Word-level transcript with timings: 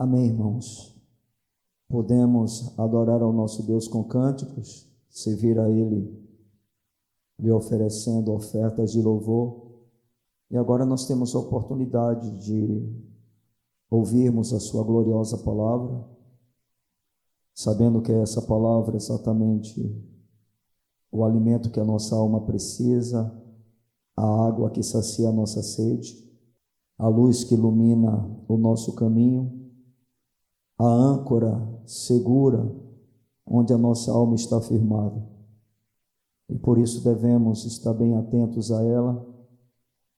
Amém, 0.00 0.28
irmãos. 0.28 0.98
Podemos 1.86 2.72
adorar 2.78 3.20
ao 3.20 3.34
nosso 3.34 3.62
Deus 3.64 3.86
com 3.86 4.02
cânticos, 4.02 4.90
servir 5.10 5.60
a 5.60 5.68
Ele 5.68 6.18
lhe 7.38 7.52
oferecendo 7.52 8.32
ofertas 8.32 8.92
de 8.92 9.02
louvor. 9.02 9.60
E 10.50 10.56
agora 10.56 10.86
nós 10.86 11.06
temos 11.06 11.34
a 11.34 11.38
oportunidade 11.38 12.30
de 12.38 12.82
ouvirmos 13.90 14.54
a 14.54 14.58
Sua 14.58 14.82
gloriosa 14.82 15.36
palavra, 15.36 16.02
sabendo 17.54 18.00
que 18.00 18.10
essa 18.10 18.40
palavra 18.40 18.94
é 18.94 18.96
exatamente 18.96 20.02
o 21.12 21.26
alimento 21.26 21.70
que 21.70 21.78
a 21.78 21.84
nossa 21.84 22.16
alma 22.16 22.40
precisa, 22.46 23.38
a 24.16 24.46
água 24.46 24.70
que 24.70 24.82
sacia 24.82 25.28
a 25.28 25.32
nossa 25.32 25.62
sede, 25.62 26.26
a 26.96 27.06
luz 27.06 27.44
que 27.44 27.52
ilumina 27.52 28.34
o 28.48 28.56
nosso 28.56 28.94
caminho, 28.94 29.59
a 30.82 30.94
âncora 30.94 31.60
segura 31.84 32.74
onde 33.46 33.70
a 33.70 33.76
nossa 33.76 34.10
alma 34.10 34.34
está 34.34 34.60
firmada. 34.62 35.22
E 36.48 36.58
por 36.58 36.78
isso 36.78 37.04
devemos 37.04 37.66
estar 37.66 37.92
bem 37.92 38.16
atentos 38.16 38.72
a 38.72 38.82
ela, 38.82 39.26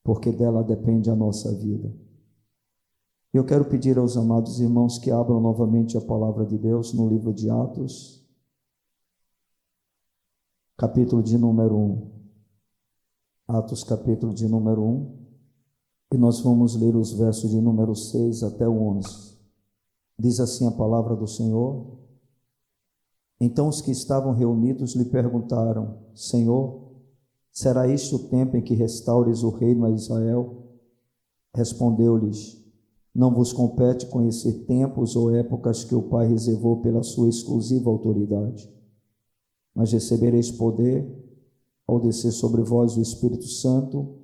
porque 0.03 0.31
dela 0.31 0.63
depende 0.63 1.09
a 1.09 1.15
nossa 1.15 1.53
vida. 1.53 1.93
Eu 3.33 3.45
quero 3.45 3.65
pedir 3.65 3.97
aos 3.97 4.15
amados 4.15 4.61
irmãos 4.61 4.97
que 4.97 5.11
abram 5.11 5.41
novamente 5.41 5.97
a 5.97 6.01
palavra 6.01 6.45
de 6.45 6.57
Deus 6.57 6.93
no 6.93 7.09
livro 7.09 7.33
de 7.33 7.49
Atos, 7.49 8.25
capítulo 10.77 11.21
de 11.21 11.37
número 11.37 11.75
1. 11.75 12.11
Atos, 13.49 13.83
capítulo 13.83 14.33
de 14.33 14.47
número 14.47 14.81
1. 14.81 15.23
E 16.13 16.17
nós 16.17 16.39
vamos 16.39 16.75
ler 16.75 16.95
os 16.95 17.11
versos 17.11 17.51
de 17.51 17.59
número 17.59 17.93
6 17.93 18.43
até 18.43 18.67
o 18.67 18.81
11. 18.97 19.32
Diz 20.17 20.39
assim 20.39 20.67
a 20.67 20.71
palavra 20.71 21.15
do 21.15 21.27
Senhor. 21.27 21.97
Então 23.39 23.67
os 23.67 23.81
que 23.81 23.91
estavam 23.91 24.33
reunidos 24.33 24.95
lhe 24.95 25.05
perguntaram: 25.05 25.97
Senhor, 26.13 26.91
será 27.51 27.87
este 27.87 28.15
o 28.15 28.29
tempo 28.29 28.55
em 28.55 28.61
que 28.61 28.75
restaures 28.75 29.43
o 29.43 29.49
reino 29.49 29.85
a 29.85 29.91
Israel? 29.91 30.63
Respondeu-lhes: 31.55 32.63
não 33.13 33.31
vos 33.31 33.53
compete 33.53 34.07
conhecer 34.07 34.65
tempos 34.65 35.15
ou 35.15 35.35
épocas 35.35 35.83
que 35.83 35.93
o 35.93 36.01
Pai 36.01 36.27
reservou 36.27 36.77
pela 36.81 37.03
sua 37.03 37.29
exclusiva 37.29 37.89
autoridade. 37.89 38.67
Mas 39.75 39.91
recebereis 39.91 40.49
poder 40.49 41.07
ao 41.85 41.99
descer 41.99 42.31
sobre 42.31 42.63
vós 42.63 42.97
o 42.97 43.01
Espírito 43.01 43.45
Santo, 43.45 44.15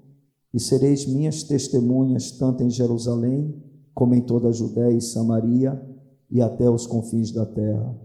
e 0.52 0.60
sereis 0.60 1.06
minhas 1.06 1.44
testemunhas 1.44 2.32
tanto 2.32 2.64
em 2.64 2.70
Jerusalém, 2.70 3.62
como 3.94 4.16
em 4.16 4.22
toda 4.22 4.50
a 4.50 4.52
Judéia 4.52 4.96
e 4.96 5.02
Samaria, 5.02 5.82
e 6.30 6.42
até 6.42 6.70
os 6.70 6.86
confins 6.86 7.32
da 7.32 7.46
terra. 7.46 7.96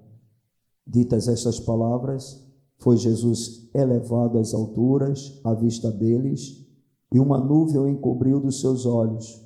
Ditas 0.86 1.28
estas 1.28 1.60
palavras, 1.60 2.42
foi 2.78 2.96
Jesus 2.96 3.68
elevado 3.74 4.38
às 4.38 4.52
alturas, 4.52 5.40
à 5.44 5.54
vista 5.54 5.90
deles, 5.90 6.64
e 7.12 7.18
uma 7.18 7.38
nuvem 7.38 7.78
o 7.78 7.88
encobriu 7.88 8.40
dos 8.40 8.60
seus 8.60 8.84
olhos. 8.84 9.42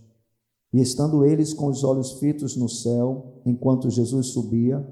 E 0.72 0.80
estando 0.80 1.24
eles 1.24 1.52
com 1.54 1.68
os 1.68 1.84
olhos 1.84 2.12
fitos 2.12 2.56
no 2.56 2.68
céu, 2.68 3.40
enquanto 3.44 3.90
Jesus 3.90 4.28
subia, 4.28 4.86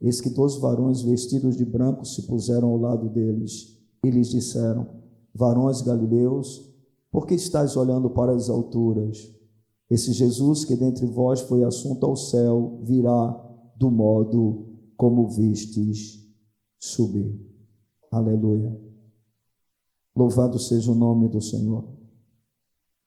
eis 0.00 0.20
que 0.20 0.30
dois 0.30 0.56
varões 0.56 1.02
vestidos 1.02 1.56
de 1.56 1.64
branco 1.64 2.04
se 2.04 2.22
puseram 2.22 2.68
ao 2.68 2.78
lado 2.78 3.08
deles 3.08 3.78
e 4.04 4.10
lhes 4.10 4.30
disseram: 4.30 4.86
Varões 5.34 5.82
galileus, 5.82 6.68
por 7.12 7.26
que 7.26 7.34
estáis 7.34 7.76
olhando 7.76 8.10
para 8.10 8.32
as 8.32 8.48
alturas? 8.48 9.32
Esse 9.90 10.12
Jesus 10.12 10.64
que 10.64 10.76
dentre 10.76 11.04
vós 11.06 11.40
foi 11.40 11.64
assunto 11.64 12.06
ao 12.06 12.14
céu 12.14 12.80
virá 12.84 13.32
do 13.76 13.90
modo 13.90 14.68
como 14.96 15.28
vistes 15.28 16.24
subir. 16.78 17.34
Aleluia. 18.10 18.78
Louvado 20.14 20.58
seja 20.58 20.92
o 20.92 20.94
nome 20.94 21.28
do 21.28 21.40
Senhor. 21.40 21.88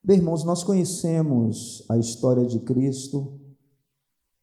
Bem, 0.04 0.18
irmãos, 0.18 0.44
nós 0.44 0.64
conhecemos 0.64 1.86
a 1.90 1.98
história 1.98 2.46
de 2.46 2.60
Cristo, 2.60 3.40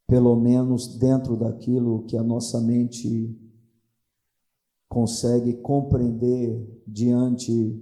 pelo 0.06 0.34
menos 0.34 0.97
dentro 0.97 1.37
daquilo 1.37 2.05
que 2.05 2.17
a 2.17 2.23
nossa 2.23 2.61
mente 2.61 3.39
consegue 4.89 5.55
compreender 5.55 6.83
diante 6.87 7.79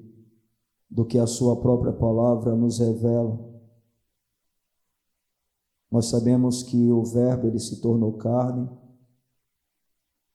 do 0.90 1.04
que 1.04 1.18
a 1.18 1.26
Sua 1.26 1.60
própria 1.60 1.92
palavra 1.92 2.56
nos 2.56 2.78
revela. 2.78 3.38
Nós 5.90 6.06
sabemos 6.06 6.62
que 6.62 6.90
o 6.90 7.02
Verbo 7.04 7.46
ele 7.46 7.58
se 7.58 7.80
tornou 7.80 8.12
carne, 8.14 8.68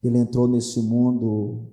ele 0.01 0.17
entrou 0.17 0.47
nesse 0.47 0.81
mundo 0.81 1.67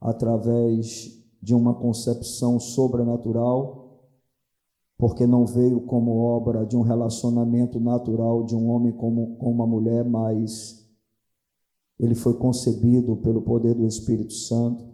através 0.00 1.22
de 1.40 1.54
uma 1.54 1.74
concepção 1.74 2.58
sobrenatural 2.58 3.84
porque 4.96 5.26
não 5.26 5.44
veio 5.44 5.80
como 5.82 6.16
obra 6.18 6.64
de 6.64 6.76
um 6.76 6.82
relacionamento 6.82 7.80
natural 7.80 8.44
de 8.44 8.54
um 8.54 8.68
homem 8.70 8.92
com, 8.92 9.36
uma 9.40 9.66
mulher, 9.66 10.04
mas 10.04 10.88
ele 11.98 12.14
foi 12.14 12.34
concebido 12.34 13.16
pelo 13.16 13.42
poder 13.42 13.74
do 13.74 13.86
Espírito 13.86 14.32
Santo. 14.32 14.84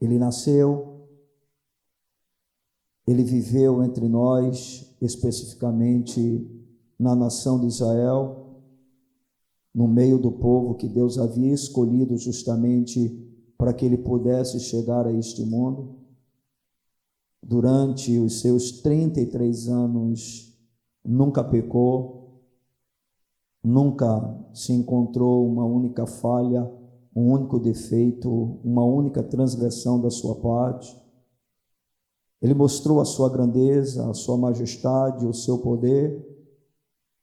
Ele 0.00 0.18
nasceu, 0.18 0.93
ele 3.06 3.22
viveu 3.22 3.82
entre 3.82 4.08
nós, 4.08 4.94
especificamente 5.00 6.46
na 6.98 7.14
nação 7.14 7.60
de 7.60 7.66
Israel, 7.66 8.60
no 9.74 9.88
meio 9.88 10.18
do 10.18 10.30
povo 10.30 10.74
que 10.74 10.88
Deus 10.88 11.18
havia 11.18 11.52
escolhido 11.52 12.16
justamente 12.16 13.20
para 13.58 13.72
que 13.72 13.84
ele 13.84 13.98
pudesse 13.98 14.60
chegar 14.60 15.06
a 15.06 15.12
este 15.12 15.44
mundo 15.44 16.04
durante 17.46 18.18
os 18.18 18.40
seus 18.40 18.80
33 18.80 19.68
anos, 19.68 20.56
nunca 21.04 21.44
pecou, 21.44 22.40
nunca 23.62 24.34
se 24.54 24.72
encontrou 24.72 25.46
uma 25.46 25.64
única 25.64 26.06
falha, 26.06 26.70
um 27.14 27.30
único 27.32 27.58
defeito, 27.58 28.58
uma 28.64 28.84
única 28.84 29.22
transgressão 29.22 30.00
da 30.00 30.10
sua 30.10 30.34
parte. 30.36 30.96
Ele 32.44 32.52
mostrou 32.52 33.00
a 33.00 33.06
sua 33.06 33.30
grandeza, 33.30 34.06
a 34.06 34.12
sua 34.12 34.36
majestade, 34.36 35.26
o 35.26 35.32
seu 35.32 35.60
poder, 35.60 36.22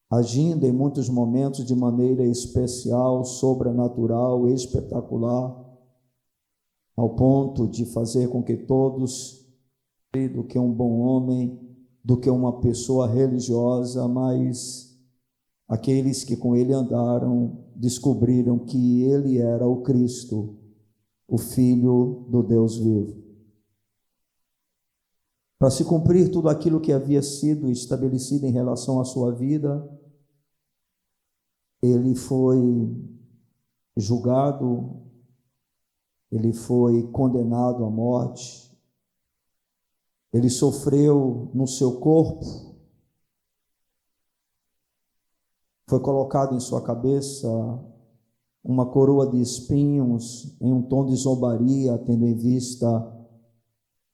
agindo 0.09 0.65
em 0.65 0.71
muitos 0.71 1.09
momentos 1.09 1.63
de 1.63 1.75
maneira 1.75 2.25
especial, 2.25 3.23
sobrenatural, 3.23 4.49
espetacular, 4.49 5.63
ao 6.97 7.09
ponto 7.11 7.67
de 7.67 7.85
fazer 7.85 8.29
com 8.29 8.41
que 8.41 8.57
todos 8.57 9.45
do 10.33 10.43
que 10.43 10.57
um 10.57 10.73
bom 10.73 11.01
homem, 11.01 11.55
do 12.03 12.17
que 12.17 12.29
uma 12.29 12.59
pessoa 12.59 13.07
religiosa, 13.07 14.07
mas 14.07 14.99
aqueles 15.69 16.23
que 16.23 16.35
com 16.35 16.55
ele 16.55 16.73
andaram 16.73 17.59
descobriram 17.75 18.57
que 18.57 19.03
ele 19.03 19.37
era 19.37 19.67
o 19.67 19.83
Cristo, 19.83 20.57
o 21.27 21.37
Filho 21.37 22.25
do 22.27 22.41
Deus 22.41 22.75
vivo. 22.75 23.30
Para 25.61 25.69
se 25.69 25.85
cumprir 25.85 26.31
tudo 26.31 26.49
aquilo 26.49 26.81
que 26.81 26.91
havia 26.91 27.21
sido 27.21 27.69
estabelecido 27.69 28.47
em 28.47 28.51
relação 28.51 28.99
à 28.99 29.05
sua 29.05 29.31
vida, 29.31 29.87
ele 31.83 32.15
foi 32.15 32.57
julgado, 33.95 35.03
ele 36.31 36.51
foi 36.51 37.03
condenado 37.11 37.85
à 37.85 37.91
morte, 37.91 38.75
ele 40.33 40.49
sofreu 40.49 41.51
no 41.53 41.67
seu 41.67 41.99
corpo, 41.99 42.75
foi 45.87 45.99
colocado 45.99 46.55
em 46.55 46.59
sua 46.59 46.81
cabeça 46.81 47.47
uma 48.63 48.87
coroa 48.87 49.29
de 49.29 49.39
espinhos 49.39 50.57
em 50.59 50.73
um 50.73 50.81
tom 50.81 51.05
de 51.05 51.15
zombaria, 51.15 51.99
tendo 51.99 52.25
em 52.25 52.35
vista 52.35 53.20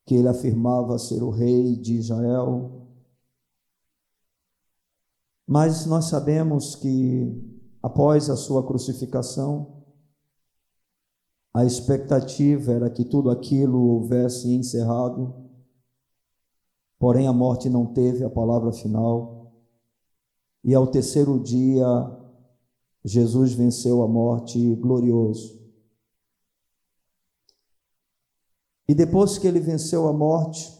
que 0.08 0.16
ele 0.16 0.28
afirmava 0.28 0.98
ser 0.98 1.22
o 1.22 1.30
rei 1.30 1.76
de 1.76 1.94
Israel. 1.94 2.88
Mas 5.46 5.86
nós 5.86 6.06
sabemos 6.06 6.74
que 6.74 7.40
após 7.84 8.32
a 8.32 8.36
sua 8.36 8.66
crucificação, 8.66 9.84
a 11.54 11.64
expectativa 11.64 12.72
era 12.72 12.90
que 12.90 13.06
tudo 13.06 13.30
aquilo 13.30 13.80
houvesse 13.80 14.52
encerrado 14.52 15.48
Porém, 17.00 17.28
a 17.28 17.34
morte 17.34 17.70
não 17.70 17.86
teve 17.86 18.24
a 18.24 18.30
palavra 18.30 18.72
final. 18.72 19.54
E 20.64 20.74
ao 20.74 20.88
terceiro 20.88 21.40
dia, 21.40 21.86
Jesus 23.04 23.54
venceu 23.54 24.02
a 24.02 24.08
morte 24.08 24.76
glorioso. 24.76 25.57
E 28.88 28.96
depois 28.96 29.38
que 29.38 29.48
ele 29.48 29.60
venceu 29.60 30.08
a 30.08 30.14
morte, 30.14 30.78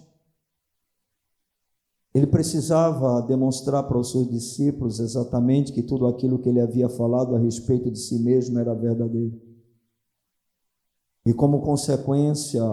ele 2.14 2.26
precisava 2.26 3.22
demonstrar 3.22 3.84
para 3.84 3.98
os 3.98 4.12
seus 4.12 4.28
discípulos 4.30 5.00
exatamente 5.00 5.72
que 5.72 5.84
tudo 5.84 6.08
aquilo 6.08 6.40
que 6.40 6.50
ele 6.50 6.60
havia 6.60 6.90
falado 6.90 7.36
a 7.36 7.40
respeito 7.40 7.92
de 7.92 8.00
si 8.00 8.18
mesmo 8.20 8.58
era 8.58 8.74
verdadeiro. 8.74 9.40
E 11.26 11.34
como 11.34 11.62
consequência, 11.62 12.64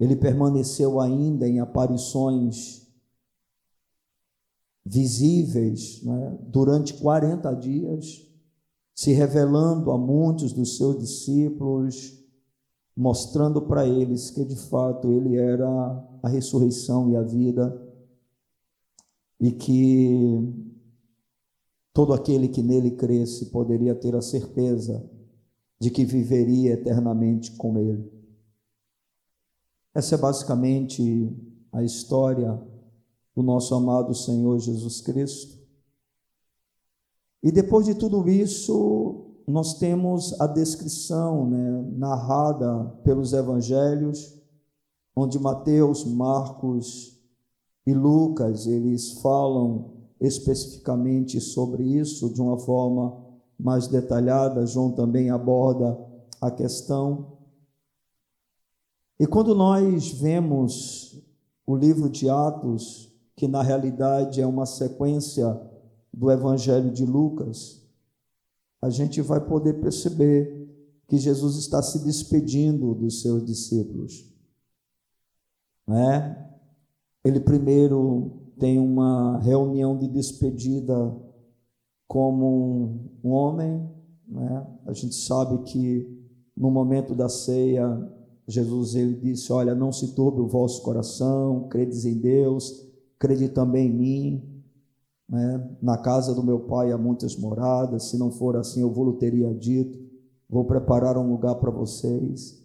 ele 0.00 0.16
permaneceu 0.16 0.98
ainda 0.98 1.46
em 1.46 1.60
aparições 1.60 2.88
visíveis 4.84 6.02
né, 6.02 6.38
durante 6.48 6.94
40 6.94 7.52
dias, 7.54 8.26
se 8.94 9.12
revelando 9.12 9.90
a 9.92 9.98
muitos 9.98 10.52
dos 10.52 10.76
seus 10.76 10.98
discípulos, 10.98 12.23
mostrando 12.96 13.62
para 13.62 13.86
eles 13.86 14.30
que 14.30 14.44
de 14.44 14.56
fato 14.56 15.10
ele 15.10 15.36
era 15.36 15.68
a 16.22 16.28
ressurreição 16.28 17.10
e 17.10 17.16
a 17.16 17.22
vida 17.22 17.80
e 19.40 19.50
que 19.50 20.40
todo 21.92 22.12
aquele 22.12 22.48
que 22.48 22.62
nele 22.62 22.92
cresce 22.92 23.46
poderia 23.46 23.94
ter 23.94 24.14
a 24.14 24.22
certeza 24.22 25.04
de 25.80 25.90
que 25.90 26.04
viveria 26.04 26.72
eternamente 26.72 27.52
com 27.52 27.78
ele. 27.78 28.10
Essa 29.92 30.14
é 30.14 30.18
basicamente 30.18 31.30
a 31.72 31.82
história 31.82 32.60
do 33.34 33.42
nosso 33.42 33.74
amado 33.74 34.14
Senhor 34.14 34.58
Jesus 34.58 35.00
Cristo. 35.00 35.58
E 37.42 37.52
depois 37.52 37.86
de 37.86 37.94
tudo 37.94 38.28
isso, 38.28 39.23
nós 39.46 39.74
temos 39.74 40.40
a 40.40 40.46
descrição 40.46 41.46
né, 41.48 41.84
narrada 41.96 42.84
pelos 43.04 43.32
evangelhos, 43.32 44.34
onde 45.14 45.38
Mateus, 45.38 46.04
Marcos 46.04 47.20
e 47.86 47.92
Lucas, 47.92 48.66
eles 48.66 49.20
falam 49.20 49.92
especificamente 50.20 51.40
sobre 51.40 51.82
isso 51.82 52.32
de 52.32 52.40
uma 52.40 52.58
forma 52.58 53.22
mais 53.58 53.86
detalhada. 53.86 54.66
João 54.66 54.90
também 54.90 55.30
aborda 55.30 55.98
a 56.40 56.50
questão. 56.50 57.34
E 59.20 59.26
quando 59.26 59.54
nós 59.54 60.10
vemos 60.12 61.22
o 61.66 61.76
livro 61.76 62.08
de 62.08 62.28
Atos, 62.28 63.12
que 63.36 63.46
na 63.46 63.62
realidade 63.62 64.40
é 64.40 64.46
uma 64.46 64.66
sequência 64.66 65.60
do 66.12 66.30
Evangelho 66.30 66.90
de 66.90 67.04
Lucas, 67.04 67.83
a 68.84 68.90
gente 68.90 69.22
vai 69.22 69.40
poder 69.40 69.80
perceber 69.80 70.68
que 71.08 71.16
Jesus 71.16 71.56
está 71.56 71.82
se 71.82 72.04
despedindo 72.04 72.94
dos 72.94 73.22
seus 73.22 73.42
discípulos. 73.42 74.30
Né? 75.88 76.50
Ele 77.24 77.40
primeiro 77.40 78.52
tem 78.58 78.78
uma 78.78 79.38
reunião 79.38 79.96
de 79.96 80.06
despedida 80.06 81.16
como 82.06 83.10
um 83.24 83.30
homem, 83.30 83.88
né? 84.28 84.66
A 84.84 84.92
gente 84.92 85.14
sabe 85.14 85.62
que 85.64 86.06
no 86.54 86.70
momento 86.70 87.14
da 87.14 87.28
ceia 87.30 87.88
Jesus 88.46 88.94
ele 88.94 89.14
disse: 89.14 89.50
"Olha, 89.50 89.74
não 89.74 89.92
se 89.92 90.14
turbe 90.14 90.42
o 90.42 90.46
vosso 90.46 90.82
coração, 90.82 91.68
credes 91.70 92.04
em 92.04 92.18
Deus, 92.18 92.86
crede 93.18 93.48
também 93.48 93.86
em 93.86 93.94
mim. 93.94 94.53
Né? 95.28 95.76
Na 95.80 95.96
casa 95.96 96.34
do 96.34 96.42
meu 96.42 96.60
pai 96.60 96.92
há 96.92 96.98
muitas 96.98 97.36
moradas, 97.36 98.10
se 98.10 98.18
não 98.18 98.30
for 98.30 98.56
assim, 98.56 98.80
eu 98.80 98.92
vou 98.92 99.12
teria 99.14 99.52
dito: 99.54 99.98
vou 100.48 100.64
preparar 100.64 101.16
um 101.16 101.30
lugar 101.30 101.54
para 101.56 101.70
vocês. 101.70 102.62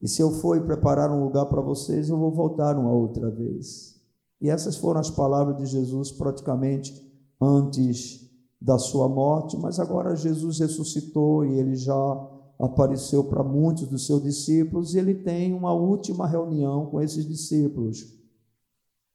E 0.00 0.08
se 0.08 0.20
eu 0.22 0.30
for 0.30 0.60
preparar 0.60 1.10
um 1.10 1.24
lugar 1.24 1.46
para 1.46 1.60
vocês, 1.60 2.08
eu 2.08 2.18
vou 2.18 2.30
voltar 2.30 2.78
uma 2.78 2.92
outra 2.92 3.30
vez. 3.30 3.96
E 4.40 4.50
essas 4.50 4.76
foram 4.76 5.00
as 5.00 5.10
palavras 5.10 5.56
de 5.56 5.66
Jesus 5.66 6.12
praticamente 6.12 7.02
antes 7.40 8.30
da 8.60 8.78
sua 8.78 9.08
morte, 9.08 9.56
mas 9.56 9.80
agora 9.80 10.16
Jesus 10.16 10.58
ressuscitou 10.58 11.44
e 11.44 11.58
ele 11.58 11.76
já 11.76 12.28
apareceu 12.58 13.24
para 13.24 13.42
muitos 13.42 13.86
dos 13.86 14.06
seus 14.06 14.22
discípulos 14.22 14.94
e 14.94 14.98
ele 14.98 15.14
tem 15.14 15.52
uma 15.52 15.72
última 15.72 16.26
reunião 16.26 16.86
com 16.86 17.00
esses 17.00 17.26
discípulos. 17.26 18.14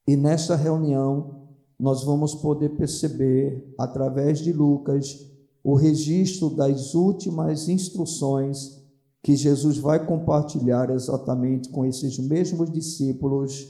E 0.08 0.16
nesta 0.16 0.56
reunião, 0.56 1.41
nós 1.82 2.04
vamos 2.04 2.36
poder 2.36 2.70
perceber, 2.78 3.74
através 3.76 4.38
de 4.38 4.54
Lucas, 4.54 5.28
o 5.64 5.74
registro 5.74 6.52
das 6.52 6.94
últimas 6.94 7.68
instruções 7.68 8.80
que 9.24 9.36
Jesus 9.36 9.80
vai 9.80 10.06
compartilhar 10.06 10.92
exatamente 10.92 11.70
com 11.70 11.84
esses 11.84 12.20
mesmos 12.20 12.72
discípulos. 12.72 13.68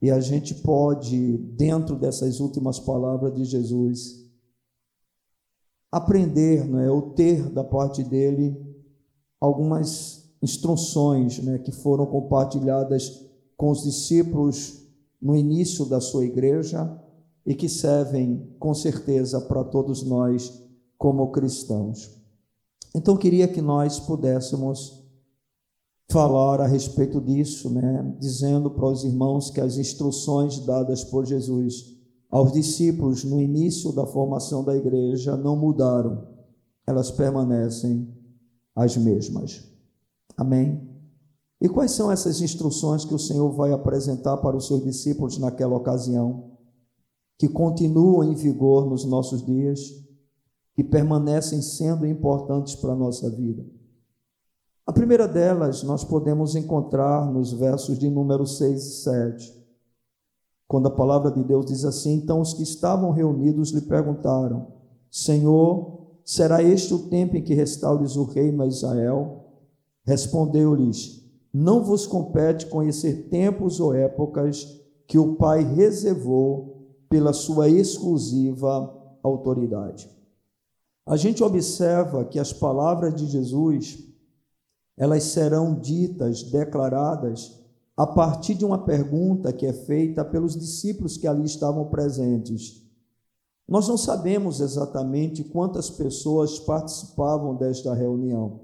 E 0.00 0.08
a 0.08 0.20
gente 0.20 0.54
pode, 0.54 1.36
dentro 1.56 1.96
dessas 1.96 2.38
últimas 2.38 2.78
palavras 2.78 3.34
de 3.34 3.44
Jesus, 3.44 4.24
aprender, 5.90 6.64
não 6.64 6.78
é, 6.78 6.88
ou 6.88 7.10
ter 7.10 7.50
da 7.50 7.64
parte 7.64 8.04
dele 8.04 8.56
algumas 9.40 10.32
instruções, 10.40 11.40
né, 11.40 11.58
que 11.58 11.72
foram 11.72 12.06
compartilhadas 12.06 13.20
com 13.56 13.72
os 13.72 13.82
discípulos 13.82 14.80
no 15.20 15.34
início 15.34 15.84
da 15.84 16.00
sua 16.00 16.24
igreja 16.24 17.01
e 17.46 17.54
que 17.54 17.68
servem 17.68 18.54
com 18.58 18.72
certeza 18.74 19.40
para 19.40 19.64
todos 19.64 20.02
nós 20.02 20.62
como 20.96 21.30
cristãos. 21.30 22.10
Então 22.94 23.16
queria 23.16 23.48
que 23.48 23.60
nós 23.60 23.98
pudéssemos 23.98 25.02
falar 26.08 26.60
a 26.60 26.66
respeito 26.66 27.20
disso, 27.20 27.70
né, 27.70 28.14
dizendo 28.20 28.70
para 28.70 28.86
os 28.86 29.02
irmãos 29.02 29.50
que 29.50 29.60
as 29.60 29.78
instruções 29.78 30.58
dadas 30.60 31.02
por 31.02 31.24
Jesus 31.24 31.92
aos 32.30 32.52
discípulos 32.52 33.24
no 33.24 33.40
início 33.40 33.92
da 33.92 34.06
formação 34.06 34.64
da 34.64 34.74
igreja 34.74 35.36
não 35.36 35.54
mudaram, 35.54 36.26
elas 36.86 37.10
permanecem 37.10 38.08
as 38.74 38.96
mesmas. 38.96 39.62
Amém. 40.34 40.80
E 41.60 41.68
quais 41.68 41.92
são 41.92 42.10
essas 42.10 42.40
instruções 42.40 43.04
que 43.04 43.14
o 43.14 43.18
Senhor 43.18 43.50
vai 43.52 43.72
apresentar 43.72 44.38
para 44.38 44.56
os 44.56 44.66
seus 44.66 44.82
discípulos 44.82 45.38
naquela 45.38 45.76
ocasião, 45.76 46.51
que 47.42 47.48
continuam 47.48 48.22
em 48.22 48.36
vigor 48.36 48.88
nos 48.88 49.04
nossos 49.04 49.44
dias, 49.44 49.80
que 50.76 50.84
permanecem 50.84 51.60
sendo 51.60 52.06
importantes 52.06 52.76
para 52.76 52.92
a 52.92 52.96
nossa 52.96 53.28
vida? 53.28 53.66
A 54.86 54.92
primeira 54.92 55.26
delas 55.26 55.82
nós 55.82 56.04
podemos 56.04 56.54
encontrar 56.54 57.28
nos 57.32 57.52
versos 57.52 57.98
de 57.98 58.08
número 58.08 58.46
6 58.46 58.80
e 58.80 59.02
7, 59.02 59.66
quando 60.68 60.86
a 60.86 60.92
palavra 60.92 61.32
de 61.32 61.42
Deus 61.42 61.66
diz 61.66 61.84
assim: 61.84 62.12
Então 62.12 62.40
os 62.40 62.54
que 62.54 62.62
estavam 62.62 63.10
reunidos 63.10 63.72
lhe 63.72 63.80
perguntaram: 63.80 64.68
Senhor, 65.10 66.12
será 66.24 66.62
este 66.62 66.94
o 66.94 67.08
tempo 67.08 67.36
em 67.36 67.42
que 67.42 67.54
restaures 67.54 68.14
o 68.14 68.22
reino 68.22 68.62
a 68.62 68.68
Israel? 68.68 69.46
Respondeu-lhes: 70.04 71.20
não 71.52 71.82
vos 71.82 72.06
compete 72.06 72.66
conhecer 72.66 73.28
tempos 73.28 73.80
ou 73.80 73.92
épocas 73.92 74.80
que 75.08 75.18
o 75.18 75.34
Pai 75.34 75.64
reservou 75.64 76.71
pela 77.12 77.34
sua 77.34 77.68
exclusiva 77.68 78.90
autoridade. 79.22 80.08
A 81.04 81.14
gente 81.14 81.44
observa 81.44 82.24
que 82.24 82.38
as 82.38 82.54
palavras 82.54 83.14
de 83.14 83.26
Jesus, 83.26 83.98
elas 84.96 85.24
serão 85.24 85.78
ditas, 85.78 86.42
declaradas 86.42 87.60
a 87.94 88.06
partir 88.06 88.54
de 88.54 88.64
uma 88.64 88.78
pergunta 88.78 89.52
que 89.52 89.66
é 89.66 89.74
feita 89.74 90.24
pelos 90.24 90.58
discípulos 90.58 91.18
que 91.18 91.28
ali 91.28 91.44
estavam 91.44 91.84
presentes. 91.90 92.82
Nós 93.68 93.86
não 93.86 93.98
sabemos 93.98 94.60
exatamente 94.60 95.44
quantas 95.44 95.90
pessoas 95.90 96.58
participavam 96.58 97.54
desta 97.54 97.92
reunião. 97.92 98.60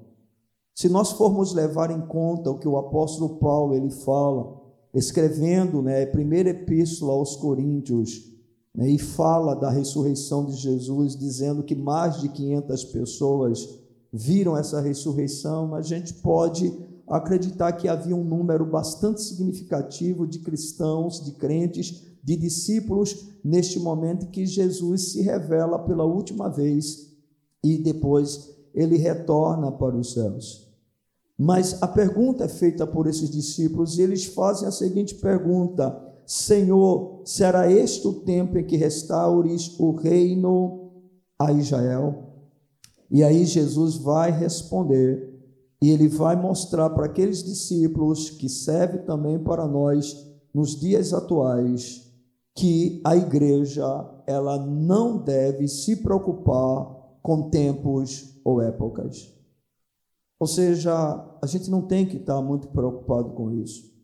Se 0.75 0.89
nós 0.89 1.13
formos 1.13 1.53
levar 1.53 1.91
em 1.91 2.01
conta 2.01 2.51
o 2.51 2.59
que 2.59 2.67
o 2.67 2.79
apóstolo 2.79 3.37
Paulo 3.39 3.75
ele 3.75 3.91
fala, 3.91 4.59
escrevendo, 4.95 5.83
né, 5.83 6.07
primeira 6.07 6.49
epístola 6.49 7.13
aos 7.13 7.37
Coríntios, 7.37 8.38
né, 8.75 8.89
e 8.89 8.99
fala 8.99 9.55
da 9.55 9.71
ressurreição 9.71 10.45
de 10.47 10.55
Jesus, 10.55 11.17
dizendo 11.17 11.63
que 11.63 11.75
mais 11.75 12.21
de 12.21 12.29
500 12.29 12.85
pessoas 12.85 13.69
viram 14.13 14.57
essa 14.57 14.81
ressurreição, 14.81 15.75
a 15.75 15.83
gente 15.83 16.15
pode 16.15 16.73
acreditar 17.09 17.73
que 17.73 17.89
havia 17.89 18.15
um 18.15 18.25
número 18.25 18.67
bastante 18.67 19.23
significativo 19.23 20.27
de 20.27 20.41
cristãos, 20.41 21.25
de 21.25 21.33
crentes, 21.33 22.07
de 22.23 22.37
discípulos 22.37 23.29
neste 23.43 23.79
momento 23.79 24.31
que 24.31 24.45
Jesus 24.45 25.13
se 25.13 25.23
revela 25.23 25.79
pela 25.79 26.05
última 26.05 26.49
vez 26.49 27.09
e 27.65 27.79
depois 27.79 28.55
ele 28.75 28.97
retorna 28.97 29.73
para 29.73 29.97
os 29.97 30.13
céus. 30.13 30.69
Mas 31.39 31.81
a 31.83 31.87
pergunta 31.87 32.45
é 32.45 32.49
feita 32.49 32.87
por 32.87 33.07
esses 33.07 33.31
discípulos 33.31 33.97
e 33.97 34.03
eles 34.03 34.25
fazem 34.25 34.67
a 34.69 34.73
seguinte 34.73 35.15
pergunta: 35.15 36.08
Senhor, 36.29 37.23
será 37.25 37.73
este 37.73 38.07
o 38.07 38.21
tempo 38.21 38.59
em 38.59 38.67
que 38.67 38.77
restaures 38.77 39.81
o 39.81 39.93
reino 39.93 40.93
a 41.39 41.51
Israel? 41.51 42.35
E 43.11 43.25
aí 43.25 43.47
Jesus 43.47 43.97
vai 43.97 44.31
responder 44.31 45.27
e 45.81 45.89
ele 45.89 46.07
vai 46.07 46.37
mostrar 46.37 46.91
para 46.91 47.07
aqueles 47.07 47.43
discípulos 47.43 48.29
que 48.29 48.47
serve 48.47 48.99
também 48.99 49.39
para 49.39 49.67
nós 49.67 50.15
nos 50.53 50.79
dias 50.79 51.15
atuais 51.15 52.13
que 52.55 53.01
a 53.05 53.17
igreja 53.17 53.87
ela 54.27 54.59
não 54.59 55.17
deve 55.17 55.67
se 55.67 55.97
preocupar 55.97 56.95
com 57.23 57.49
tempos 57.49 58.39
ou 58.45 58.61
épocas. 58.61 59.35
Ou 60.39 60.47
seja, 60.47 60.93
a 61.41 61.47
gente 61.47 61.71
não 61.71 61.81
tem 61.81 62.05
que 62.05 62.19
estar 62.19 62.43
muito 62.43 62.69
preocupado 62.69 63.31
com 63.31 63.51
isso. 63.51 63.98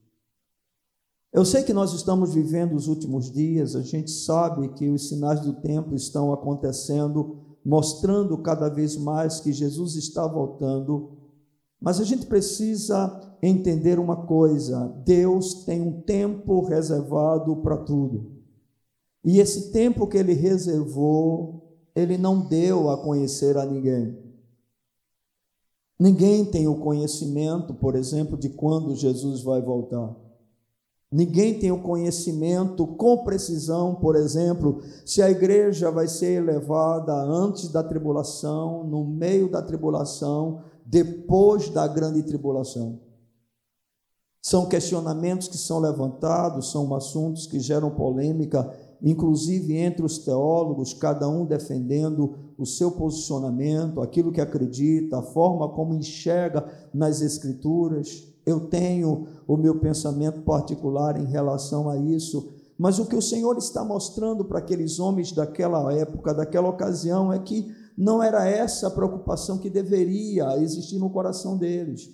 Eu 1.35 1.45
sei 1.45 1.65
que 1.65 1.73
nós 1.73 1.93
estamos 1.93 2.33
vivendo 2.33 2.77
os 2.77 2.87
últimos 2.87 3.29
dias, 3.29 3.75
a 3.75 3.83
gente 3.83 4.09
sabe 4.09 4.69
que 4.69 4.89
os 4.89 5.09
sinais 5.09 5.41
do 5.41 5.55
tempo 5.55 5.93
estão 5.97 6.33
acontecendo, 6.33 7.39
mostrando 7.65 8.39
cada 8.39 8.69
vez 8.69 8.97
mais 8.97 9.41
que 9.41 9.53
Jesus 9.53 9.97
está 9.97 10.29
voltando, 10.29 11.11
mas 11.81 12.01
a 12.01 12.05
gente 12.05 12.27
precisa 12.27 13.37
entender 13.43 13.99
uma 13.99 14.25
coisa: 14.27 14.87
Deus 15.05 15.65
tem 15.65 15.81
um 15.83 16.03
tempo 16.03 16.65
reservado 16.67 17.57
para 17.57 17.79
tudo. 17.79 18.31
E 19.25 19.41
esse 19.41 19.73
tempo 19.73 20.07
que 20.07 20.17
ele 20.17 20.35
reservou, 20.35 21.81
ele 21.97 22.17
não 22.17 22.47
deu 22.47 22.91
a 22.91 23.03
conhecer 23.03 23.59
a 23.59 23.67
ninguém. 23.67 24.17
Ninguém 25.99 26.45
tem 26.45 26.69
o 26.69 26.79
conhecimento, 26.79 27.75
por 27.75 27.97
exemplo, 27.97 28.39
de 28.39 28.51
quando 28.51 28.95
Jesus 28.95 29.43
vai 29.43 29.61
voltar. 29.61 30.24
Ninguém 31.15 31.61
tem 31.61 31.71
o 31.71 31.81
conhecimento 31.81 32.85
com 32.85 33.23
precisão, 33.23 33.95
por 33.95 34.17
exemplo, 34.17 34.81
se 35.07 35.23
a 35.23 35.31
igreja 35.31 35.89
vai 35.89 36.09
ser 36.09 36.33
elevada 36.33 37.15
antes 37.15 37.69
da 37.69 37.85
tribulação, 37.85 38.83
no 38.83 39.05
meio 39.05 39.49
da 39.49 39.63
tribulação, 39.63 40.63
depois 40.85 41.69
da 41.69 41.87
grande 41.87 42.21
tribulação. 42.25 42.99
São 44.43 44.67
questionamentos 44.67 45.47
que 45.47 45.57
são 45.57 45.79
levantados, 45.79 46.73
são 46.73 46.93
assuntos 46.93 47.47
que 47.47 47.61
geram 47.61 47.93
polêmica 47.93 48.75
inclusive 49.05 49.77
entre 49.77 50.03
os 50.03 50.17
teólogos, 50.17 50.95
cada 50.95 51.29
um 51.29 51.45
defendendo 51.45 52.37
o 52.57 52.65
seu 52.65 52.93
posicionamento, 52.93 54.01
aquilo 54.01 54.33
que 54.33 54.41
acredita, 54.41 55.19
a 55.19 55.23
forma 55.23 55.69
como 55.69 55.95
enxerga 55.95 56.67
nas 56.93 57.21
Escrituras. 57.21 58.34
Eu 58.47 58.61
tenho 58.69 59.27
o 59.47 59.57
meu 59.57 59.79
pensamento 59.79 60.43
particular 60.43 61.19
em 61.19 61.27
relação 61.27 61.89
a 61.89 61.97
isso, 61.97 62.53
mas 62.79 62.99
o 62.99 63.07
que 63.07 63.17
o 63.17 63.23
Senhor 63.23 63.57
está 63.57 63.85
mostrando 63.85 64.45
para 64.45 64.59
aqueles 64.59 64.99
homens 64.99 65.33
daquela 65.33 65.93
época, 65.93 66.35
daquela 66.35 66.69
ocasião, 66.69 67.33
é 67.33 67.39
que 67.39 67.73
não 67.97 68.23
era 68.23 68.47
essa 68.47 68.89
a 68.89 68.91
preocupação 68.91 69.59
que 69.59 69.71
deveria 69.71 70.59
existir 70.59 70.99
no 70.99 71.11
coração 71.11 71.57
deles. 71.57 72.11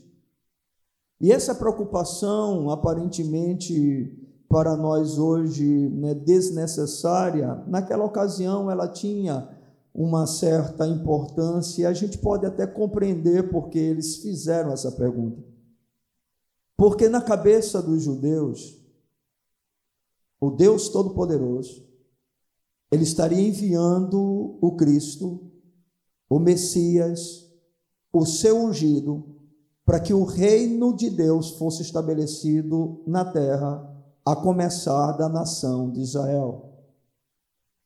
E 1.20 1.32
essa 1.32 1.54
preocupação, 1.54 2.70
aparentemente, 2.70 4.16
para 4.48 4.76
nós 4.76 5.18
hoje 5.18 5.64
né, 5.90 6.14
desnecessária, 6.14 7.62
naquela 7.66 8.04
ocasião 8.04 8.70
ela 8.70 8.88
tinha 8.88 9.48
uma 9.94 10.26
certa 10.26 10.86
importância 10.86 11.82
e 11.82 11.86
a 11.86 11.92
gente 11.92 12.18
pode 12.18 12.46
até 12.46 12.66
compreender 12.66 13.50
porque 13.50 13.78
eles 13.78 14.16
fizeram 14.16 14.72
essa 14.72 14.92
pergunta. 14.92 15.49
Porque 16.80 17.10
na 17.10 17.20
cabeça 17.20 17.82
dos 17.82 18.02
judeus, 18.02 18.74
o 20.40 20.50
Deus 20.50 20.88
Todo-Poderoso, 20.88 21.86
ele 22.90 23.02
estaria 23.02 23.46
enviando 23.46 24.56
o 24.62 24.76
Cristo, 24.76 25.42
o 26.26 26.38
Messias, 26.38 27.46
o 28.10 28.24
seu 28.24 28.56
ungido, 28.56 29.26
para 29.84 30.00
que 30.00 30.14
o 30.14 30.24
reino 30.24 30.96
de 30.96 31.10
Deus 31.10 31.50
fosse 31.50 31.82
estabelecido 31.82 33.02
na 33.06 33.26
terra 33.26 33.86
a 34.24 34.34
começar 34.34 35.12
da 35.18 35.28
nação 35.28 35.90
de 35.90 36.00
Israel. 36.00 36.78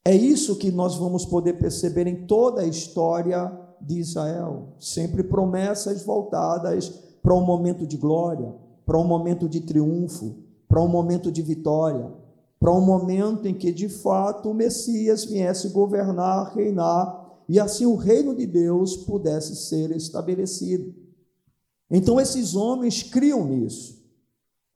É 0.05 0.15
isso 0.15 0.55
que 0.55 0.71
nós 0.71 0.95
vamos 0.95 1.27
poder 1.27 1.55
perceber 1.55 2.07
em 2.07 2.29
toda 2.29 2.61
a 2.61 2.67
história 2.67 3.51
de 3.81 3.99
Israel, 3.99 4.77
sempre 4.79 5.25
promessas 5.25 6.05
voltadas 6.05 6.91
para 7.21 7.35
um 7.35 7.45
momento 7.45 7.85
de 7.89 7.97
glória, 7.97 8.63
para 8.85 8.99
um 8.99 9.05
momento 9.05 9.49
de 9.49 9.61
triunfo, 9.61 10.37
para 10.69 10.83
um 10.83 10.89
momento 10.89 11.31
de 11.31 11.43
vitória, 11.43 12.13
para 12.59 12.73
um 12.73 12.81
momento 12.81 13.47
em 13.47 13.55
que 13.55 13.73
de 13.73 13.89
fato 13.89 14.51
o 14.51 14.55
Messias 14.55 15.25
viesse 15.25 15.69
governar, 15.69 16.55
reinar 16.55 17.25
e 17.49 17.61
assim 17.61 17.85
o 17.85 17.95
reino 17.95 18.35
de 18.35 18.47
Deus 18.47 18.97
pudesse 18.97 19.55
ser 19.55 19.91
estabelecido. 19.91 20.95
Então 21.91 22.21
esses 22.21 22.55
homens 22.55 23.03
criam 23.03 23.45
nisso. 23.45 24.03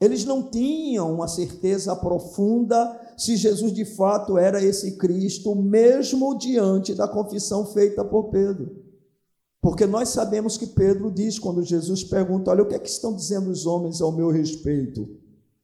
Eles 0.00 0.24
não 0.24 0.48
tinham 0.48 1.12
uma 1.12 1.26
certeza 1.26 1.96
profunda 1.96 3.00
se 3.16 3.36
Jesus 3.36 3.72
de 3.72 3.84
fato 3.84 4.38
era 4.38 4.62
esse 4.62 4.96
Cristo, 4.96 5.56
mesmo 5.56 6.38
diante 6.38 6.94
da 6.94 7.08
confissão 7.08 7.66
feita 7.66 8.04
por 8.04 8.24
Pedro. 8.24 8.87
Porque 9.60 9.86
nós 9.86 10.10
sabemos 10.10 10.56
que 10.56 10.66
Pedro 10.66 11.10
diz 11.10 11.38
quando 11.38 11.62
Jesus 11.62 12.04
pergunta: 12.04 12.50
Olha, 12.50 12.62
o 12.62 12.68
que 12.68 12.74
é 12.74 12.78
que 12.78 12.88
estão 12.88 13.14
dizendo 13.14 13.50
os 13.50 13.66
homens 13.66 14.00
ao 14.00 14.12
meu 14.12 14.30
respeito? 14.30 15.08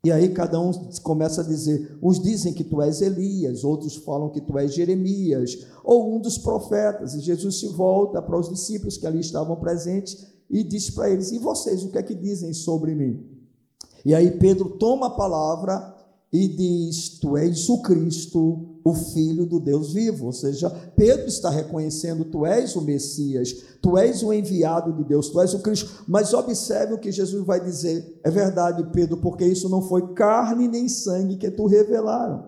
E 0.05 0.13
aí 0.13 0.29
cada 0.35 0.61
um 0.61 0.71
começa 1.03 1.41
a 1.41 1.45
dizer: 1.45 1.97
uns 2.03 2.21
dizem 2.21 2.53
que 2.53 2.63
tu 2.63 2.83
és 2.83 3.01
Elias, 3.01 3.65
outros 3.65 3.97
falam 3.97 4.29
que 4.29 4.41
tu 4.41 4.59
és 4.59 4.75
Jeremias, 4.75 5.67
ou 5.83 6.15
um 6.15 6.21
dos 6.21 6.37
profetas. 6.37 7.15
E 7.15 7.21
Jesus 7.21 7.61
se 7.61 7.69
volta 7.69 8.21
para 8.21 8.39
os 8.39 8.51
discípulos 8.51 8.99
que 8.99 9.07
ali 9.07 9.21
estavam 9.21 9.57
presentes 9.57 10.27
e 10.51 10.63
diz 10.63 10.91
para 10.91 11.09
eles: 11.09 11.33
E 11.33 11.39
vocês, 11.39 11.83
o 11.83 11.91
que 11.91 11.99
é 11.99 12.03
que 12.03 12.15
dizem 12.15 12.53
sobre 12.53 12.95
mim? 12.95 13.25
E 14.05 14.15
aí 14.15 14.33
Pedro 14.33 14.71
toma 14.71 15.07
a 15.07 15.17
palavra 15.17 15.97
e 16.31 16.49
diz: 16.49 17.19
Tu 17.21 17.37
és 17.39 17.69
o 17.71 17.81
Cristo, 17.81 18.74
o 18.85 18.93
Filho 18.93 19.47
do 19.47 19.59
Deus 19.59 19.95
vivo. 19.95 20.26
Ou 20.26 20.33
seja, 20.33 20.69
Pedro 20.95 21.26
está 21.26 21.49
reconhecendo: 21.49 22.26
Tu 22.26 22.45
és 22.45 22.76
o 22.76 22.83
Messias, 22.83 23.53
Tu 23.81 23.97
és 23.97 24.23
o 24.23 24.33
enviado 24.33 24.93
de 24.93 25.03
Deus, 25.03 25.31
Tu 25.31 25.41
és 25.41 25.55
o 25.55 25.61
Cristo. 25.61 26.05
Mas 26.07 26.35
observe 26.35 26.93
o 26.93 26.99
que 26.99 27.11
Jesus 27.11 27.45
vai 27.47 27.59
dizer: 27.59 28.21
É 28.23 28.31
verdade, 28.31 28.87
Pedro, 28.93 29.17
porque 29.17 29.47
isso 29.47 29.69
não 29.71 29.81
foi 29.81 30.12
carne 30.12 30.69
nem 30.69 30.88
sangue 30.88 31.37
que 31.37 31.50
tu 31.50 31.67
revelaram, 31.67 32.45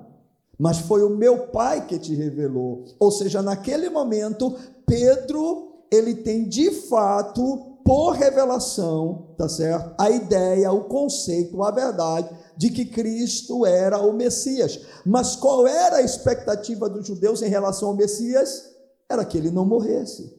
mas 0.58 0.78
foi 0.78 1.02
o 1.02 1.16
meu 1.16 1.46
Pai 1.48 1.86
que 1.86 1.98
te 1.98 2.14
revelou. 2.14 2.84
Ou 3.00 3.10
seja, 3.10 3.40
naquele 3.40 3.88
momento, 3.88 4.54
Pedro, 4.84 5.84
ele 5.90 6.14
tem 6.14 6.46
de 6.46 6.70
fato 6.70 7.72
por 7.82 8.10
revelação, 8.10 9.28
tá 9.38 9.48
certo? 9.48 9.94
A 9.96 10.10
ideia, 10.10 10.72
o 10.72 10.84
conceito, 10.84 11.62
a 11.62 11.70
verdade 11.70 12.28
de 12.56 12.70
que 12.70 12.86
Cristo 12.86 13.66
era 13.66 14.00
o 14.00 14.12
Messias. 14.12 14.80
Mas 15.04 15.36
qual 15.36 15.66
era 15.66 15.96
a 15.96 16.02
expectativa 16.02 16.88
dos 16.88 17.06
judeus 17.06 17.42
em 17.42 17.48
relação 17.48 17.90
ao 17.90 17.96
Messias? 17.96 18.64
Era 19.08 19.24
que 19.24 19.36
ele 19.36 19.50
não 19.50 19.64
morresse. 19.64 20.34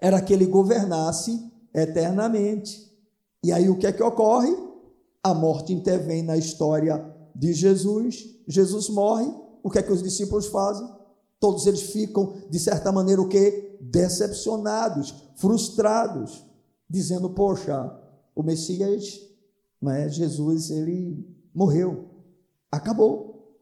Era 0.00 0.20
que 0.20 0.32
ele 0.32 0.46
governasse 0.46 1.52
eternamente. 1.74 2.90
E 3.42 3.52
aí 3.52 3.68
o 3.68 3.78
que 3.78 3.86
é 3.86 3.92
que 3.92 4.02
ocorre? 4.02 4.54
A 5.22 5.34
morte 5.34 5.72
intervém 5.72 6.22
na 6.22 6.36
história 6.36 7.04
de 7.34 7.52
Jesus. 7.52 8.24
Jesus 8.46 8.88
morre. 8.88 9.26
O 9.62 9.70
que 9.70 9.78
é 9.78 9.82
que 9.82 9.92
os 9.92 10.02
discípulos 10.02 10.46
fazem? 10.46 10.88
Todos 11.38 11.66
eles 11.66 11.82
ficam, 11.82 12.34
de 12.48 12.58
certa 12.58 12.90
maneira, 12.90 13.20
o 13.20 13.28
que? 13.28 13.76
Decepcionados, 13.80 15.14
frustrados, 15.36 16.44
dizendo: 16.88 17.30
Poxa, 17.30 17.92
o 18.34 18.42
Messias, 18.42 19.20
não 19.86 19.92
é? 19.92 20.08
Jesus, 20.08 20.70
ele 20.70 21.24
morreu, 21.54 22.06
acabou. 22.72 23.54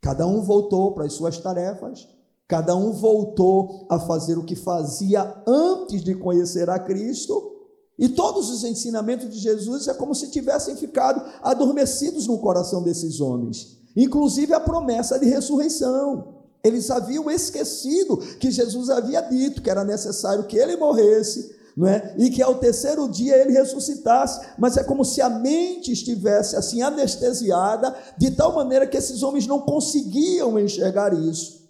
Cada 0.00 0.26
um 0.26 0.42
voltou 0.42 0.92
para 0.92 1.04
as 1.04 1.12
suas 1.12 1.38
tarefas, 1.38 2.08
cada 2.48 2.74
um 2.74 2.90
voltou 2.90 3.86
a 3.88 4.00
fazer 4.00 4.36
o 4.36 4.44
que 4.44 4.56
fazia 4.56 5.42
antes 5.46 6.02
de 6.02 6.16
conhecer 6.16 6.68
a 6.68 6.78
Cristo, 6.78 7.52
e 7.96 8.08
todos 8.08 8.50
os 8.50 8.64
ensinamentos 8.64 9.30
de 9.30 9.38
Jesus 9.38 9.86
é 9.86 9.94
como 9.94 10.14
se 10.14 10.30
tivessem 10.30 10.74
ficado 10.74 11.22
adormecidos 11.42 12.26
no 12.26 12.38
coração 12.38 12.82
desses 12.82 13.20
homens, 13.20 13.78
inclusive 13.94 14.52
a 14.52 14.58
promessa 14.58 15.20
de 15.20 15.26
ressurreição. 15.26 16.40
Eles 16.64 16.90
haviam 16.90 17.30
esquecido 17.30 18.16
que 18.38 18.50
Jesus 18.50 18.90
havia 18.90 19.20
dito 19.20 19.62
que 19.62 19.70
era 19.70 19.84
necessário 19.84 20.44
que 20.44 20.56
ele 20.56 20.76
morresse, 20.76 21.54
não 21.76 21.86
é? 21.86 22.14
E 22.18 22.30
que 22.30 22.42
ao 22.42 22.56
terceiro 22.56 23.08
dia 23.08 23.36
ele 23.36 23.52
ressuscitasse, 23.52 24.40
mas 24.58 24.76
é 24.76 24.84
como 24.84 25.04
se 25.04 25.20
a 25.20 25.28
mente 25.28 25.92
estivesse 25.92 26.56
assim 26.56 26.82
anestesiada, 26.82 27.94
de 28.18 28.30
tal 28.32 28.54
maneira 28.54 28.86
que 28.86 28.96
esses 28.96 29.22
homens 29.22 29.46
não 29.46 29.60
conseguiam 29.60 30.58
enxergar 30.58 31.12
isso. 31.14 31.68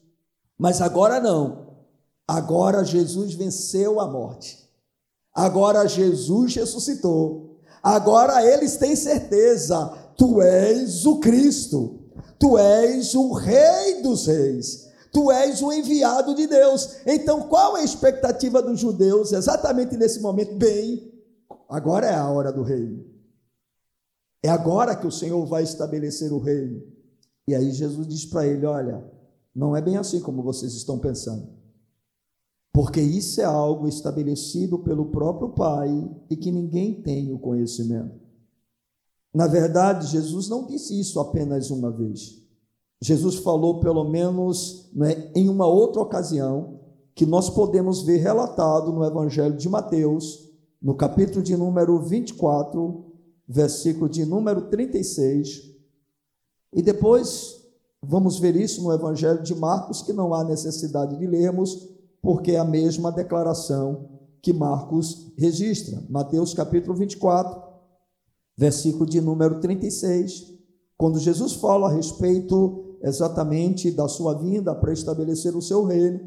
Mas 0.58 0.80
agora 0.80 1.20
não. 1.20 1.68
Agora 2.26 2.84
Jesus 2.84 3.34
venceu 3.34 4.00
a 4.00 4.06
morte. 4.06 4.58
Agora 5.34 5.88
Jesus 5.88 6.54
ressuscitou. 6.54 7.58
Agora 7.82 8.44
eles 8.44 8.76
têm 8.76 8.94
certeza: 8.94 9.86
tu 10.16 10.40
és 10.42 11.06
o 11.06 11.18
Cristo. 11.18 11.98
Tu 12.38 12.58
és 12.58 13.14
o 13.14 13.32
Rei 13.32 14.02
dos 14.02 14.26
Reis. 14.26 14.89
Tu 15.12 15.30
és 15.32 15.60
o 15.62 15.72
enviado 15.72 16.34
de 16.34 16.46
Deus. 16.46 16.98
Então, 17.06 17.48
qual 17.48 17.76
é 17.76 17.80
a 17.80 17.84
expectativa 17.84 18.62
dos 18.62 18.78
judeus 18.78 19.32
exatamente 19.32 19.96
nesse 19.96 20.20
momento? 20.20 20.54
Bem, 20.54 21.12
agora 21.68 22.06
é 22.06 22.14
a 22.14 22.28
hora 22.28 22.52
do 22.52 22.62
reino. 22.62 23.04
É 24.42 24.48
agora 24.48 24.96
que 24.96 25.06
o 25.06 25.12
Senhor 25.12 25.44
vai 25.46 25.62
estabelecer 25.62 26.32
o 26.32 26.38
reino. 26.38 26.82
E 27.46 27.54
aí 27.54 27.72
Jesus 27.72 28.06
diz 28.06 28.24
para 28.24 28.46
ele: 28.46 28.64
Olha, 28.64 29.04
não 29.54 29.76
é 29.76 29.82
bem 29.82 29.96
assim 29.96 30.20
como 30.20 30.42
vocês 30.42 30.74
estão 30.74 30.98
pensando. 30.98 31.48
Porque 32.72 33.00
isso 33.00 33.40
é 33.40 33.44
algo 33.44 33.88
estabelecido 33.88 34.78
pelo 34.78 35.06
próprio 35.06 35.50
Pai 35.50 35.88
e 36.30 36.36
que 36.36 36.52
ninguém 36.52 37.02
tem 37.02 37.32
o 37.32 37.38
conhecimento. 37.38 38.20
Na 39.34 39.46
verdade, 39.46 40.06
Jesus 40.06 40.48
não 40.48 40.66
disse 40.66 40.98
isso 40.98 41.18
apenas 41.18 41.70
uma 41.70 41.90
vez. 41.90 42.39
Jesus 43.00 43.36
falou, 43.36 43.80
pelo 43.80 44.04
menos 44.04 44.90
né, 44.92 45.30
em 45.34 45.48
uma 45.48 45.66
outra 45.66 46.02
ocasião, 46.02 46.80
que 47.14 47.24
nós 47.24 47.48
podemos 47.48 48.02
ver 48.02 48.18
relatado 48.18 48.92
no 48.92 49.04
Evangelho 49.04 49.56
de 49.56 49.68
Mateus, 49.68 50.50
no 50.80 50.94
capítulo 50.94 51.42
de 51.42 51.56
número 51.56 51.98
24, 52.00 53.04
versículo 53.48 54.08
de 54.08 54.24
número 54.24 54.62
36. 54.68 55.70
E 56.74 56.82
depois 56.82 57.56
vamos 58.02 58.38
ver 58.38 58.54
isso 58.56 58.82
no 58.82 58.92
Evangelho 58.92 59.42
de 59.42 59.54
Marcos, 59.54 60.02
que 60.02 60.12
não 60.12 60.34
há 60.34 60.44
necessidade 60.44 61.18
de 61.18 61.26
lermos, 61.26 61.88
porque 62.22 62.52
é 62.52 62.58
a 62.58 62.64
mesma 62.64 63.10
declaração 63.10 64.08
que 64.42 64.52
Marcos 64.52 65.32
registra. 65.36 66.02
Mateus 66.08 66.54
capítulo 66.54 66.94
24, 66.94 67.62
versículo 68.56 69.06
de 69.06 69.20
número 69.20 69.58
36, 69.60 70.50
quando 70.96 71.18
Jesus 71.18 71.54
fala 71.54 71.88
a 71.88 71.92
respeito 71.92 72.89
exatamente 73.02 73.90
da 73.90 74.08
sua 74.08 74.34
vinda 74.34 74.74
para 74.74 74.92
estabelecer 74.92 75.56
o 75.56 75.62
seu 75.62 75.84
reino, 75.84 76.20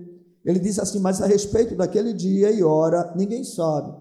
ele 0.43 0.59
diz 0.59 0.79
assim: 0.79 0.99
Mas 0.99 1.21
a 1.21 1.25
respeito 1.25 1.75
daquele 1.75 2.13
dia 2.13 2.51
e 2.51 2.63
hora, 2.63 3.13
ninguém 3.15 3.43
sabe, 3.43 3.93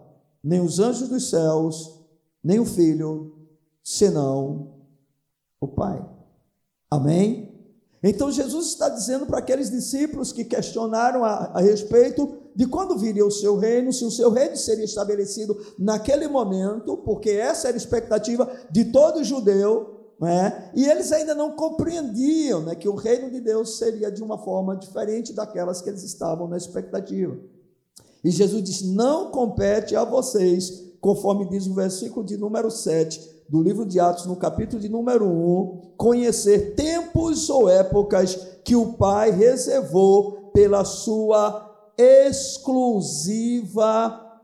nem 0.43 0.61
os 0.61 0.79
anjos 0.79 1.09
dos 1.09 1.31
céus, 1.31 2.01
nem 2.43 2.59
o 2.59 2.65
filho, 2.65 3.37
senão 3.83 4.75
o 5.61 5.69
Pai. 5.69 6.05
Amém? 6.91 7.53
Então 8.03 8.33
Jesus 8.33 8.67
está 8.67 8.89
dizendo 8.89 9.27
para 9.27 9.39
aqueles 9.39 9.71
discípulos 9.71 10.33
que 10.33 10.45
questionaram 10.45 11.25
a, 11.25 11.53
a, 11.55 11.61
respeito 11.61 12.37
de 12.55 12.67
quando 12.67 12.99
viria 12.99 13.25
o 13.25 13.31
seu 13.31 13.57
reino, 13.57 13.93
se 13.93 14.05
o 14.05 14.11
seu 14.11 14.31
reino 14.31 14.57
seria 14.57 14.85
estabelecido 14.85 15.57
naquele 15.79 16.27
momento, 16.27 16.97
porque 16.97 17.31
essa 17.31 17.69
era 17.69 17.77
a 17.77 17.79
expectativa 17.79 18.51
de 18.71 18.87
todo 18.87 19.23
judeu, 19.23 19.92
né? 20.23 20.71
e 20.73 20.87
eles 20.87 21.11
ainda 21.11 21.35
não 21.35 21.57
compreendiam 21.57 22.61
né, 22.61 22.77
que 22.77 22.89
o 22.89 22.95
reino 22.95 23.29
de 23.29 23.41
Deus 23.41 23.77
seria 23.77 24.09
de 24.09 24.23
uma 24.23 24.39
forma 24.39 24.77
diferente 24.77 25.33
daquelas 25.33 25.83
que 25.83 25.91
eles 25.91 26.05
estavam 26.05 26.47
na 26.47 26.57
expectativa. 26.57 27.37
E 28.23 28.31
Jesus 28.31 28.63
disse: 28.63 28.95
Não 28.95 29.33
compete 29.33 29.97
a 29.97 30.05
vocês, 30.05 30.95
conforme 31.01 31.49
diz 31.49 31.67
o 31.67 31.75
versículo 31.75 32.25
de 32.25 32.37
número 32.37 32.71
7, 32.71 33.43
do 33.49 33.61
livro 33.61 33.85
de 33.85 33.99
Atos, 33.99 34.27
no 34.27 34.37
capítulo 34.37 34.81
de 34.81 34.89
número 34.89 35.27
1, 35.27 35.95
conhecer 35.97 36.77
tempos 36.77 37.51
ou 37.51 37.69
épocas 37.69 38.37
que 38.65 38.77
o 38.77 38.93
Pai 38.93 39.33
reservou 39.33 40.53
pela 40.55 40.85
sua 40.85 41.69
exclusiva 41.99 43.61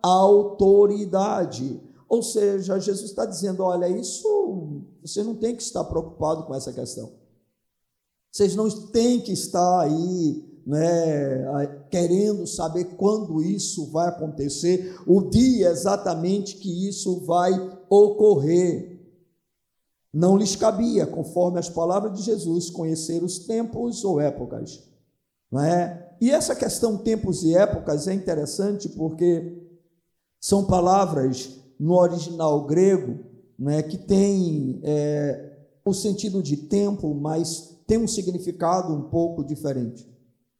autoridade. 0.02 1.80
Ou 2.08 2.22
seja, 2.22 2.80
Jesus 2.80 3.10
está 3.10 3.26
dizendo: 3.26 3.62
olha, 3.62 3.88
isso 3.88 4.82
você 5.02 5.22
não 5.22 5.34
tem 5.34 5.54
que 5.54 5.62
estar 5.62 5.84
preocupado 5.84 6.44
com 6.44 6.54
essa 6.54 6.72
questão. 6.72 7.12
Vocês 8.30 8.54
não 8.54 8.68
têm 8.70 9.20
que 9.20 9.32
estar 9.32 9.80
aí 9.80 10.48
né, 10.68 11.66
querendo 11.90 12.46
saber 12.46 12.84
quando 12.96 13.42
isso 13.42 13.90
vai 13.90 14.08
acontecer, 14.08 15.00
o 15.06 15.22
dia 15.22 15.70
exatamente 15.70 16.56
que 16.56 16.86
isso 16.86 17.24
vai 17.24 17.52
ocorrer. 17.88 19.00
Não 20.12 20.36
lhes 20.36 20.54
cabia, 20.54 21.06
conforme 21.06 21.58
as 21.58 21.70
palavras 21.70 22.18
de 22.18 22.22
Jesus, 22.22 22.68
conhecer 22.68 23.24
os 23.24 23.38
tempos 23.38 24.04
ou 24.04 24.20
épocas. 24.20 24.82
Não 25.50 25.62
é? 25.62 26.14
E 26.20 26.30
essa 26.30 26.54
questão 26.54 26.98
tempos 26.98 27.42
e 27.44 27.56
épocas 27.56 28.06
é 28.06 28.12
interessante 28.12 28.90
porque 28.90 29.66
são 30.38 30.66
palavras 30.66 31.58
no 31.78 31.94
original 31.94 32.64
grego 32.66 33.18
né, 33.58 33.82
que 33.82 33.98
tem 33.98 34.80
é, 34.82 35.52
o 35.84 35.92
sentido 35.92 36.42
de 36.42 36.56
tempo, 36.56 37.14
mas 37.14 37.76
tem 37.86 37.98
um 37.98 38.06
significado 38.06 38.92
um 38.92 39.02
pouco 39.02 39.44
diferente. 39.44 40.08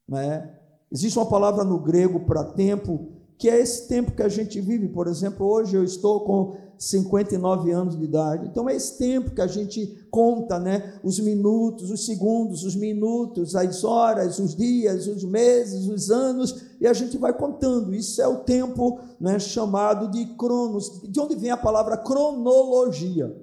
Né? 0.08 0.50
Existe 0.90 1.18
uma 1.18 1.28
palavra 1.28 1.64
no 1.64 1.78
grego 1.78 2.20
para 2.20 2.44
tempo 2.44 3.12
que 3.36 3.48
é 3.48 3.60
esse 3.60 3.86
tempo 3.86 4.12
que 4.12 4.22
a 4.22 4.28
gente 4.28 4.60
vive. 4.60 4.88
Por 4.88 5.06
exemplo, 5.06 5.46
hoje 5.46 5.76
eu 5.76 5.84
estou 5.84 6.24
com 6.24 6.56
59 6.78 7.72
anos 7.72 7.98
de 7.98 8.04
idade. 8.04 8.46
Então 8.46 8.68
é 8.68 8.76
esse 8.76 8.96
tempo 8.96 9.32
que 9.32 9.40
a 9.40 9.46
gente 9.46 10.06
conta, 10.10 10.58
né? 10.58 10.98
Os 11.02 11.18
minutos, 11.18 11.90
os 11.90 12.06
segundos, 12.06 12.62
os 12.62 12.76
minutos, 12.76 13.56
as 13.56 13.82
horas, 13.82 14.38
os 14.38 14.54
dias, 14.54 15.06
os 15.08 15.24
meses, 15.24 15.88
os 15.88 16.10
anos, 16.10 16.62
e 16.80 16.86
a 16.86 16.92
gente 16.92 17.18
vai 17.18 17.32
contando. 17.32 17.94
Isso 17.94 18.22
é 18.22 18.28
o 18.28 18.44
tempo, 18.44 19.00
né, 19.20 19.38
chamado 19.38 20.08
de 20.08 20.24
cronos. 20.36 21.02
De 21.02 21.18
onde 21.18 21.34
vem 21.34 21.50
a 21.50 21.56
palavra 21.56 21.96
cronologia? 21.96 23.36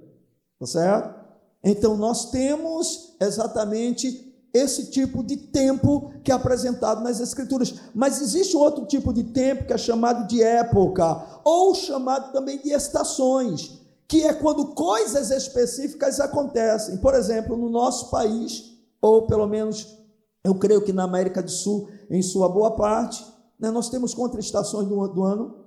Tá 0.58 0.65
certo? 0.65 1.26
Então 1.63 1.98
nós 1.98 2.32
temos 2.32 3.15
exatamente 3.19 4.24
esse 4.56 4.86
tipo 4.86 5.22
de 5.22 5.36
tempo 5.36 6.13
que 6.24 6.32
é 6.32 6.36
apresentado 6.36 7.04
nas 7.04 7.20
Escrituras. 7.20 7.76
Mas 7.94 8.22
existe 8.22 8.56
outro 8.56 8.86
tipo 8.86 9.12
de 9.12 9.24
tempo 9.24 9.65
que 9.65 9.74
é 9.74 9.78
chamado 9.78 10.28
de 10.28 10.41
época, 10.41 11.41
ou 11.44 11.76
chamado 11.76 12.32
também 12.32 12.62
de 12.62 12.72
estações, 12.72 13.82
que 14.08 14.24
é 14.24 14.34
quando 14.34 14.68
coisas 14.68 15.30
específicas 15.30 16.22
acontecem. 16.22 16.98
Por 16.98 17.13
exemplo, 17.13 17.58
no 17.58 17.70
nosso 17.70 18.10
país, 18.10 18.78
ou 19.02 19.28
pelo 19.28 19.46
menos 19.46 19.98
eu 20.41 20.56
creio 20.56 20.82
que 20.82 20.94
na 20.94 21.04
América 21.04 21.44
do 21.44 21.52
Sul, 21.52 21.89
em 22.10 22.22
sua 22.22 22.48
boa 22.48 22.72
parte, 22.72 23.26
né, 23.60 23.70
nós 23.70 23.89
temos 23.89 24.13
contra-estações 24.13 24.88
do, 24.88 25.08
do 25.10 25.24
ano? 25.24 25.65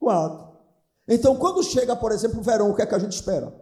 Quatro. 0.00 0.48
Então, 1.06 1.36
quando 1.36 1.62
chega, 1.62 1.94
por 1.94 2.10
exemplo, 2.10 2.40
o 2.40 2.42
verão, 2.42 2.70
o 2.70 2.74
que 2.74 2.82
é 2.82 2.86
que 2.86 2.94
a 2.94 2.98
gente 2.98 3.12
espera? 3.12 3.54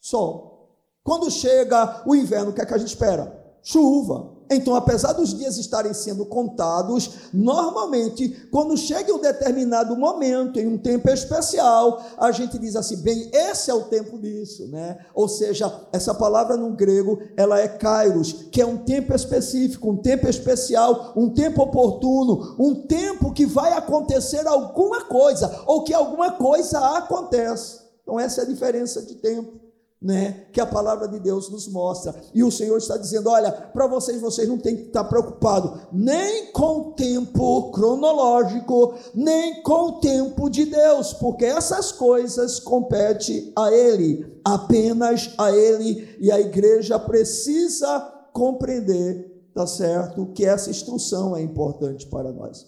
Sol. 0.00 0.80
Quando 1.04 1.30
chega 1.30 2.02
o 2.06 2.16
inverno, 2.16 2.50
o 2.50 2.54
que 2.54 2.60
é 2.60 2.66
que 2.66 2.74
a 2.74 2.78
gente 2.78 2.88
espera? 2.88 3.43
Chuva. 3.64 4.34
Então, 4.50 4.74
apesar 4.74 5.14
dos 5.14 5.34
dias 5.34 5.56
estarem 5.56 5.94
sendo 5.94 6.26
contados, 6.26 7.10
normalmente, 7.32 8.46
quando 8.52 8.76
chega 8.76 9.12
um 9.12 9.18
determinado 9.18 9.96
momento, 9.96 10.60
em 10.60 10.66
um 10.66 10.76
tempo 10.76 11.08
especial, 11.08 12.04
a 12.18 12.30
gente 12.30 12.58
diz 12.58 12.76
assim, 12.76 12.98
bem, 12.98 13.30
esse 13.32 13.70
é 13.70 13.74
o 13.74 13.84
tempo 13.84 14.18
disso, 14.18 14.68
né? 14.68 14.98
Ou 15.14 15.26
seja, 15.26 15.72
essa 15.92 16.12
palavra 16.12 16.58
no 16.58 16.72
grego, 16.72 17.18
ela 17.38 17.58
é 17.58 17.66
kairos, 17.66 18.32
que 18.52 18.60
é 18.60 18.66
um 18.66 18.76
tempo 18.76 19.14
específico, 19.14 19.90
um 19.90 19.96
tempo 19.96 20.28
especial, 20.28 21.14
um 21.16 21.30
tempo 21.30 21.62
oportuno, 21.62 22.54
um 22.58 22.74
tempo 22.74 23.32
que 23.32 23.46
vai 23.46 23.72
acontecer 23.72 24.46
alguma 24.46 25.06
coisa, 25.06 25.62
ou 25.66 25.82
que 25.82 25.94
alguma 25.94 26.32
coisa 26.32 26.78
acontece. 26.98 27.80
Então, 28.02 28.20
essa 28.20 28.42
é 28.42 28.44
a 28.44 28.48
diferença 28.48 29.00
de 29.00 29.14
tempo 29.14 29.63
né, 30.04 30.48
que 30.52 30.60
a 30.60 30.66
palavra 30.66 31.08
de 31.08 31.18
Deus 31.18 31.48
nos 31.48 31.66
mostra. 31.66 32.14
E 32.34 32.44
o 32.44 32.50
Senhor 32.50 32.76
está 32.76 32.98
dizendo: 32.98 33.30
olha, 33.30 33.50
para 33.50 33.86
vocês, 33.86 34.20
vocês 34.20 34.46
não 34.46 34.58
têm 34.58 34.76
que 34.76 34.82
estar 34.82 35.04
preocupados 35.04 35.80
nem 35.90 36.52
com 36.52 36.78
o 36.78 36.92
tempo 36.92 37.70
cronológico, 37.70 38.94
nem 39.14 39.62
com 39.62 39.86
o 39.86 40.00
tempo 40.00 40.50
de 40.50 40.66
Deus, 40.66 41.14
porque 41.14 41.46
essas 41.46 41.90
coisas 41.90 42.60
competem 42.60 43.50
a 43.56 43.72
Ele, 43.72 44.30
apenas 44.44 45.32
a 45.38 45.50
Ele, 45.50 46.14
e 46.20 46.30
a 46.30 46.38
igreja 46.38 46.98
precisa 46.98 47.98
compreender, 48.30 49.48
tá 49.54 49.66
certo, 49.66 50.26
que 50.34 50.44
essa 50.44 50.68
instrução 50.68 51.34
é 51.34 51.40
importante 51.40 52.06
para 52.08 52.30
nós. 52.30 52.66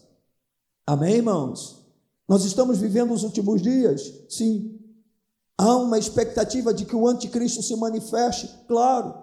Amém, 0.87 1.16
irmãos? 1.16 1.85
Nós 2.27 2.44
estamos 2.46 2.79
vivendo 2.79 3.12
os 3.12 3.25
últimos 3.25 3.61
dias? 3.61 4.25
Sim. 4.27 4.76
Há 5.59 5.77
uma 5.77 5.99
expectativa 5.99 6.73
de 6.75 6.85
que 6.85 6.95
o 6.95 7.09
anticristo 7.09 7.62
se 7.62 7.75
manifeste? 7.77 8.51
Claro, 8.69 9.14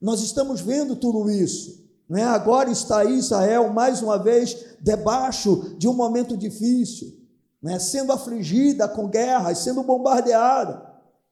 nós 0.00 0.20
estamos 0.22 0.60
vendo 0.60 0.96
tudo 0.96 1.28
isso. 1.30 1.84
Né? 2.08 2.22
Agora 2.22 2.70
está 2.70 3.04
Israel 3.04 3.72
mais 3.72 4.00
uma 4.00 4.18
vez 4.18 4.56
debaixo 4.80 5.74
de 5.76 5.88
um 5.88 5.92
momento 5.92 6.36
difícil, 6.36 7.12
né? 7.62 7.78
sendo 7.78 8.12
afligida 8.12 8.88
com 8.88 9.08
guerras, 9.08 9.58
sendo 9.58 9.82
bombardeada. 9.82 10.86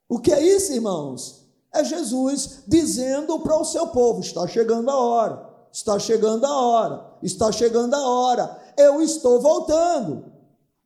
O 0.09 0.19
que 0.19 0.33
é 0.33 0.43
isso, 0.43 0.73
irmãos? 0.73 1.45
É 1.73 1.83
Jesus 1.83 2.65
dizendo 2.67 3.39
para 3.41 3.59
o 3.59 3.65
seu 3.65 3.89
povo: 3.89 4.21
está 4.21 4.47
chegando 4.47 4.91
a 4.91 4.97
hora, 4.97 5.49
está 5.73 5.99
chegando 5.99 6.45
a 6.45 6.55
hora, 6.55 7.07
está 7.23 7.51
chegando 7.51 7.95
a 7.95 8.09
hora, 8.09 8.59
eu 8.77 9.01
estou 9.01 9.41
voltando. 9.41 10.34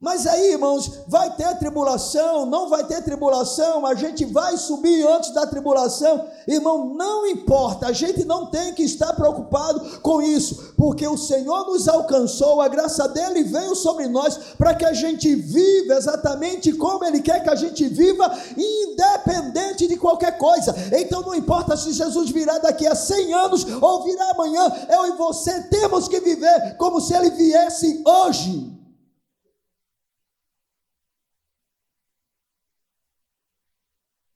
Mas 0.00 0.28
aí, 0.28 0.52
irmãos, 0.52 1.00
vai 1.08 1.34
ter 1.34 1.58
tribulação, 1.58 2.46
não 2.46 2.68
vai 2.68 2.84
ter 2.84 3.02
tribulação, 3.02 3.84
a 3.84 3.96
gente 3.96 4.24
vai 4.24 4.56
subir 4.56 5.04
antes 5.04 5.34
da 5.34 5.44
tribulação. 5.44 6.24
Irmão, 6.46 6.94
não 6.94 7.26
importa, 7.26 7.88
a 7.88 7.92
gente 7.92 8.24
não 8.24 8.46
tem 8.46 8.72
que 8.74 8.84
estar 8.84 9.12
preocupado 9.14 9.98
com 10.00 10.22
isso, 10.22 10.72
porque 10.76 11.04
o 11.04 11.18
Senhor 11.18 11.66
nos 11.66 11.88
alcançou, 11.88 12.60
a 12.60 12.68
graça 12.68 13.08
dele 13.08 13.42
veio 13.42 13.74
sobre 13.74 14.06
nós 14.06 14.38
para 14.56 14.72
que 14.72 14.84
a 14.84 14.92
gente 14.92 15.34
viva 15.34 15.94
exatamente 15.94 16.72
como 16.74 17.04
ele 17.04 17.20
quer 17.20 17.42
que 17.42 17.50
a 17.50 17.56
gente 17.56 17.88
viva, 17.88 18.32
independente 18.56 19.88
de 19.88 19.96
qualquer 19.96 20.38
coisa. 20.38 20.76
Então 20.92 21.22
não 21.22 21.34
importa 21.34 21.76
se 21.76 21.92
Jesus 21.92 22.30
virá 22.30 22.58
daqui 22.58 22.86
a 22.86 22.94
100 22.94 23.34
anos 23.34 23.66
ou 23.82 24.04
virá 24.04 24.30
amanhã, 24.30 24.72
eu 24.90 25.06
e 25.06 25.16
você 25.16 25.60
temos 25.62 26.06
que 26.06 26.20
viver 26.20 26.76
como 26.76 27.00
se 27.00 27.12
ele 27.14 27.30
viesse 27.30 28.00
hoje. 28.06 28.77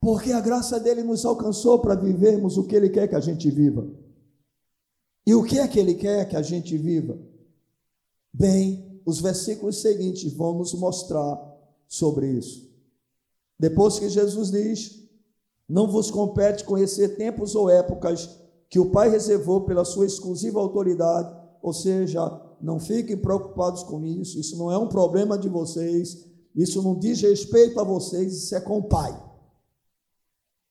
Porque 0.02 0.32
a 0.32 0.40
graça 0.40 0.80
dele 0.80 1.04
nos 1.04 1.24
alcançou 1.24 1.78
para 1.78 1.94
vivermos 1.94 2.58
o 2.58 2.64
que 2.64 2.74
ele 2.74 2.88
quer 2.88 3.06
que 3.06 3.14
a 3.14 3.20
gente 3.20 3.48
viva. 3.48 3.88
E 5.24 5.32
o 5.32 5.44
que 5.44 5.60
é 5.60 5.68
que 5.68 5.78
ele 5.78 5.94
quer 5.94 6.28
que 6.28 6.34
a 6.34 6.42
gente 6.42 6.76
viva? 6.76 7.16
Bem, 8.34 9.00
os 9.06 9.20
versículos 9.20 9.80
seguintes 9.80 10.32
vão 10.32 10.58
nos 10.58 10.74
mostrar 10.74 11.40
sobre 11.86 12.32
isso. 12.32 12.68
Depois 13.56 14.00
que 14.00 14.08
Jesus 14.08 14.50
diz: 14.50 15.08
Não 15.68 15.86
vos 15.86 16.10
compete 16.10 16.64
conhecer 16.64 17.16
tempos 17.16 17.54
ou 17.54 17.70
épocas 17.70 18.28
que 18.68 18.80
o 18.80 18.90
Pai 18.90 19.08
reservou 19.08 19.60
pela 19.60 19.84
sua 19.84 20.04
exclusiva 20.04 20.58
autoridade, 20.58 21.32
ou 21.62 21.72
seja, 21.72 22.42
não 22.60 22.80
fiquem 22.80 23.16
preocupados 23.16 23.84
com 23.84 24.04
isso, 24.04 24.40
isso 24.40 24.58
não 24.58 24.68
é 24.68 24.76
um 24.76 24.88
problema 24.88 25.38
de 25.38 25.48
vocês, 25.48 26.26
isso 26.56 26.82
não 26.82 26.98
diz 26.98 27.20
respeito 27.20 27.78
a 27.78 27.84
vocês, 27.84 28.34
isso 28.34 28.56
é 28.56 28.60
com 28.60 28.78
o 28.78 28.88
Pai. 28.88 29.30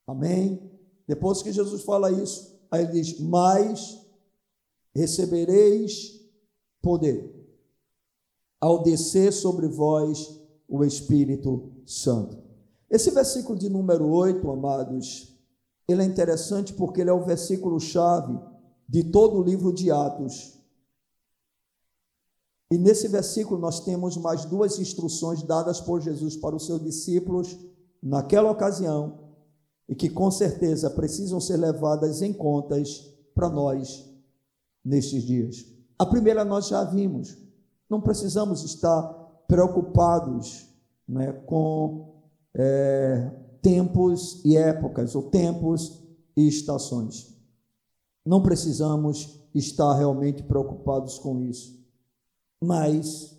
Amém? 0.08 0.72
Depois 1.08 1.42
que 1.42 1.52
Jesus 1.52 1.84
fala 1.84 2.12
isso, 2.12 2.60
aí 2.70 2.84
ele 2.84 2.94
diz: 2.94 3.20
Mas 3.20 4.00
recebereis 4.94 6.20
poder 6.82 7.32
ao 8.60 8.84
descer 8.84 9.34
sobre 9.34 9.68
vós 9.68 10.40
o 10.68 10.84
Espírito 10.84 11.72
Santo. 11.86 12.38
Esse 12.90 13.10
versículo 13.12 13.58
de 13.58 13.70
número 13.70 14.08
8, 14.08 14.50
amados, 14.50 15.36
ele 15.88 16.02
é 16.02 16.06
interessante 16.06 16.74
porque 16.74 17.02
ele 17.02 17.10
é 17.10 17.14
o 17.14 17.26
versículo 17.26 17.80
chave 17.80 18.40
de 18.88 19.04
todo 19.06 19.38
o 19.38 19.44
livro 19.44 19.74
de 19.74 19.90
Atos. 19.90 20.60
E 22.70 22.78
nesse 22.78 23.08
versículo 23.08 23.60
nós 23.60 23.82
temos 23.82 24.16
mais 24.16 24.46
duas 24.46 24.80
instruções 24.80 25.44
dadas 25.44 25.82
por 25.82 26.02
Jesus 26.02 26.38
para 26.38 26.56
os 26.56 26.66
seus 26.66 26.82
discípulos 26.82 27.58
naquela 28.02 28.52
ocasião 28.52 29.31
e 29.91 29.95
que 29.95 30.10
com 30.10 30.32
certeza 30.32 30.89
precisam 30.89 31.41
ser 31.41 31.58
levadas 31.58 32.21
em 32.21 32.32
contas 32.32 33.13
para 33.36 33.49
nós 33.49 34.10
nestes 34.82 35.23
dias. 35.23 35.65
A 35.99 36.06
primeira 36.06 36.45
nós 36.45 36.69
já 36.69 36.82
vimos, 36.86 37.38
não 37.89 37.99
precisamos 37.99 38.63
estar 38.63 39.04
preocupados 39.49 40.65
né, 41.06 41.34
com 41.45 42.23
é, 42.54 43.32
tempos 43.62 44.41
e 44.45 44.56
épocas, 44.56 45.13
ou 45.13 45.23
tempos 45.23 46.01
e 46.38 46.47
estações. 46.47 47.36
Não 48.25 48.41
precisamos 48.41 49.41
estar 49.54 49.93
realmente 49.95 50.41
preocupados 50.41 51.19
com 51.19 51.41
isso. 51.41 51.86
Mas 52.63 53.38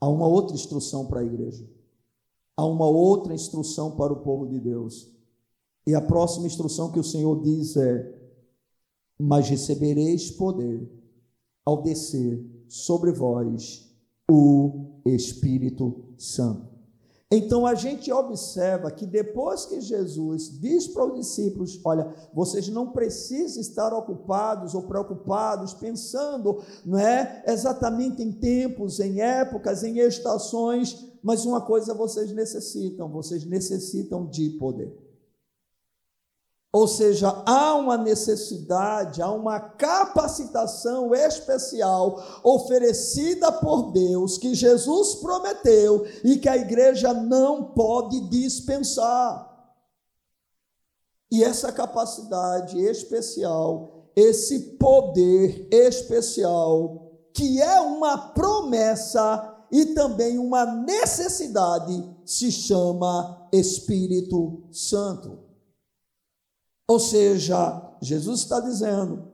há 0.00 0.08
uma 0.08 0.26
outra 0.26 0.54
instrução 0.54 1.04
para 1.04 1.20
a 1.20 1.24
igreja 1.24 1.73
há 2.56 2.64
uma 2.64 2.86
outra 2.86 3.34
instrução 3.34 3.92
para 3.96 4.12
o 4.12 4.20
povo 4.20 4.46
de 4.46 4.58
Deus. 4.58 5.12
E 5.86 5.94
a 5.94 6.00
próxima 6.00 6.46
instrução 6.46 6.90
que 6.90 6.98
o 6.98 7.04
Senhor 7.04 7.42
diz 7.42 7.76
é: 7.76 8.14
Mas 9.18 9.48
recebereis 9.48 10.30
poder 10.30 10.90
ao 11.64 11.82
descer 11.82 12.44
sobre 12.68 13.12
vós 13.12 13.90
o 14.30 15.00
Espírito 15.04 16.04
Santo. 16.16 16.74
Então 17.30 17.66
a 17.66 17.74
gente 17.74 18.12
observa 18.12 18.90
que 18.90 19.04
depois 19.04 19.66
que 19.66 19.80
Jesus 19.80 20.60
diz 20.60 20.86
para 20.86 21.06
os 21.06 21.14
discípulos: 21.14 21.80
Olha, 21.84 22.14
vocês 22.32 22.68
não 22.68 22.92
precisam 22.92 23.60
estar 23.60 23.92
ocupados 23.92 24.74
ou 24.74 24.82
preocupados, 24.82 25.74
pensando 25.74 26.62
não 26.84 26.98
é, 26.98 27.42
exatamente 27.46 28.22
em 28.22 28.30
tempos, 28.30 29.00
em 29.00 29.20
épocas, 29.20 29.82
em 29.82 29.98
estações, 29.98 31.12
mas 31.24 31.46
uma 31.46 31.62
coisa 31.62 31.94
vocês 31.94 32.30
necessitam: 32.32 33.08
vocês 33.08 33.46
necessitam 33.46 34.26
de 34.26 34.50
poder. 34.50 34.94
Ou 36.70 36.86
seja, 36.86 37.42
há 37.46 37.76
uma 37.76 37.96
necessidade, 37.96 39.22
há 39.22 39.30
uma 39.30 39.58
capacitação 39.58 41.14
especial 41.14 42.40
oferecida 42.42 43.50
por 43.50 43.92
Deus 43.92 44.36
que 44.36 44.54
Jesus 44.54 45.14
prometeu 45.14 46.04
e 46.24 46.36
que 46.36 46.48
a 46.48 46.56
igreja 46.56 47.14
não 47.14 47.72
pode 47.72 48.28
dispensar. 48.28 49.50
E 51.30 51.42
essa 51.42 51.72
capacidade 51.72 52.78
especial, 52.78 54.10
esse 54.14 54.76
poder 54.76 55.68
especial, 55.72 57.12
que 57.32 57.62
é 57.62 57.80
uma 57.80 58.18
promessa 58.18 59.53
e 59.74 59.86
também 59.86 60.38
uma 60.38 60.64
necessidade, 60.64 62.08
se 62.24 62.52
chama 62.52 63.48
Espírito 63.52 64.62
Santo. 64.70 65.40
Ou 66.86 67.00
seja, 67.00 67.96
Jesus 68.00 68.42
está 68.42 68.60
dizendo: 68.60 69.32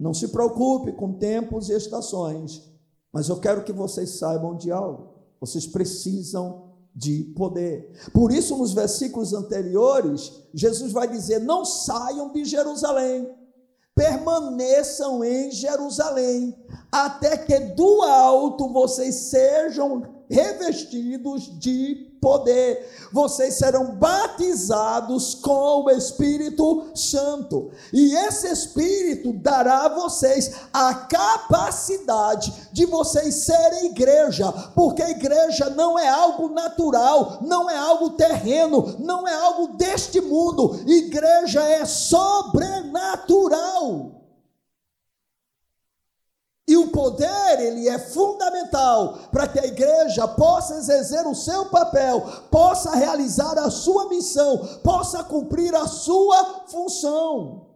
não 0.00 0.14
se 0.14 0.28
preocupe 0.28 0.92
com 0.92 1.18
tempos 1.18 1.68
e 1.68 1.74
estações, 1.74 2.62
mas 3.12 3.28
eu 3.28 3.38
quero 3.38 3.64
que 3.64 3.72
vocês 3.72 4.18
saibam 4.18 4.56
de 4.56 4.72
algo. 4.72 5.10
Vocês 5.38 5.66
precisam 5.66 6.72
de 6.94 7.34
poder. 7.36 7.92
Por 8.14 8.32
isso, 8.32 8.56
nos 8.56 8.72
versículos 8.72 9.34
anteriores, 9.34 10.32
Jesus 10.54 10.90
vai 10.90 11.06
dizer: 11.06 11.40
não 11.40 11.66
saiam 11.66 12.32
de 12.32 12.46
Jerusalém, 12.46 13.28
permaneçam 13.96 15.24
em 15.24 15.50
Jerusalém, 15.50 16.54
até 16.92 17.34
que 17.38 17.58
do 17.58 18.02
alto 18.02 18.70
vocês 18.70 19.14
sejam 19.14 20.02
revestidos 20.28 21.58
de 21.58 22.15
poder. 22.20 23.08
Vocês 23.12 23.54
serão 23.54 23.94
batizados 23.94 25.34
com 25.34 25.84
o 25.84 25.90
Espírito 25.90 26.90
Santo. 26.94 27.70
E 27.92 28.14
esse 28.14 28.48
Espírito 28.48 29.32
dará 29.32 29.86
a 29.86 29.94
vocês 29.94 30.52
a 30.72 30.94
capacidade 30.94 32.52
de 32.72 32.86
vocês 32.86 33.34
serem 33.34 33.86
igreja, 33.86 34.52
porque 34.74 35.02
igreja 35.02 35.70
não 35.70 35.98
é 35.98 36.08
algo 36.08 36.48
natural, 36.48 37.38
não 37.42 37.70
é 37.70 37.76
algo 37.76 38.10
terreno, 38.10 38.96
não 38.98 39.26
é 39.26 39.34
algo 39.34 39.76
deste 39.76 40.20
mundo. 40.20 40.78
Igreja 40.86 41.62
é 41.62 41.84
sobrenatural. 41.84 44.15
E 46.68 46.76
o 46.76 46.88
poder, 46.88 47.60
ele 47.60 47.88
é 47.88 47.96
fundamental 47.96 49.28
para 49.30 49.46
que 49.46 49.58
a 49.58 49.66
igreja 49.66 50.26
possa 50.26 50.76
exercer 50.76 51.24
o 51.24 51.34
seu 51.34 51.66
papel, 51.66 52.20
possa 52.50 52.92
realizar 52.96 53.56
a 53.56 53.70
sua 53.70 54.08
missão, 54.08 54.58
possa 54.82 55.22
cumprir 55.22 55.72
a 55.76 55.86
sua 55.86 56.64
função. 56.66 57.66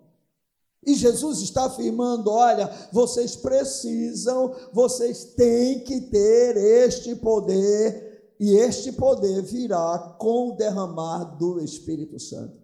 E 0.85 0.95
Jesus 0.95 1.41
está 1.41 1.67
afirmando: 1.67 2.31
olha, 2.31 2.69
vocês 2.93 3.37
precisam, 3.37 4.53
vocês 4.73 5.25
têm 5.37 5.85
que 5.85 6.01
ter 6.01 6.57
este 6.57 7.15
poder, 7.15 8.35
e 8.41 8.57
este 8.57 8.91
poder 8.91 9.41
virá 9.43 10.17
com 10.19 10.49
o 10.49 10.57
derramar 10.57 11.37
do 11.37 11.61
Espírito 11.61 12.19
Santo. 12.19 12.59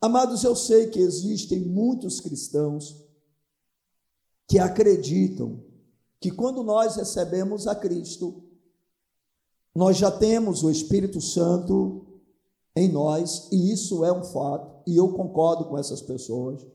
Amados, 0.00 0.42
eu 0.44 0.56
sei 0.56 0.86
que 0.86 0.98
existem 0.98 1.60
muitos 1.60 2.20
cristãos 2.20 3.01
que 4.52 4.58
acreditam 4.58 5.62
que 6.20 6.30
quando 6.30 6.62
nós 6.62 6.96
recebemos 6.96 7.66
a 7.66 7.74
Cristo, 7.74 8.42
nós 9.74 9.96
já 9.96 10.10
temos 10.10 10.62
o 10.62 10.70
Espírito 10.70 11.22
Santo 11.22 12.04
em 12.76 12.92
nós, 12.92 13.48
e 13.50 13.72
isso 13.72 14.04
é 14.04 14.12
um 14.12 14.22
fato, 14.22 14.82
e 14.86 14.94
eu 14.94 15.08
concordo 15.14 15.64
com 15.64 15.78
essas 15.78 16.02
pessoas. 16.02 16.66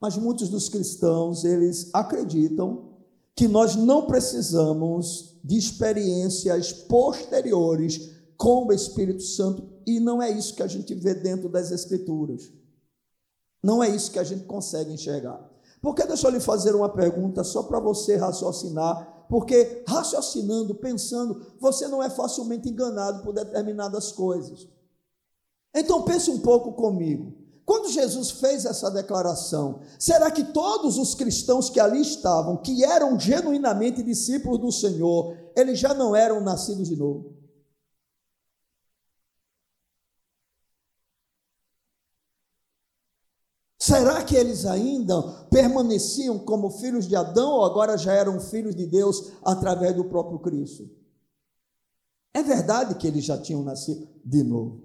Mas 0.00 0.16
muitos 0.16 0.48
dos 0.48 0.68
cristãos, 0.68 1.44
eles 1.44 1.90
acreditam 1.94 2.88
que 3.36 3.46
nós 3.46 3.76
não 3.76 4.04
precisamos 4.08 5.38
de 5.44 5.56
experiências 5.56 6.72
posteriores 6.72 8.16
com 8.36 8.66
o 8.66 8.72
Espírito 8.72 9.22
Santo, 9.22 9.62
e 9.86 10.00
não 10.00 10.20
é 10.20 10.28
isso 10.28 10.56
que 10.56 10.62
a 10.64 10.66
gente 10.66 10.92
vê 10.92 11.14
dentro 11.14 11.48
das 11.48 11.70
Escrituras. 11.70 12.52
Não 13.62 13.80
é 13.80 13.88
isso 13.94 14.10
que 14.10 14.18
a 14.18 14.24
gente 14.24 14.42
consegue 14.42 14.92
enxergar. 14.92 15.51
Porque 15.82 16.06
deixa 16.06 16.28
eu 16.28 16.30
lhe 16.30 16.38
fazer 16.38 16.76
uma 16.76 16.88
pergunta 16.88 17.42
só 17.42 17.64
para 17.64 17.80
você 17.80 18.16
raciocinar, 18.16 19.26
porque 19.28 19.82
raciocinando, 19.86 20.76
pensando, 20.76 21.44
você 21.58 21.88
não 21.88 22.00
é 22.00 22.08
facilmente 22.08 22.68
enganado 22.68 23.24
por 23.24 23.34
determinadas 23.34 24.12
coisas. 24.12 24.68
Então 25.74 26.02
pense 26.02 26.30
um 26.30 26.38
pouco 26.38 26.72
comigo. 26.74 27.34
Quando 27.64 27.90
Jesus 27.90 28.30
fez 28.30 28.64
essa 28.64 28.90
declaração, 28.90 29.80
será 29.98 30.30
que 30.30 30.44
todos 30.44 30.98
os 30.98 31.14
cristãos 31.14 31.68
que 31.68 31.80
ali 31.80 32.00
estavam, 32.00 32.56
que 32.58 32.84
eram 32.84 33.18
genuinamente 33.18 34.02
discípulos 34.02 34.60
do 34.60 34.70
Senhor, 34.70 35.36
eles 35.56 35.78
já 35.78 35.94
não 35.94 36.14
eram 36.14 36.40
nascidos 36.40 36.88
de 36.88 36.96
novo? 36.96 37.31
Será 43.84 44.22
que 44.22 44.36
eles 44.36 44.64
ainda 44.64 45.20
permaneciam 45.50 46.38
como 46.38 46.70
filhos 46.70 47.08
de 47.08 47.16
Adão 47.16 47.50
ou 47.50 47.64
agora 47.64 47.98
já 47.98 48.12
eram 48.12 48.38
filhos 48.38 48.76
de 48.76 48.86
Deus 48.86 49.32
através 49.44 49.92
do 49.96 50.04
próprio 50.04 50.38
Cristo? 50.38 50.88
É 52.32 52.44
verdade 52.44 52.94
que 52.94 53.08
eles 53.08 53.24
já 53.24 53.36
tinham 53.36 53.60
nascido 53.64 54.06
de 54.24 54.44
novo. 54.44 54.84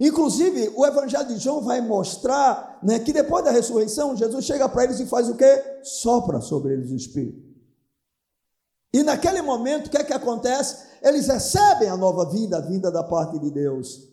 Inclusive, 0.00 0.72
o 0.74 0.84
Evangelho 0.84 1.28
de 1.28 1.38
João 1.38 1.62
vai 1.62 1.80
mostrar 1.80 2.80
né, 2.82 2.98
que 2.98 3.12
depois 3.12 3.44
da 3.44 3.52
ressurreição, 3.52 4.16
Jesus 4.16 4.44
chega 4.44 4.68
para 4.68 4.82
eles 4.82 4.98
e 4.98 5.06
faz 5.06 5.28
o 5.28 5.36
quê? 5.36 5.78
Sopra 5.84 6.40
sobre 6.40 6.72
eles 6.72 6.90
o 6.90 6.96
Espírito. 6.96 7.40
E 8.92 9.04
naquele 9.04 9.42
momento, 9.42 9.86
o 9.86 9.90
que 9.90 9.96
é 9.96 10.02
que 10.02 10.12
acontece? 10.12 10.88
Eles 11.02 11.28
recebem 11.28 11.88
a 11.88 11.96
nova 11.96 12.28
vida, 12.28 12.58
a 12.58 12.62
vinda 12.62 12.90
da 12.90 13.04
parte 13.04 13.38
de 13.38 13.48
Deus. 13.48 14.08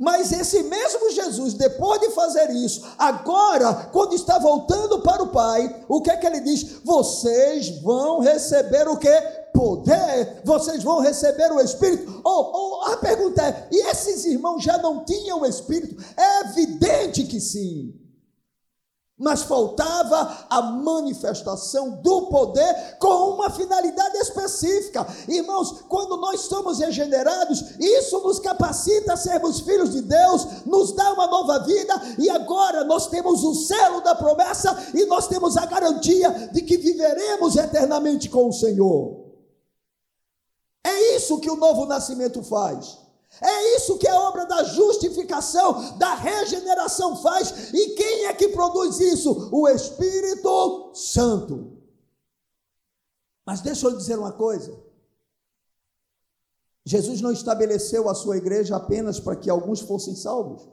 Mas 0.00 0.32
esse 0.32 0.62
mesmo 0.62 0.99
Jesus, 1.30 1.54
depois 1.54 2.00
de 2.00 2.10
fazer 2.10 2.50
isso, 2.50 2.82
agora, 2.98 3.88
quando 3.92 4.14
está 4.14 4.38
voltando 4.38 5.00
para 5.00 5.22
o 5.22 5.28
Pai, 5.28 5.84
o 5.88 6.00
que 6.00 6.10
é 6.10 6.16
que 6.16 6.26
ele 6.26 6.40
diz? 6.40 6.80
Vocês 6.84 7.80
vão 7.80 8.20
receber 8.20 8.88
o 8.88 8.96
que? 8.96 9.40
Poder, 9.52 10.42
vocês 10.44 10.82
vão 10.82 11.00
receber 11.00 11.50
o 11.52 11.60
Espírito. 11.60 12.20
Ou 12.24 12.52
oh, 12.54 12.80
oh, 12.88 12.92
a 12.92 12.96
pergunta 12.96 13.42
é: 13.42 13.68
e 13.70 13.88
esses 13.88 14.24
irmãos 14.24 14.62
já 14.62 14.78
não 14.78 15.04
tinham 15.04 15.40
o 15.40 15.46
Espírito? 15.46 16.02
É 16.16 16.40
evidente 16.42 17.24
que 17.24 17.40
sim 17.40 17.99
mas 19.20 19.42
faltava 19.42 20.46
a 20.48 20.62
manifestação 20.62 21.90
do 22.02 22.22
poder 22.22 22.96
com 22.98 23.34
uma 23.34 23.50
finalidade 23.50 24.16
específica. 24.16 25.06
Irmãos, 25.28 25.82
quando 25.88 26.16
nós 26.16 26.40
somos 26.40 26.78
regenerados, 26.78 27.78
isso 27.78 28.18
nos 28.20 28.40
capacita 28.40 29.12
a 29.12 29.16
sermos 29.18 29.60
filhos 29.60 29.90
de 29.90 30.00
Deus, 30.00 30.64
nos 30.64 30.92
dá 30.92 31.12
uma 31.12 31.26
nova 31.26 31.58
vida 31.60 31.94
e 32.18 32.30
agora 32.30 32.82
nós 32.84 33.08
temos 33.08 33.44
o 33.44 33.54
selo 33.54 34.00
da 34.00 34.14
promessa 34.14 34.74
e 34.94 35.04
nós 35.04 35.28
temos 35.28 35.58
a 35.58 35.66
garantia 35.66 36.48
de 36.50 36.62
que 36.62 36.78
viveremos 36.78 37.56
eternamente 37.56 38.30
com 38.30 38.48
o 38.48 38.52
Senhor. 38.52 39.20
É 40.82 41.16
isso 41.16 41.38
que 41.40 41.50
o 41.50 41.56
novo 41.56 41.84
nascimento 41.84 42.42
faz. 42.42 42.99
É 43.40 43.76
isso 43.76 43.96
que 43.96 44.08
a 44.08 44.20
obra 44.28 44.44
da 44.44 44.64
justificação, 44.64 45.96
da 45.96 46.14
regeneração 46.14 47.16
faz. 47.16 47.72
E 47.72 47.94
quem 47.94 48.26
é 48.26 48.34
que 48.34 48.48
produz 48.48 48.98
isso? 48.98 49.48
O 49.52 49.68
Espírito 49.68 50.92
Santo. 50.94 51.78
Mas 53.46 53.60
deixa 53.60 53.86
eu 53.86 53.96
dizer 53.96 54.18
uma 54.18 54.32
coisa. 54.32 54.76
Jesus 56.84 57.20
não 57.20 57.30
estabeleceu 57.30 58.08
a 58.08 58.14
sua 58.14 58.36
igreja 58.36 58.76
apenas 58.76 59.20
para 59.20 59.36
que 59.36 59.48
alguns 59.48 59.80
fossem 59.80 60.16
salvos. 60.16 60.68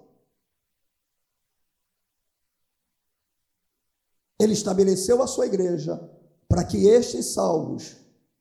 Ele 4.40 4.54
estabeleceu 4.54 5.22
a 5.22 5.28
sua 5.28 5.46
igreja 5.46 6.00
para 6.48 6.64
que 6.64 6.88
estes 6.88 7.28
salvos 7.28 7.98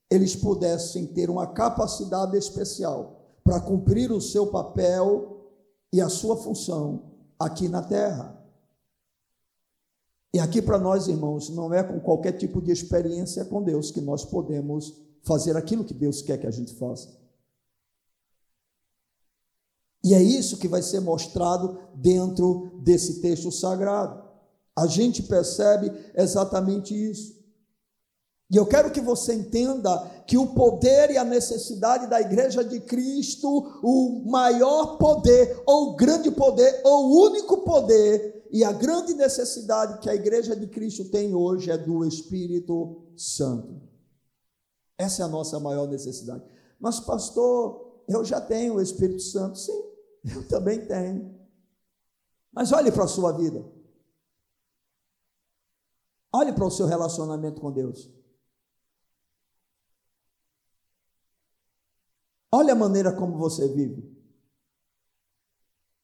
eles 0.08 0.36
pudessem 0.36 1.06
ter 1.06 1.28
uma 1.28 1.48
capacidade 1.48 2.36
especial 2.36 3.15
para 3.46 3.60
cumprir 3.60 4.10
o 4.10 4.20
seu 4.20 4.48
papel 4.48 5.52
e 5.92 6.00
a 6.00 6.08
sua 6.08 6.36
função 6.36 7.12
aqui 7.38 7.68
na 7.68 7.80
terra. 7.80 8.36
E 10.34 10.40
aqui 10.40 10.60
para 10.60 10.80
nós, 10.80 11.06
irmãos, 11.06 11.48
não 11.50 11.72
é 11.72 11.82
com 11.84 12.00
qualquer 12.00 12.32
tipo 12.32 12.60
de 12.60 12.72
experiência 12.72 13.44
com 13.44 13.62
Deus 13.62 13.92
que 13.92 14.00
nós 14.00 14.24
podemos 14.24 14.92
fazer 15.22 15.56
aquilo 15.56 15.84
que 15.84 15.94
Deus 15.94 16.20
quer 16.22 16.38
que 16.38 16.46
a 16.46 16.50
gente 16.50 16.74
faça. 16.74 17.16
E 20.02 20.12
é 20.12 20.20
isso 20.20 20.58
que 20.58 20.66
vai 20.66 20.82
ser 20.82 20.98
mostrado 20.98 21.78
dentro 21.94 22.72
desse 22.82 23.20
texto 23.20 23.52
sagrado. 23.52 24.24
A 24.74 24.88
gente 24.88 25.22
percebe 25.22 25.92
exatamente 26.16 26.92
isso. 26.94 27.35
E 28.48 28.56
eu 28.56 28.64
quero 28.64 28.92
que 28.92 29.00
você 29.00 29.34
entenda 29.34 30.08
que 30.26 30.38
o 30.38 30.54
poder 30.54 31.10
e 31.10 31.18
a 31.18 31.24
necessidade 31.24 32.06
da 32.06 32.20
igreja 32.20 32.62
de 32.62 32.80
Cristo, 32.80 33.48
o 33.82 34.22
maior 34.24 34.98
poder, 34.98 35.62
ou 35.66 35.90
o 35.90 35.96
grande 35.96 36.30
poder, 36.30 36.80
ou 36.84 37.06
o 37.06 37.26
único 37.28 37.62
poder, 37.62 38.46
e 38.52 38.62
a 38.62 38.70
grande 38.70 39.14
necessidade 39.14 39.98
que 39.98 40.08
a 40.08 40.14
igreja 40.14 40.54
de 40.54 40.68
Cristo 40.68 41.10
tem 41.10 41.34
hoje 41.34 41.72
é 41.72 41.76
do 41.76 42.04
Espírito 42.04 43.02
Santo. 43.16 43.82
Essa 44.96 45.22
é 45.22 45.24
a 45.24 45.28
nossa 45.28 45.58
maior 45.58 45.88
necessidade. 45.88 46.44
Mas, 46.78 47.00
pastor, 47.00 48.04
eu 48.08 48.24
já 48.24 48.40
tenho 48.40 48.74
o 48.74 48.80
Espírito 48.80 49.22
Santo. 49.22 49.58
Sim, 49.58 49.82
eu 50.24 50.46
também 50.46 50.86
tenho. 50.86 51.34
Mas 52.52 52.72
olhe 52.72 52.92
para 52.92 53.04
a 53.04 53.08
sua 53.08 53.32
vida. 53.32 53.64
Olhe 56.32 56.52
para 56.52 56.64
o 56.64 56.70
seu 56.70 56.86
relacionamento 56.86 57.60
com 57.60 57.72
Deus. 57.72 58.08
Olha 62.52 62.72
a 62.72 62.76
maneira 62.76 63.12
como 63.12 63.36
você 63.36 63.68
vive. 63.68 64.16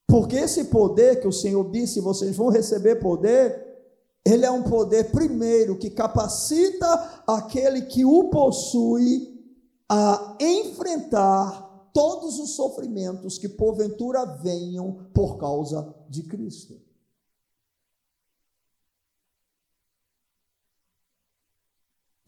Porque 0.06 0.36
esse 0.36 0.64
poder 0.64 1.20
que 1.20 1.26
o 1.26 1.32
Senhor 1.32 1.70
disse, 1.70 2.00
vocês 2.00 2.36
vão 2.36 2.48
receber 2.48 2.96
poder, 2.96 3.72
ele 4.24 4.44
é 4.44 4.50
um 4.50 4.62
poder, 4.62 5.10
primeiro, 5.10 5.78
que 5.78 5.90
capacita 5.90 6.86
aquele 7.26 7.82
que 7.82 8.04
o 8.04 8.28
possui 8.28 9.32
a 9.88 10.36
enfrentar 10.40 11.90
todos 11.92 12.38
os 12.38 12.54
sofrimentos 12.54 13.38
que 13.38 13.48
porventura 13.48 14.24
venham 14.24 15.06
por 15.12 15.38
causa 15.38 15.94
de 16.08 16.22
Cristo. 16.22 16.80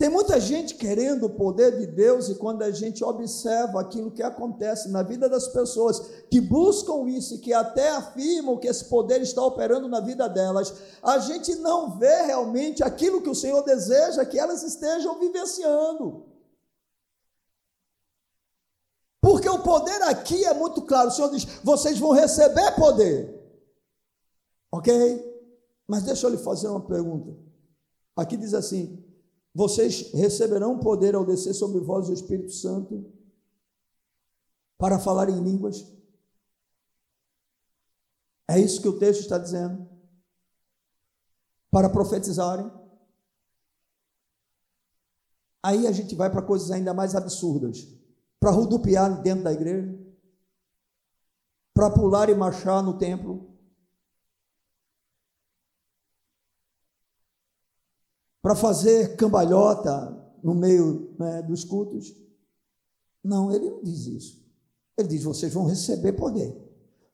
Tem 0.05 0.11
muita 0.11 0.39
gente 0.39 0.75
querendo 0.75 1.25
o 1.25 1.31
poder 1.31 1.79
de 1.79 1.87
Deus, 1.87 2.29
e 2.29 2.35
quando 2.35 2.61
a 2.61 2.71
gente 2.71 3.03
observa 3.03 3.81
aquilo 3.81 4.11
que 4.11 4.23
acontece 4.23 4.91
na 4.91 5.03
vida 5.03 5.31
das 5.31 5.49
pessoas 5.49 5.99
que 6.31 6.43
buscam 6.43 7.09
isso 7.09 7.37
e 7.37 7.39
que 7.39 7.55
até 7.55 7.89
afirmam 7.89 8.59
que 8.59 8.69
esse 8.69 8.85
poder 8.85 9.23
está 9.23 9.43
operando 9.43 9.89
na 9.89 10.01
vida 10.01 10.29
delas, 10.29 10.75
a 11.03 11.17
gente 11.21 11.55
não 11.55 11.99
vê 11.99 12.21
realmente 12.21 12.85
aquilo 12.85 13.23
que 13.23 13.31
o 13.31 13.35
Senhor 13.35 13.63
deseja 13.63 14.27
que 14.27 14.39
elas 14.39 14.63
estejam 14.63 15.19
vivenciando. 15.19 16.27
Porque 19.23 19.49
o 19.49 19.63
poder 19.63 20.03
aqui 20.03 20.45
é 20.45 20.53
muito 20.53 20.83
claro. 20.83 21.09
O 21.09 21.13
Senhor 21.13 21.31
diz: 21.31 21.47
vocês 21.63 21.99
vão 21.99 22.11
receber 22.11 22.73
poder. 22.73 23.43
Ok? 24.71 24.93
Mas 25.89 26.03
deixa 26.03 26.27
eu 26.27 26.31
lhe 26.31 26.37
fazer 26.37 26.69
uma 26.69 26.87
pergunta. 26.87 27.35
Aqui 28.15 28.37
diz 28.37 28.53
assim: 28.53 29.04
vocês 29.55 30.13
receberão 30.13 30.81
poder 30.81 31.15
ao 31.15 31.25
descer 31.25 31.55
sobre 31.55 31.81
vós 31.81 32.09
o 32.09 32.13
Espírito 32.13 32.53
Santo 32.53 33.05
para 34.77 34.99
falar 34.99 35.31
em 35.31 35.41
línguas. 35.41 35.87
É 38.49 38.59
isso 38.59 38.83
que 38.83 38.89
o 38.89 38.99
texto 38.99 39.21
está 39.21 39.39
dizendo. 39.39 39.89
Para 41.71 41.89
profetizarem. 41.89 42.71
Aí 45.63 45.87
a 45.87 45.93
gente 45.93 46.15
vai 46.15 46.31
para 46.31 46.43
coisas 46.43 46.71
ainda 46.71 46.93
mais 46.93 47.15
absurdas. 47.15 47.89
Para 48.41 48.51
rodopiar 48.51 49.23
dentro 49.23 49.45
da 49.45 49.53
igreja. 49.53 49.97
Para 51.73 51.91
pular 51.91 52.29
e 52.29 52.35
marchar 52.35 52.83
no 52.83 52.99
templo. 52.99 53.54
Para 58.45 58.55
fazer 58.55 59.17
cambalhota 59.17 60.15
no 60.43 60.55
meio 60.55 61.15
né, 61.19 61.41
dos 61.41 61.65
cultos. 61.65 62.15
Não, 63.25 63.51
ele 63.51 63.71
não 63.71 63.83
diz 63.83 64.07
isso. 64.07 64.45
Ele 64.99 65.09
diz: 65.09 65.25
vocês 65.25 65.51
vão 65.51 65.65
receber 65.65 66.13
poder. 66.13 66.55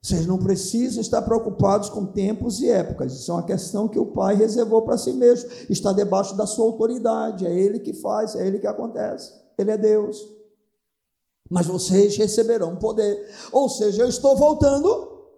Vocês 0.03 0.27
não 0.27 0.39
precisam 0.39 1.01
estar 1.01 1.23
preocupados 1.23 1.89
com 1.89 2.05
tempos 2.05 2.61
e 2.61 2.69
épocas. 2.69 3.13
Isso 3.13 3.31
é 3.31 3.35
uma 3.35 3.45
questão 3.45 3.87
que 3.87 3.99
o 3.99 4.07
Pai 4.07 4.35
reservou 4.35 4.83
para 4.83 4.99
si 4.99 5.13
mesmo. 5.13 5.49
Está 5.69 5.93
debaixo 5.93 6.37
da 6.37 6.49
sua 6.49 6.65
autoridade. 6.65 7.47
É 7.47 7.55
Ele 7.55 7.79
que 7.79 7.93
faz, 7.93 8.35
é 8.35 8.45
Ele 8.45 8.59
que 8.59 8.67
acontece. 8.67 9.33
Ele 9.57 9.71
é 9.71 9.79
Deus. 9.79 10.19
Mas 11.49 11.65
vocês 11.65 12.17
receberão 12.17 12.75
poder. 12.75 13.31
Ou 13.53 13.69
seja, 13.69 14.03
eu 14.03 14.09
estou 14.09 14.37
voltando, 14.37 15.29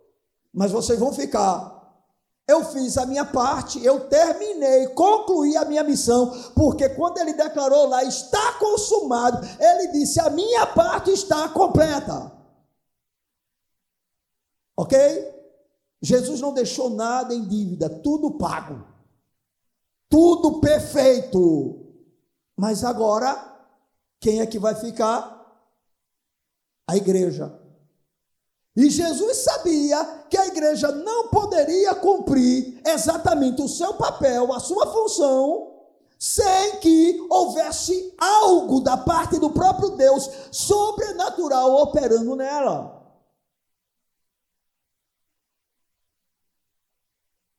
mas 0.55 0.73
vocês 0.73 0.99
vão 0.99 1.13
ficar 1.13 1.72
eu 2.53 2.65
fiz 2.65 2.99
a 2.99 3.07
minha 3.07 3.25
parte, 3.25 3.83
eu 3.85 4.09
terminei, 4.09 4.89
concluí 4.89 5.57
a 5.57 5.65
minha 5.65 5.83
missão, 5.83 6.31
porque 6.55 6.89
quando 6.91 7.19
ele 7.19 7.33
declarou 7.33 7.89
lá, 7.89 8.05
está 8.05 8.53
consumado, 8.59 9.41
ele 9.59 9.89
disse: 9.93 10.21
a 10.21 10.29
minha 10.29 10.67
parte 10.67 11.11
está 11.11 11.49
completa. 11.49 12.31
Ok? 14.77 14.97
Jesus 16.01 16.41
não 16.41 16.53
deixou 16.53 16.91
nada 16.91 17.35
em 17.35 17.47
dívida, 17.47 17.89
tudo 17.89 18.37
pago, 18.37 18.85
tudo 20.09 20.61
perfeito. 20.61 21.79
Mas 22.57 22.85
agora, 22.85 23.35
quem 24.21 24.41
é 24.41 24.47
que 24.47 24.59
vai 24.59 24.75
ficar? 24.75 25.41
A 26.87 26.97
igreja. 26.97 27.62
E 28.75 28.89
Jesus 28.89 29.39
sabia 29.39 30.03
que 30.31 30.37
a 30.37 30.47
igreja 30.47 30.91
não 30.91 31.29
poderia 31.29 31.95
cumprir 31.95 32.81
exatamente 32.87 33.61
o 33.61 33.69
seu 33.69 33.95
papel, 33.95 34.53
a 34.53 34.59
sua 34.61 34.91
função, 34.91 35.73
sem 36.19 36.81
que 36.81 37.27
houvesse 37.29 38.15
algo 38.17 38.81
da 38.81 38.97
parte 38.97 39.39
do 39.39 39.51
próprio 39.51 39.91
Deus 39.91 40.31
sobrenatural 40.51 41.83
operando 41.83 42.35
nela. 42.35 43.03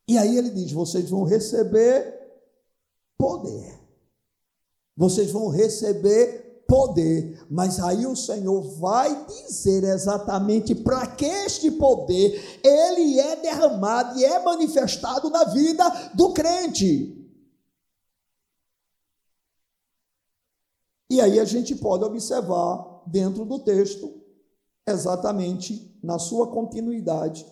E 0.07 0.17
aí 0.17 0.35
ele 0.37 0.49
diz: 0.49 0.71
vocês 0.71 1.09
vão 1.09 1.23
receber 1.23 2.21
poder. 3.17 3.79
Vocês 4.95 5.31
vão 5.31 5.49
receber 5.49 6.42
poder, 6.73 7.45
mas 7.51 7.79
aí 7.79 8.03
o 8.07 8.15
Senhor 8.15 8.63
vai 8.79 9.27
dizer 9.27 9.83
exatamente 9.83 10.73
para 10.73 11.05
que 11.05 11.23
este 11.23 11.69
poder 11.69 12.59
ele 12.63 13.19
é 13.19 13.35
derramado 13.35 14.17
e 14.17 14.25
é 14.25 14.43
manifestado 14.43 15.29
na 15.29 15.43
vida 15.43 15.87
do 16.15 16.33
crente. 16.33 17.15
E 21.11 21.21
aí 21.21 21.39
a 21.39 21.45
gente 21.45 21.75
pode 21.75 22.03
observar 22.03 23.03
dentro 23.05 23.45
do 23.45 23.59
texto 23.59 24.11
exatamente 24.87 25.95
na 26.01 26.17
sua 26.17 26.47
continuidade 26.47 27.45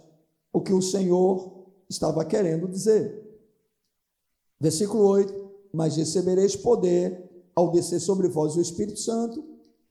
o 0.52 0.62
que 0.62 0.74
o 0.74 0.82
Senhor 0.82 1.68
estava 1.88 2.26
querendo 2.26 2.68
dizer. 2.68 3.24
Versículo 4.60 5.06
8: 5.06 5.52
Mas 5.72 5.96
recebereis 5.96 6.56
poder 6.56 7.31
ao 7.62 7.72
descer 7.72 8.00
sobre 8.00 8.28
vós 8.28 8.56
o 8.56 8.62
Espírito 8.62 9.00
Santo. 9.00 9.44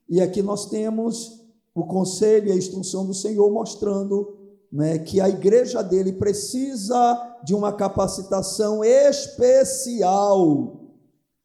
E 0.09 0.21
aqui 0.21 0.43
nós 0.43 0.67
temos 0.67 1.41
o 1.75 1.85
conselho 1.85 2.49
e 2.49 2.53
a 2.53 2.57
instrução 2.57 3.07
do 3.07 3.15
Senhor 3.15 3.51
mostrando 3.51 4.37
né, 4.71 4.99
que 4.99 5.21
a 5.21 5.29
igreja 5.29 5.83
dele 5.83 6.13
precisa 6.13 7.39
de 7.45 7.55
uma 7.55 7.73
capacitação 7.73 8.85
especial. 8.85 10.77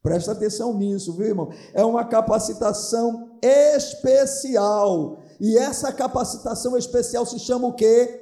Presta 0.01 0.31
atenção 0.33 0.73
nisso, 0.77 1.13
viu, 1.13 1.27
irmão? 1.27 1.49
É 1.73 1.83
uma 1.83 2.05
capacitação 2.05 3.37
especial. 3.41 5.19
E 5.39 5.57
essa 5.57 5.91
capacitação 5.91 6.77
especial 6.77 7.25
se 7.25 7.39
chama 7.39 7.67
o 7.67 7.73
quê? 7.73 8.21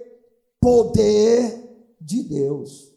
Poder 0.61 1.61
de 1.99 2.23
Deus, 2.23 2.93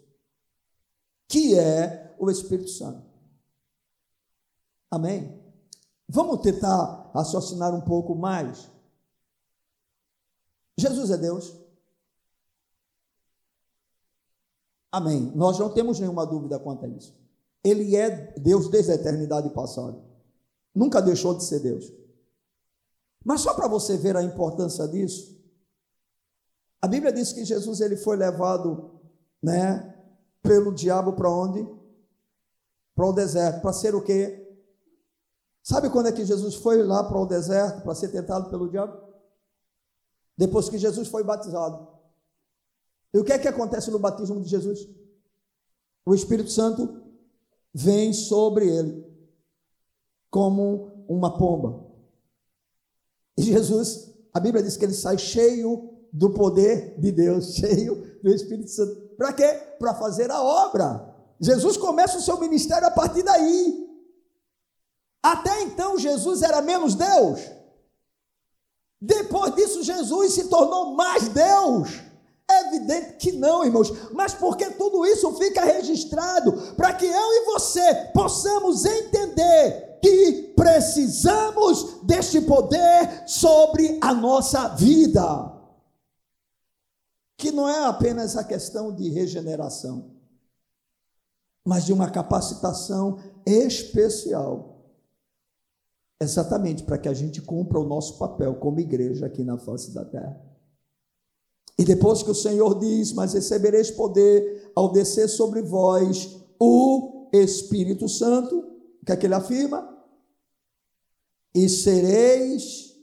que 1.28 1.58
é 1.58 2.14
o 2.18 2.30
Espírito 2.30 2.70
Santo. 2.70 3.05
Amém? 4.90 5.42
Vamos 6.08 6.40
tentar 6.40 7.10
raciocinar 7.12 7.74
um 7.74 7.80
pouco 7.80 8.14
mais. 8.14 8.70
Jesus 10.78 11.10
é 11.10 11.16
Deus. 11.16 11.56
Amém. 14.92 15.32
Nós 15.34 15.58
não 15.58 15.72
temos 15.72 15.98
nenhuma 15.98 16.26
dúvida 16.26 16.58
quanto 16.58 16.84
a 16.84 16.88
isso. 16.88 17.14
Ele 17.64 17.96
é 17.96 18.32
Deus 18.38 18.68
desde 18.68 18.92
a 18.92 18.94
eternidade 18.94 19.50
passada. 19.50 19.98
Nunca 20.74 21.02
deixou 21.02 21.34
de 21.34 21.42
ser 21.42 21.60
Deus. 21.60 21.92
Mas 23.24 23.40
só 23.40 23.54
para 23.54 23.66
você 23.66 23.96
ver 23.96 24.16
a 24.16 24.22
importância 24.22 24.86
disso, 24.86 25.36
a 26.80 26.86
Bíblia 26.86 27.12
diz 27.12 27.32
que 27.32 27.44
Jesus 27.44 27.80
ele 27.80 27.96
foi 27.96 28.16
levado, 28.16 29.00
né, 29.42 29.94
pelo 30.40 30.72
diabo 30.72 31.14
para 31.14 31.28
onde? 31.28 31.66
Para 32.94 33.06
o 33.06 33.12
deserto, 33.12 33.62
para 33.62 33.72
ser 33.72 33.94
o 33.94 34.02
quê? 34.02 34.45
Sabe 35.66 35.90
quando 35.90 36.06
é 36.06 36.12
que 36.12 36.24
Jesus 36.24 36.54
foi 36.54 36.80
lá 36.80 37.02
para 37.02 37.18
o 37.18 37.26
deserto 37.26 37.82
para 37.82 37.92
ser 37.92 38.12
tentado 38.12 38.48
pelo 38.50 38.68
diabo? 38.68 38.96
Depois 40.38 40.68
que 40.68 40.78
Jesus 40.78 41.08
foi 41.08 41.24
batizado. 41.24 41.88
E 43.12 43.18
o 43.18 43.24
que 43.24 43.32
é 43.32 43.38
que 43.38 43.48
acontece 43.48 43.90
no 43.90 43.98
batismo 43.98 44.40
de 44.40 44.48
Jesus? 44.48 44.88
O 46.06 46.14
Espírito 46.14 46.52
Santo 46.52 47.02
vem 47.74 48.12
sobre 48.12 48.68
ele 48.68 49.04
como 50.30 51.04
uma 51.08 51.36
pomba. 51.36 51.84
E 53.36 53.42
Jesus, 53.42 54.14
a 54.32 54.38
Bíblia 54.38 54.62
diz 54.62 54.76
que 54.76 54.84
ele 54.84 54.94
sai 54.94 55.18
cheio 55.18 55.90
do 56.12 56.30
poder 56.30 56.96
de 57.00 57.10
Deus, 57.10 57.54
cheio 57.58 58.20
do 58.22 58.32
Espírito 58.32 58.70
Santo. 58.70 58.94
Para 59.16 59.32
quê? 59.32 59.48
Para 59.80 59.94
fazer 59.94 60.30
a 60.30 60.40
obra. 60.40 61.12
Jesus 61.40 61.76
começa 61.76 62.18
o 62.18 62.22
seu 62.22 62.38
ministério 62.38 62.86
a 62.86 62.92
partir 62.92 63.24
daí. 63.24 63.85
Até 65.26 65.62
então 65.62 65.98
Jesus 65.98 66.40
era 66.40 66.62
menos 66.62 66.94
Deus. 66.94 67.40
Depois 69.00 69.56
disso, 69.56 69.82
Jesus 69.82 70.34
se 70.34 70.44
tornou 70.44 70.94
mais 70.94 71.26
Deus. 71.26 72.00
É 72.48 72.68
evidente 72.68 73.16
que 73.16 73.32
não, 73.32 73.64
irmãos, 73.64 73.92
mas 74.12 74.34
porque 74.34 74.70
tudo 74.70 75.04
isso 75.04 75.32
fica 75.34 75.64
registrado 75.64 76.52
para 76.76 76.92
que 76.92 77.06
eu 77.06 77.32
e 77.32 77.44
você 77.46 77.92
possamos 78.14 78.84
entender 78.84 79.98
que 80.00 80.54
precisamos 80.54 82.04
deste 82.04 82.40
poder 82.42 83.24
sobre 83.26 83.98
a 84.00 84.14
nossa 84.14 84.68
vida. 84.68 85.52
Que 87.36 87.50
não 87.50 87.68
é 87.68 87.84
apenas 87.86 88.36
a 88.36 88.44
questão 88.44 88.94
de 88.94 89.08
regeneração, 89.08 90.08
mas 91.64 91.84
de 91.84 91.92
uma 91.92 92.08
capacitação 92.08 93.18
especial 93.44 94.75
Exatamente 96.20 96.82
para 96.82 96.98
que 96.98 97.08
a 97.08 97.12
gente 97.12 97.42
cumpra 97.42 97.78
o 97.78 97.86
nosso 97.86 98.18
papel 98.18 98.54
como 98.56 98.80
igreja 98.80 99.26
aqui 99.26 99.44
na 99.44 99.58
face 99.58 99.92
da 99.92 100.04
terra. 100.04 100.40
E 101.78 101.84
depois 101.84 102.22
que 102.22 102.30
o 102.30 102.34
Senhor 102.34 102.78
diz: 102.78 103.12
Mas 103.12 103.34
recebereis 103.34 103.90
poder 103.90 104.72
ao 104.74 104.90
descer 104.92 105.28
sobre 105.28 105.60
vós 105.60 106.36
o 106.58 107.28
Espírito 107.32 108.08
Santo, 108.08 108.58
o 109.02 109.04
que 109.04 109.12
é 109.12 109.16
que 109.16 109.26
ele 109.26 109.34
afirma? 109.34 109.86
E 111.54 111.68
sereis 111.68 112.94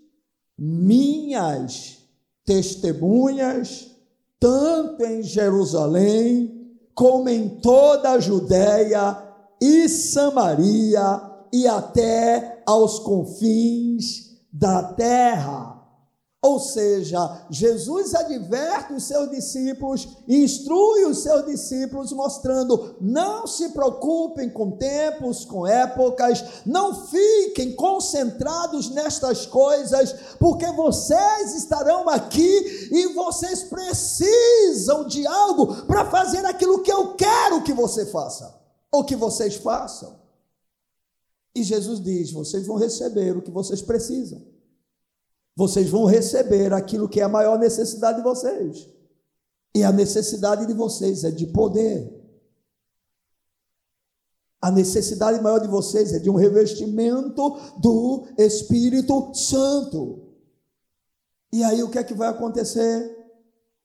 minhas 0.58 2.00
testemunhas, 2.46 3.92
tanto 4.40 5.06
em 5.06 5.22
Jerusalém, 5.24 6.78
como 6.94 7.30
em 7.30 7.50
toda 7.62 8.12
a 8.12 8.20
Judéia 8.20 9.18
e 9.62 9.88
Samaria 9.88 11.22
e 11.52 11.68
até 11.68 12.53
aos 12.66 13.00
confins 13.00 14.34
da 14.52 14.84
terra. 14.94 15.84
Ou 16.44 16.60
seja, 16.60 17.46
Jesus 17.50 18.14
adverte 18.14 18.92
os 18.92 19.06
seus 19.06 19.32
discípulos, 19.32 20.10
instrui 20.28 21.06
os 21.06 21.24
seus 21.24 21.46
discípulos, 21.46 22.12
mostrando: 22.12 22.98
não 23.00 23.48
se 23.48 23.70
preocupem 23.70 24.50
com 24.50 24.72
tempos, 24.72 25.46
com 25.46 25.66
épocas, 25.66 26.44
não 26.66 27.06
fiquem 27.08 27.74
concentrados 27.74 28.90
nestas 28.90 29.46
coisas, 29.46 30.14
porque 30.38 30.70
vocês 30.74 31.56
estarão 31.56 32.10
aqui 32.10 32.90
e 32.92 33.14
vocês 33.14 33.64
precisam 33.64 35.08
de 35.08 35.26
algo 35.26 35.86
para 35.86 36.04
fazer 36.12 36.46
aquilo 36.46 36.84
que 36.84 36.92
eu 36.92 37.14
quero 37.14 37.64
que 37.64 37.72
você 37.72 38.06
faça, 38.08 38.54
ou 38.92 39.06
que 39.06 39.16
vocês 39.16 39.56
façam. 39.56 40.23
E 41.56 41.64
Jesus 41.64 42.02
diz: 42.02 42.32
vocês 42.32 42.66
vão 42.66 42.78
receber 42.78 43.38
o 43.38 43.42
que 43.42 43.52
vocês 43.52 43.82
precisam. 43.82 44.42
Vocês 45.56 45.90
vão 45.90 46.06
receber 46.06 46.74
aquilo 46.74 47.08
que 47.08 47.20
é 47.20 47.24
a 47.24 47.30
maior 47.30 47.60
necessidade 47.60 48.18
de 48.18 48.24
vocês. 48.24 48.90
E 49.76 49.84
a 49.84 49.92
necessidade 49.92 50.66
de 50.66 50.74
vocês 50.74 51.24
é 51.24 51.32
de 51.32 51.48
poder. 51.48 52.12
A 54.60 54.72
necessidade 54.72 55.42
maior 55.42 55.60
de 55.60 55.68
vocês 55.68 56.14
é 56.14 56.20
de 56.20 56.30
um 56.30 56.36
revestimento 56.36 57.60
do 57.78 58.26
Espírito 58.38 59.34
Santo. 59.36 60.22
E 61.52 61.64
aí 61.64 61.84
o 61.84 61.90
que 61.90 62.00
é 62.00 62.04
que 62.04 62.14
vai 62.14 62.30
acontecer? 62.30 63.16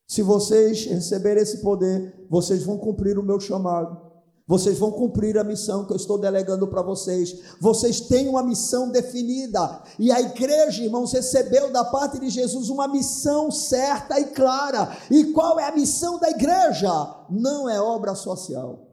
Se 0.06 0.22
vocês 0.22 0.86
receberem 0.86 1.42
esse 1.42 1.58
poder, 1.58 2.26
vocês 2.30 2.62
vão 2.62 2.78
cumprir 2.78 3.18
o 3.18 3.22
meu 3.22 3.38
chamado 3.38 4.07
Vocês 4.48 4.78
vão 4.78 4.90
cumprir 4.90 5.36
a 5.36 5.44
missão 5.44 5.84
que 5.84 5.92
eu 5.92 5.96
estou 5.96 6.16
delegando 6.16 6.66
para 6.66 6.80
vocês. 6.80 7.38
Vocês 7.60 8.00
têm 8.00 8.30
uma 8.30 8.42
missão 8.42 8.90
definida. 8.90 9.82
E 9.98 10.10
a 10.10 10.22
igreja, 10.22 10.82
irmãos, 10.82 11.12
recebeu 11.12 11.70
da 11.70 11.84
parte 11.84 12.18
de 12.18 12.30
Jesus 12.30 12.70
uma 12.70 12.88
missão 12.88 13.50
certa 13.50 14.18
e 14.18 14.24
clara. 14.30 14.96
E 15.10 15.32
qual 15.34 15.60
é 15.60 15.68
a 15.68 15.74
missão 15.74 16.18
da 16.18 16.30
igreja? 16.30 16.88
Não 17.28 17.68
é 17.68 17.78
obra 17.78 18.14
social. 18.14 18.86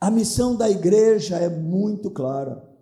A 0.00 0.10
missão 0.10 0.56
da 0.56 0.70
igreja 0.70 1.36
é 1.36 1.50
muito 1.50 2.10
clara. 2.10 2.75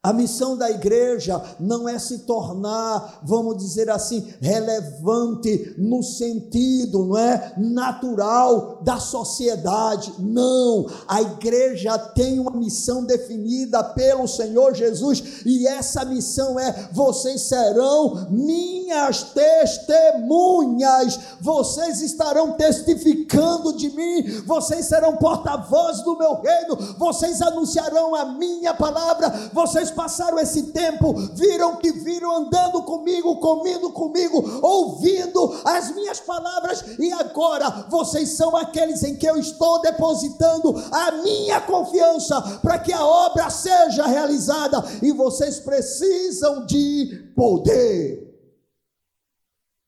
A 0.00 0.12
missão 0.12 0.56
da 0.56 0.70
igreja 0.70 1.42
não 1.58 1.88
é 1.88 1.98
se 1.98 2.20
tornar, 2.20 3.18
vamos 3.24 3.56
dizer 3.58 3.90
assim, 3.90 4.32
relevante 4.40 5.74
no 5.76 6.04
sentido, 6.04 7.04
não 7.04 7.18
é, 7.18 7.54
natural 7.56 8.80
da 8.84 9.00
sociedade. 9.00 10.14
Não, 10.20 10.86
a 11.08 11.20
igreja 11.20 11.98
tem 11.98 12.38
uma 12.38 12.52
missão 12.52 13.04
definida 13.04 13.82
pelo 13.82 14.28
Senhor 14.28 14.72
Jesus 14.72 15.44
e 15.44 15.66
essa 15.66 16.04
missão 16.04 16.60
é: 16.60 16.90
vocês 16.92 17.48
serão 17.48 18.28
minhas 18.30 19.24
testemunhas. 19.24 21.18
Vocês 21.40 22.02
estarão 22.02 22.52
testificando 22.52 23.76
de 23.76 23.90
mim, 23.90 24.42
vocês 24.46 24.86
serão 24.86 25.16
porta-voz 25.16 26.02
do 26.02 26.16
meu 26.16 26.40
reino, 26.40 26.76
vocês 26.96 27.42
anunciarão 27.42 28.14
a 28.14 28.26
minha 28.26 28.72
palavra, 28.74 29.50
vocês 29.52 29.87
passaram 29.90 30.38
esse 30.38 30.72
tempo, 30.72 31.12
viram 31.34 31.76
que 31.76 31.92
viram 31.92 32.34
andando 32.36 32.82
comigo, 32.82 33.40
comendo 33.40 33.92
comigo, 33.92 34.42
ouvindo 34.62 35.60
as 35.64 35.94
minhas 35.94 36.20
palavras, 36.20 36.84
e 36.98 37.12
agora 37.12 37.88
vocês 37.90 38.30
são 38.30 38.56
aqueles 38.56 39.02
em 39.02 39.16
que 39.16 39.26
eu 39.26 39.36
estou 39.36 39.80
depositando 39.80 40.74
a 40.92 41.12
minha 41.22 41.60
confiança 41.60 42.40
para 42.60 42.78
que 42.78 42.92
a 42.92 43.04
obra 43.04 43.50
seja 43.50 44.06
realizada, 44.06 44.82
e 45.02 45.12
vocês 45.12 45.58
precisam 45.60 46.66
de 46.66 47.32
poder. 47.34 48.28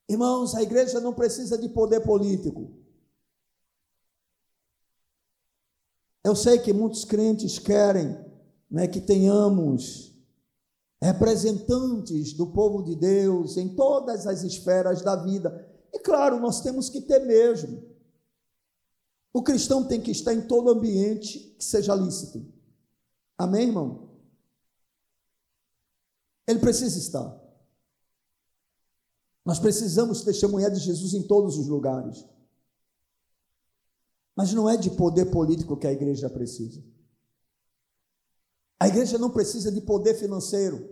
Irmãos, 0.09 0.53
a 0.55 0.61
igreja 0.61 0.99
não 0.99 1.13
precisa 1.13 1.57
de 1.57 1.69
poder 1.69 2.01
político. 2.01 2.69
Eu 6.23 6.35
sei 6.35 6.59
que 6.59 6.71
muitos 6.71 7.03
crentes 7.03 7.57
querem 7.57 8.30
né, 8.71 8.87
que 8.87 9.01
tenhamos 9.01 10.15
representantes 11.01 12.31
do 12.31 12.47
povo 12.47 12.81
de 12.81 12.95
Deus 12.95 13.57
em 13.57 13.75
todas 13.75 14.25
as 14.25 14.43
esferas 14.43 15.01
da 15.01 15.15
vida. 15.15 15.67
E 15.93 15.99
claro, 15.99 16.39
nós 16.39 16.61
temos 16.61 16.89
que 16.89 17.01
ter 17.01 17.19
mesmo. 17.25 17.83
O 19.33 19.43
cristão 19.43 19.85
tem 19.85 19.99
que 19.99 20.11
estar 20.11 20.33
em 20.33 20.47
todo 20.47 20.69
ambiente 20.69 21.39
que 21.57 21.63
seja 21.63 21.93
lícito. 21.93 22.45
Amém, 23.37 23.67
irmão? 23.67 24.09
Ele 26.47 26.59
precisa 26.59 26.97
estar. 26.97 27.41
Nós 29.43 29.59
precisamos 29.59 30.21
testemunhar 30.21 30.71
de 30.71 30.79
Jesus 30.79 31.13
em 31.13 31.23
todos 31.23 31.57
os 31.57 31.67
lugares. 31.67 32.25
Mas 34.35 34.53
não 34.53 34.69
é 34.69 34.77
de 34.77 34.91
poder 34.91 35.25
político 35.25 35.77
que 35.77 35.87
a 35.87 35.91
igreja 35.91 36.29
precisa. 36.29 36.81
A 38.81 38.87
igreja 38.87 39.15
não 39.19 39.29
precisa 39.29 39.71
de 39.71 39.79
poder 39.79 40.15
financeiro. 40.15 40.89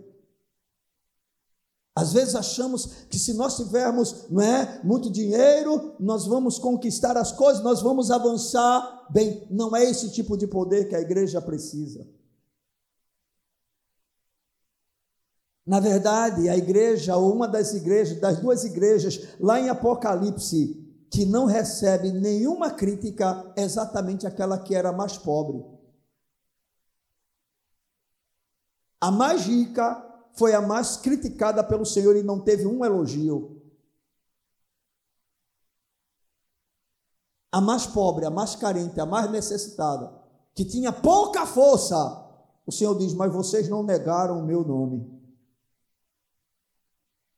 Às 1.92 2.12
vezes 2.12 2.36
achamos 2.36 2.86
que 3.10 3.18
se 3.18 3.34
nós 3.34 3.56
tivermos 3.56 4.30
não 4.30 4.40
é, 4.40 4.80
muito 4.84 5.10
dinheiro, 5.10 5.96
nós 5.98 6.24
vamos 6.24 6.56
conquistar 6.56 7.16
as 7.16 7.32
coisas, 7.32 7.64
nós 7.64 7.82
vamos 7.82 8.12
avançar. 8.12 9.08
Bem, 9.10 9.44
não 9.50 9.74
é 9.74 9.82
esse 9.90 10.08
tipo 10.12 10.36
de 10.36 10.46
poder 10.46 10.88
que 10.88 10.94
a 10.94 11.00
igreja 11.00 11.42
precisa. 11.42 12.06
Na 15.66 15.80
verdade, 15.80 16.48
a 16.48 16.56
igreja, 16.56 17.16
ou 17.16 17.34
uma 17.34 17.48
das 17.48 17.74
igrejas, 17.74 18.20
das 18.20 18.38
duas 18.38 18.64
igrejas, 18.64 19.30
lá 19.40 19.58
em 19.58 19.68
Apocalipse, 19.68 20.76
que 21.10 21.26
não 21.26 21.44
recebe 21.44 22.12
nenhuma 22.12 22.70
crítica, 22.70 23.52
é 23.56 23.64
exatamente 23.64 24.28
aquela 24.28 24.60
que 24.60 24.76
era 24.76 24.92
mais 24.92 25.18
pobre. 25.18 25.79
A 29.00 29.10
mais 29.10 29.46
rica 29.46 30.06
foi 30.34 30.54
a 30.54 30.60
mais 30.60 30.96
criticada 30.96 31.64
pelo 31.64 31.86
Senhor 31.86 32.16
e 32.16 32.22
não 32.22 32.40
teve 32.40 32.66
um 32.66 32.84
elogio. 32.84 33.60
A 37.52 37.60
mais 37.60 37.86
pobre, 37.86 38.26
a 38.26 38.30
mais 38.30 38.54
carente, 38.54 39.00
a 39.00 39.06
mais 39.06 39.30
necessitada, 39.30 40.12
que 40.54 40.64
tinha 40.64 40.92
pouca 40.92 41.44
força, 41.46 41.96
o 42.66 42.70
Senhor 42.70 42.96
diz: 42.96 43.12
Mas 43.14 43.32
vocês 43.32 43.68
não 43.68 43.82
negaram 43.82 44.38
o 44.38 44.46
meu 44.46 44.64
nome. 44.64 45.19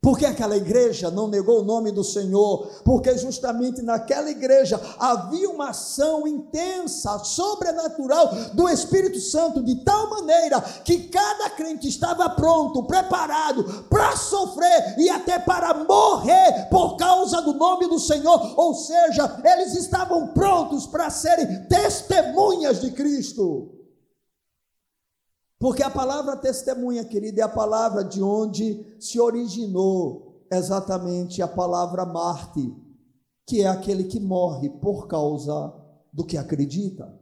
Por 0.02 0.18
que 0.18 0.26
aquela 0.26 0.56
igreja 0.56 1.12
não 1.12 1.28
negou 1.28 1.60
o 1.60 1.64
nome 1.64 1.92
do 1.92 2.02
Senhor? 2.02 2.66
Porque 2.84 3.16
justamente 3.16 3.82
naquela 3.82 4.28
igreja 4.28 4.80
havia 4.98 5.48
uma 5.48 5.68
ação 5.68 6.26
intensa, 6.26 7.20
sobrenatural 7.20 8.34
do 8.52 8.68
Espírito 8.68 9.20
Santo, 9.20 9.62
de 9.62 9.76
tal 9.84 10.10
maneira 10.10 10.60
que 10.60 11.04
cada 11.04 11.50
crente 11.50 11.86
estava 11.86 12.28
pronto, 12.30 12.82
preparado 12.82 13.84
para 13.88 14.16
sofrer 14.16 14.98
e 14.98 15.08
até 15.08 15.38
para 15.38 15.72
morrer 15.84 16.66
por 16.68 16.96
causa 16.96 17.40
do 17.40 17.54
nome 17.54 17.86
do 17.86 18.00
Senhor. 18.00 18.58
Ou 18.58 18.74
seja, 18.74 19.40
eles 19.44 19.76
estavam 19.76 20.32
prontos 20.34 20.84
para 20.84 21.10
serem 21.10 21.64
testemunhas 21.68 22.80
de 22.80 22.90
Cristo. 22.90 23.81
Porque 25.62 25.84
a 25.84 25.88
palavra 25.88 26.36
testemunha, 26.36 27.04
querida, 27.04 27.40
é 27.40 27.44
a 27.44 27.48
palavra 27.48 28.02
de 28.02 28.20
onde 28.20 28.84
se 28.98 29.20
originou 29.20 30.44
exatamente 30.50 31.40
a 31.40 31.46
palavra 31.46 32.04
Marte, 32.04 32.74
que 33.46 33.62
é 33.62 33.68
aquele 33.68 34.02
que 34.02 34.18
morre 34.18 34.68
por 34.68 35.06
causa 35.06 35.72
do 36.12 36.24
que 36.24 36.36
acredita. 36.36 37.16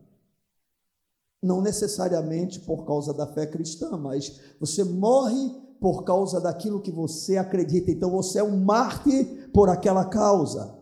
Não 1.43 1.61
necessariamente 1.61 2.61
por 2.61 2.87
causa 2.87 3.13
da 3.13 3.27
fé 3.27 3.47
cristã, 3.47 3.99
mas 3.99 4.41
você 4.59 4.85
morre 4.85 5.51
por 5.79 6.05
causa 6.05 6.41
daquilo 6.41 6.81
que 6.81 6.91
você 6.91 7.37
acredita. 7.37 7.91
Então 7.91 8.11
você 8.11 8.39
é 8.39 8.43
um 8.43 8.65
Marte 8.65 9.51
por 9.53 9.69
aquela 9.69 10.07
causa. 10.07 10.80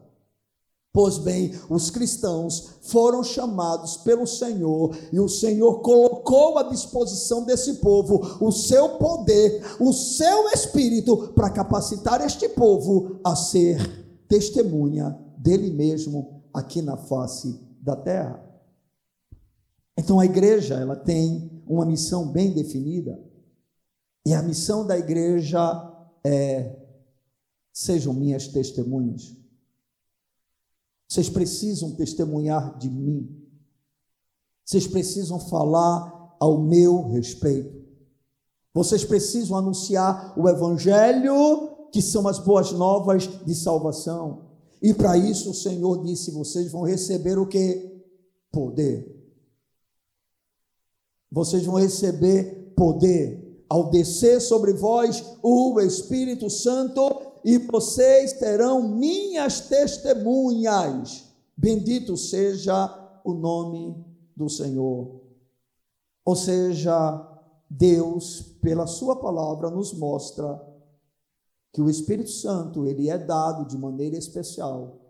Pois 0.92 1.18
bem, 1.18 1.54
os 1.68 1.90
cristãos 1.90 2.78
foram 2.82 3.22
chamados 3.22 3.98
pelo 3.98 4.26
Senhor 4.26 4.96
e 5.12 5.20
o 5.20 5.28
Senhor 5.28 5.80
colocou 5.80 6.58
à 6.58 6.64
disposição 6.64 7.44
desse 7.44 7.74
povo 7.74 8.38
o 8.44 8.50
seu 8.50 8.96
poder, 8.96 9.62
o 9.78 9.92
seu 9.92 10.48
espírito 10.48 11.32
para 11.34 11.50
capacitar 11.50 12.24
este 12.24 12.48
povo 12.48 13.20
a 13.22 13.36
ser 13.36 13.78
testemunha 14.26 15.16
dele 15.36 15.70
mesmo 15.70 16.42
aqui 16.52 16.82
na 16.82 16.96
face 16.96 17.60
da 17.80 17.94
terra. 17.94 18.44
Então 19.96 20.18
a 20.18 20.24
igreja, 20.24 20.74
ela 20.74 20.96
tem 20.96 21.62
uma 21.66 21.84
missão 21.84 22.26
bem 22.28 22.52
definida. 22.52 23.20
E 24.26 24.32
a 24.32 24.42
missão 24.42 24.86
da 24.86 24.98
igreja 24.98 25.58
é 26.24 26.76
sejam 27.72 28.12
minhas 28.12 28.48
testemunhas. 28.48 29.37
Vocês 31.08 31.30
precisam 31.30 31.92
testemunhar 31.92 32.76
de 32.78 32.90
mim. 32.90 33.34
Vocês 34.64 34.86
precisam 34.86 35.40
falar 35.40 36.36
ao 36.38 36.60
meu 36.60 37.08
respeito. 37.08 37.78
Vocês 38.74 39.04
precisam 39.04 39.56
anunciar 39.56 40.38
o 40.38 40.46
evangelho, 40.48 41.88
que 41.90 42.02
são 42.02 42.28
as 42.28 42.38
boas 42.38 42.70
novas 42.72 43.26
de 43.44 43.54
salvação. 43.54 44.48
E 44.82 44.92
para 44.92 45.16
isso 45.16 45.50
o 45.50 45.54
Senhor 45.54 46.04
disse: 46.04 46.30
vocês 46.30 46.70
vão 46.70 46.82
receber 46.82 47.38
o 47.38 47.46
que? 47.46 48.04
Poder. 48.52 49.16
Vocês 51.32 51.64
vão 51.64 51.76
receber 51.76 52.74
poder 52.76 53.64
ao 53.68 53.90
descer 53.90 54.40
sobre 54.40 54.72
vós 54.72 55.24
o 55.42 55.80
Espírito 55.80 56.48
Santo 56.48 57.27
e 57.48 57.56
vocês 57.56 58.34
terão 58.34 58.86
minhas 58.86 59.62
testemunhas. 59.62 61.32
Bendito 61.56 62.14
seja 62.14 63.20
o 63.24 63.32
nome 63.32 64.04
do 64.36 64.50
Senhor. 64.50 65.22
Ou 66.26 66.36
seja, 66.36 67.26
Deus, 67.70 68.42
pela 68.60 68.86
sua 68.86 69.16
palavra, 69.16 69.70
nos 69.70 69.94
mostra 69.94 70.62
que 71.72 71.80
o 71.80 71.88
Espírito 71.88 72.28
Santo, 72.28 72.84
ele 72.84 73.08
é 73.08 73.16
dado 73.16 73.66
de 73.66 73.78
maneira 73.78 74.18
especial 74.18 75.00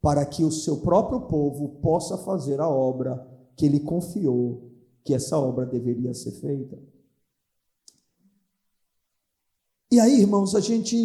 para 0.00 0.24
que 0.24 0.42
o 0.42 0.50
seu 0.50 0.78
próprio 0.78 1.20
povo 1.28 1.80
possa 1.82 2.16
fazer 2.16 2.58
a 2.58 2.68
obra 2.70 3.22
que 3.54 3.66
ele 3.66 3.80
confiou 3.80 4.70
que 5.04 5.12
essa 5.12 5.38
obra 5.38 5.66
deveria 5.66 6.14
ser 6.14 6.32
feita. 6.40 6.78
E 9.90 9.98
aí, 9.98 10.20
irmãos, 10.20 10.54
a 10.54 10.60
gente. 10.60 10.96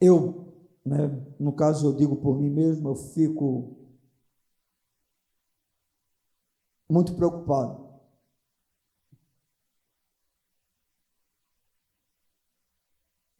Eu 0.00 0.40
né, 0.84 1.08
no 1.38 1.52
caso 1.52 1.86
eu 1.86 1.92
digo 1.92 2.16
por 2.16 2.38
mim 2.38 2.50
mesmo, 2.50 2.88
eu 2.88 2.96
fico 2.96 3.76
muito 6.88 7.14
preocupado. 7.14 7.88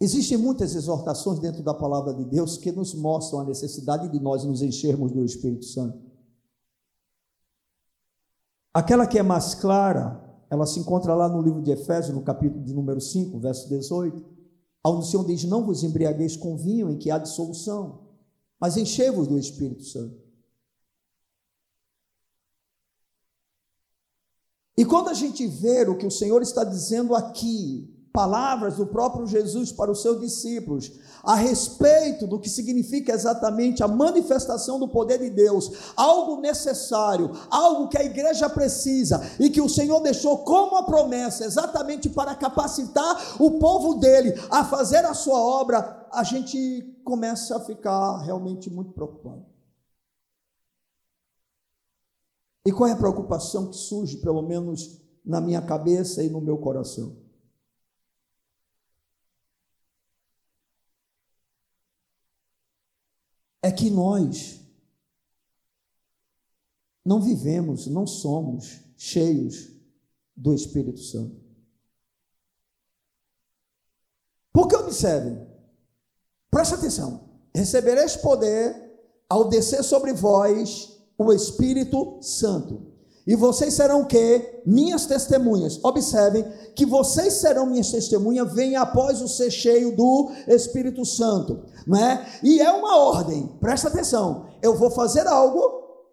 Existem 0.02 0.38
muitas 0.38 0.74
exortações 0.74 1.38
dentro 1.40 1.62
da 1.62 1.74
palavra 1.74 2.14
de 2.14 2.24
Deus 2.24 2.56
que 2.56 2.72
nos 2.72 2.94
mostram 2.94 3.40
a 3.40 3.44
necessidade 3.44 4.08
de 4.08 4.18
nós 4.18 4.44
nos 4.44 4.62
enchermos 4.62 5.12
do 5.12 5.24
Espírito 5.24 5.64
Santo. 5.66 6.00
Aquela 8.72 9.06
que 9.06 9.18
é 9.18 9.22
mais 9.22 9.54
clara, 9.54 10.29
ela 10.50 10.66
se 10.66 10.80
encontra 10.80 11.14
lá 11.14 11.28
no 11.28 11.40
livro 11.40 11.62
de 11.62 11.70
Efésios, 11.70 12.14
no 12.14 12.22
capítulo 12.22 12.64
de 12.64 12.74
número 12.74 13.00
5, 13.00 13.38
verso 13.38 13.68
18, 13.68 14.22
onde 14.84 15.06
o 15.06 15.08
Senhor 15.08 15.24
diz: 15.24 15.44
Não 15.44 15.64
vos 15.64 15.84
embriagueis 15.84 16.36
com 16.36 16.56
vinho 16.56 16.90
em 16.90 16.98
que 16.98 17.10
há 17.10 17.18
dissolução, 17.18 18.08
mas 18.58 18.76
enchei-vos 18.76 19.28
do 19.28 19.38
Espírito 19.38 19.84
Santo. 19.84 20.20
E 24.76 24.84
quando 24.84 25.08
a 25.08 25.14
gente 25.14 25.46
vê 25.46 25.82
o 25.88 25.96
que 25.96 26.06
o 26.06 26.10
Senhor 26.10 26.42
está 26.42 26.64
dizendo 26.64 27.14
aqui, 27.14 27.89
palavras 28.12 28.76
do 28.76 28.86
próprio 28.86 29.26
Jesus 29.26 29.70
para 29.70 29.90
os 29.90 30.02
seus 30.02 30.20
discípulos 30.20 30.92
a 31.22 31.34
respeito 31.34 32.26
do 32.26 32.38
que 32.38 32.48
significa 32.48 33.12
exatamente 33.12 33.82
a 33.82 33.88
manifestação 33.88 34.78
do 34.78 34.88
poder 34.88 35.18
de 35.18 35.30
Deus, 35.30 35.92
algo 35.96 36.40
necessário, 36.40 37.30
algo 37.50 37.88
que 37.88 37.98
a 37.98 38.04
igreja 38.04 38.48
precisa 38.48 39.20
e 39.38 39.50
que 39.50 39.60
o 39.60 39.68
Senhor 39.68 40.00
deixou 40.00 40.38
como 40.38 40.76
a 40.76 40.82
promessa, 40.82 41.44
exatamente 41.44 42.08
para 42.08 42.34
capacitar 42.34 43.36
o 43.38 43.58
povo 43.58 43.94
dele 43.94 44.34
a 44.50 44.64
fazer 44.64 45.04
a 45.04 45.14
sua 45.14 45.38
obra, 45.38 46.08
a 46.12 46.24
gente 46.24 47.00
começa 47.04 47.56
a 47.56 47.60
ficar 47.60 48.18
realmente 48.18 48.70
muito 48.70 48.92
preocupado. 48.92 49.44
E 52.66 52.72
qual 52.72 52.88
é 52.88 52.92
a 52.92 52.96
preocupação 52.96 53.68
que 53.68 53.76
surge, 53.76 54.18
pelo 54.18 54.42
menos 54.42 55.00
na 55.24 55.40
minha 55.40 55.62
cabeça 55.62 56.22
e 56.22 56.28
no 56.28 56.40
meu 56.40 56.58
coração? 56.58 57.19
É 63.62 63.70
que 63.70 63.90
nós 63.90 64.60
não 67.04 67.20
vivemos, 67.20 67.86
não 67.86 68.06
somos 68.06 68.80
cheios 68.96 69.70
do 70.36 70.54
Espírito 70.54 71.00
Santo. 71.00 71.40
Porque 74.52 74.76
observe, 74.76 75.38
preste 76.50 76.74
atenção: 76.74 77.28
recebereis 77.54 78.16
poder 78.16 78.90
ao 79.28 79.48
descer 79.48 79.82
sobre 79.84 80.12
vós 80.12 81.00
o 81.16 81.32
Espírito 81.32 82.22
Santo. 82.22 82.89
E 83.26 83.36
vocês 83.36 83.74
serão 83.74 84.02
o 84.02 84.06
quê? 84.06 84.62
Minhas 84.64 85.06
testemunhas. 85.06 85.78
Observem 85.84 86.44
que 86.74 86.86
vocês 86.86 87.34
serão 87.34 87.66
minhas 87.66 87.90
testemunhas, 87.90 88.52
vem 88.52 88.76
após 88.76 89.20
o 89.20 89.28
ser 89.28 89.50
cheio 89.50 89.94
do 89.94 90.30
Espírito 90.48 91.04
Santo, 91.04 91.60
não 91.86 91.98
é? 91.98 92.26
E 92.42 92.60
é 92.60 92.72
uma 92.72 92.98
ordem. 92.98 93.46
Presta 93.60 93.88
atenção. 93.88 94.46
Eu 94.62 94.74
vou 94.74 94.90
fazer 94.90 95.26
algo, 95.26 95.60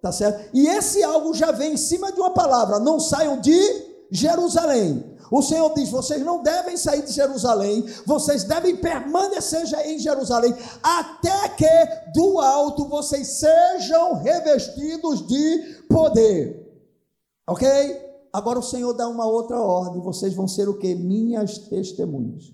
tá 0.02 0.12
certo? 0.12 0.50
E 0.54 0.68
esse 0.68 1.02
algo 1.04 1.34
já 1.34 1.52
vem 1.52 1.74
em 1.74 1.78
cima 1.78 2.12
de 2.12 2.20
uma 2.20 2.32
palavra. 2.32 2.80
Não 2.80 3.00
saiam 3.00 3.40
de 3.40 3.58
Jerusalém. 4.12 5.18
O 5.32 5.42
Senhor 5.42 5.74
diz: 5.74 5.90
vocês 5.90 6.22
não 6.24 6.42
devem 6.42 6.78
sair 6.78 7.02
de 7.02 7.12
Jerusalém, 7.12 7.86
vocês 8.06 8.44
devem 8.44 8.78
permanecer 8.78 9.64
em 9.86 10.00
Jerusalém, 10.00 10.56
até 10.82 11.50
que 11.50 12.12
do 12.14 12.40
alto 12.40 12.88
vocês 12.88 13.28
sejam 13.28 14.16
revestidos 14.16 15.26
de 15.28 15.84
poder. 15.90 16.67
Ok? 17.48 17.68
Agora 18.34 18.60
o 18.60 18.64
Senhor 18.64 18.94
dá 18.94 19.08
uma 19.08 19.26
outra 19.26 19.60
ordem. 19.60 20.02
Vocês 20.02 20.34
vão 20.34 20.48
ser 20.48 20.68
o 20.68 20.78
que? 20.78 20.94
Minhas 20.94 21.58
testemunhas. 21.58 22.54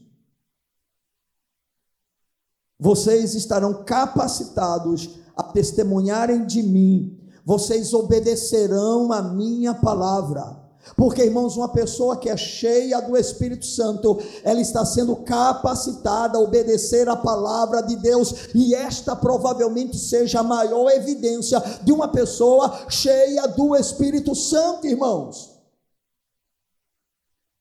Vocês 2.79 3.33
estarão 3.33 3.83
capacitados 3.83 5.19
a 5.35 5.43
testemunharem 5.43 6.45
de 6.45 6.61
mim. 6.61 7.19
Vocês 7.45 7.93
obedecerão 7.93 9.11
a 9.11 9.21
minha 9.21 9.73
palavra. 9.73 10.62
Porque, 10.97 11.23
irmãos, 11.23 11.55
uma 11.55 11.69
pessoa 11.69 12.17
que 12.17 12.29
é 12.29 12.35
cheia 12.35 12.99
do 13.01 13.15
Espírito 13.17 13.65
Santo, 13.65 14.19
ela 14.43 14.59
está 14.59 14.85
sendo 14.85 15.15
capacitada 15.15 16.37
a 16.37 16.41
obedecer 16.41 17.07
a 17.07 17.15
palavra 17.15 17.81
de 17.81 17.95
Deus, 17.95 18.49
e 18.53 18.75
esta 18.75 19.15
provavelmente 19.15 19.97
seja 19.97 20.41
a 20.41 20.43
maior 20.43 20.89
evidência 20.89 21.61
de 21.83 21.91
uma 21.91 22.09
pessoa 22.09 22.89
cheia 22.89 23.47
do 23.47 23.75
Espírito 23.75 24.35
Santo, 24.35 24.85
irmãos. 24.85 25.53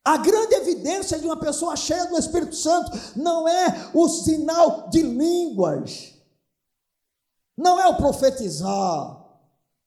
A 0.04 0.16
grande 0.16 0.54
evidência 0.56 1.16
de 1.16 1.24
uma 1.24 1.36
pessoa 1.36 1.76
cheia 1.76 2.06
do 2.06 2.18
Espírito 2.18 2.56
Santo 2.56 2.90
não 3.14 3.46
é 3.46 3.90
o 3.94 4.08
sinal 4.08 4.88
de 4.90 5.00
línguas, 5.00 6.12
não 7.56 7.78
é 7.78 7.86
o 7.86 7.96
profetizar, 7.96 9.21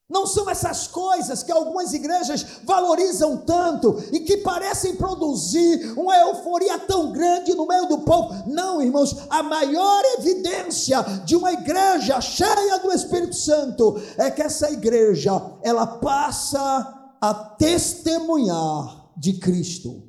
não 0.08 0.24
são 0.24 0.48
essas 0.48 0.86
coisas 0.86 1.42
que 1.42 1.50
algumas 1.50 1.92
igrejas 1.92 2.60
valorizam 2.62 3.38
tanto 3.38 3.98
e 4.12 4.20
que 4.20 4.38
parecem 4.38 4.94
produzir 4.94 5.92
uma 5.98 6.16
euforia 6.16 6.78
tão 6.78 7.10
grande 7.10 7.54
no 7.54 7.66
meio 7.66 7.86
do 7.86 7.98
povo. 7.98 8.32
Não, 8.46 8.80
irmãos, 8.80 9.16
a 9.28 9.42
maior 9.42 10.02
evidência 10.18 11.02
de 11.24 11.34
uma 11.34 11.52
igreja 11.52 12.20
cheia 12.20 12.78
do 12.78 12.92
Espírito 12.92 13.34
Santo 13.34 14.00
é 14.16 14.30
que 14.30 14.42
essa 14.42 14.70
igreja, 14.70 15.32
ela 15.62 15.86
passa 15.86 17.16
a 17.20 17.34
testemunhar 17.34 19.10
de 19.16 19.34
Cristo. 19.34 20.04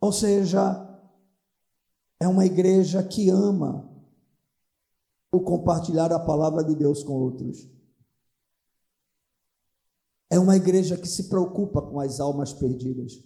Ou 0.00 0.12
seja, 0.12 0.93
é 2.20 2.28
uma 2.28 2.46
igreja 2.46 3.02
que 3.02 3.28
ama 3.28 3.90
o 5.32 5.40
compartilhar 5.40 6.12
a 6.12 6.18
palavra 6.18 6.62
de 6.62 6.74
Deus 6.74 7.02
com 7.02 7.14
outros. 7.14 7.68
É 10.30 10.38
uma 10.38 10.56
igreja 10.56 10.96
que 10.96 11.08
se 11.08 11.28
preocupa 11.28 11.82
com 11.82 12.00
as 12.00 12.20
almas 12.20 12.52
perdidas. 12.52 13.22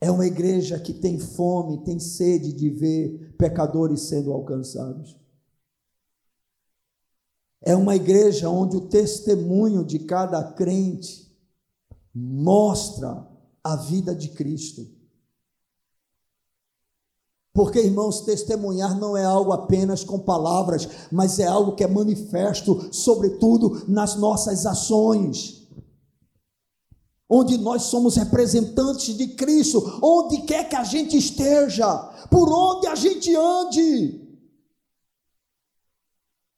É 0.00 0.10
uma 0.10 0.26
igreja 0.26 0.80
que 0.80 0.94
tem 0.94 1.18
fome, 1.18 1.84
tem 1.84 1.98
sede 1.98 2.52
de 2.54 2.70
ver 2.70 3.34
pecadores 3.36 4.02
sendo 4.02 4.32
alcançados. 4.32 5.18
É 7.62 7.76
uma 7.76 7.94
igreja 7.94 8.48
onde 8.48 8.76
o 8.76 8.88
testemunho 8.88 9.84
de 9.84 9.98
cada 9.98 10.42
crente 10.54 11.30
mostra 12.14 13.28
a 13.62 13.76
vida 13.76 14.14
de 14.14 14.30
Cristo. 14.30 14.99
Porque, 17.52 17.80
irmãos, 17.80 18.20
testemunhar 18.20 18.98
não 18.98 19.16
é 19.16 19.24
algo 19.24 19.52
apenas 19.52 20.04
com 20.04 20.18
palavras, 20.18 20.88
mas 21.10 21.38
é 21.38 21.46
algo 21.46 21.74
que 21.74 21.82
é 21.82 21.88
manifesto, 21.88 22.88
sobretudo 22.92 23.82
nas 23.88 24.14
nossas 24.16 24.66
ações. 24.66 25.66
Onde 27.28 27.58
nós 27.58 27.82
somos 27.84 28.16
representantes 28.16 29.16
de 29.16 29.28
Cristo, 29.28 29.98
onde 30.02 30.42
quer 30.42 30.68
que 30.68 30.76
a 30.76 30.84
gente 30.84 31.16
esteja, 31.16 31.96
por 32.30 32.52
onde 32.52 32.86
a 32.86 32.94
gente 32.94 33.34
ande. 33.34 34.19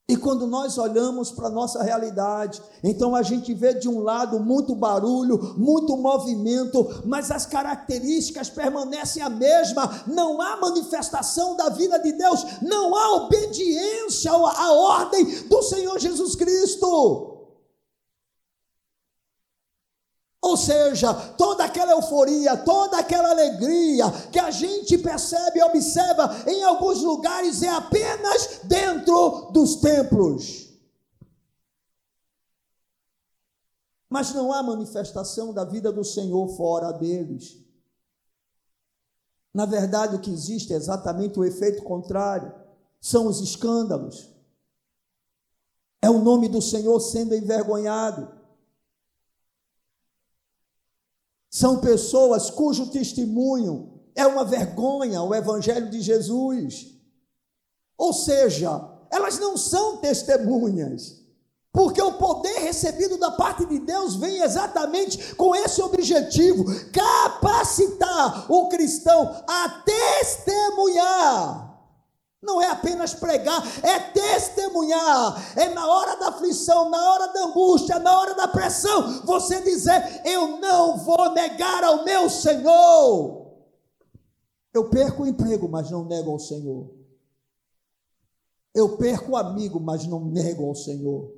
E 0.08 0.16
quando 0.16 0.46
nós 0.46 0.78
olhamos 0.78 1.30
para 1.30 1.46
a 1.46 1.50
nossa 1.50 1.82
realidade, 1.82 2.60
então 2.82 3.14
a 3.14 3.22
gente 3.22 3.54
vê 3.54 3.72
de 3.72 3.88
um 3.88 4.00
lado 4.00 4.40
muito 4.40 4.74
barulho, 4.74 5.54
muito 5.56 5.96
movimento, 5.96 7.02
mas 7.06 7.30
as 7.30 7.46
características 7.46 8.50
permanecem 8.50 9.22
a 9.22 9.30
mesma. 9.30 10.02
Não 10.08 10.40
há 10.42 10.56
manifestação 10.56 11.56
da 11.56 11.68
vida 11.68 11.98
de 11.98 12.12
Deus, 12.12 12.44
não 12.60 12.94
há 12.96 13.24
obediência 13.24 14.32
à 14.32 14.72
ordem 14.72 15.24
do 15.48 15.62
Senhor 15.62 15.98
Jesus 15.98 16.34
Cristo. 16.34 17.31
Ou 20.42 20.56
seja, 20.56 21.14
toda 21.14 21.64
aquela 21.64 21.92
euforia, 21.92 22.56
toda 22.56 22.98
aquela 22.98 23.30
alegria 23.30 24.10
que 24.32 24.40
a 24.40 24.50
gente 24.50 24.98
percebe 24.98 25.60
e 25.60 25.62
observa 25.62 26.28
em 26.48 26.64
alguns 26.64 27.00
lugares 27.00 27.62
é 27.62 27.68
apenas 27.68 28.58
dentro 28.64 29.52
dos 29.52 29.76
templos. 29.76 30.68
Mas 34.10 34.34
não 34.34 34.52
há 34.52 34.60
manifestação 34.64 35.54
da 35.54 35.64
vida 35.64 35.92
do 35.92 36.04
Senhor 36.04 36.48
fora 36.56 36.90
deles. 36.90 37.56
Na 39.54 39.64
verdade, 39.64 40.16
o 40.16 40.20
que 40.20 40.30
existe 40.30 40.72
é 40.72 40.76
exatamente 40.76 41.38
o 41.38 41.44
efeito 41.44 41.84
contrário: 41.84 42.52
são 43.00 43.28
os 43.28 43.40
escândalos. 43.40 44.28
É 46.02 46.10
o 46.10 46.18
nome 46.18 46.48
do 46.48 46.60
Senhor 46.60 46.98
sendo 46.98 47.32
envergonhado 47.32 48.41
São 51.52 51.80
pessoas 51.80 52.48
cujo 52.48 52.86
testemunho 52.86 54.00
é 54.16 54.26
uma 54.26 54.42
vergonha, 54.42 55.22
o 55.22 55.34
Evangelho 55.34 55.90
de 55.90 56.00
Jesus. 56.00 56.86
Ou 57.98 58.14
seja, 58.14 58.88
elas 59.10 59.38
não 59.38 59.58
são 59.58 59.98
testemunhas. 59.98 61.20
Porque 61.70 62.00
o 62.00 62.14
poder 62.14 62.58
recebido 62.60 63.18
da 63.18 63.32
parte 63.32 63.66
de 63.66 63.78
Deus 63.78 64.14
vem 64.16 64.42
exatamente 64.42 65.34
com 65.34 65.54
esse 65.54 65.82
objetivo: 65.82 66.64
capacitar 66.90 68.50
o 68.50 68.68
cristão 68.68 69.44
a 69.46 69.82
testemunhar. 69.84 71.71
Não 72.42 72.60
é 72.60 72.68
apenas 72.68 73.14
pregar, 73.14 73.62
é 73.84 74.00
testemunhar. 74.00 75.56
É 75.56 75.68
na 75.68 75.86
hora 75.86 76.16
da 76.16 76.28
aflição, 76.28 76.90
na 76.90 77.12
hora 77.12 77.32
da 77.32 77.44
angústia, 77.44 78.00
na 78.00 78.18
hora 78.18 78.34
da 78.34 78.48
pressão, 78.48 79.24
você 79.24 79.60
dizer: 79.62 80.22
Eu 80.24 80.58
não 80.58 80.98
vou 80.98 81.32
negar 81.32 81.84
ao 81.84 82.04
meu 82.04 82.28
Senhor. 82.28 83.46
Eu 84.74 84.90
perco 84.90 85.22
o 85.22 85.26
emprego, 85.26 85.68
mas 85.68 85.88
não 85.88 86.04
nego 86.04 86.32
ao 86.32 86.40
Senhor. 86.40 86.90
Eu 88.74 88.96
perco 88.96 89.32
o 89.32 89.36
amigo, 89.36 89.78
mas 89.78 90.04
não 90.06 90.24
nego 90.24 90.66
ao 90.66 90.74
Senhor. 90.74 91.32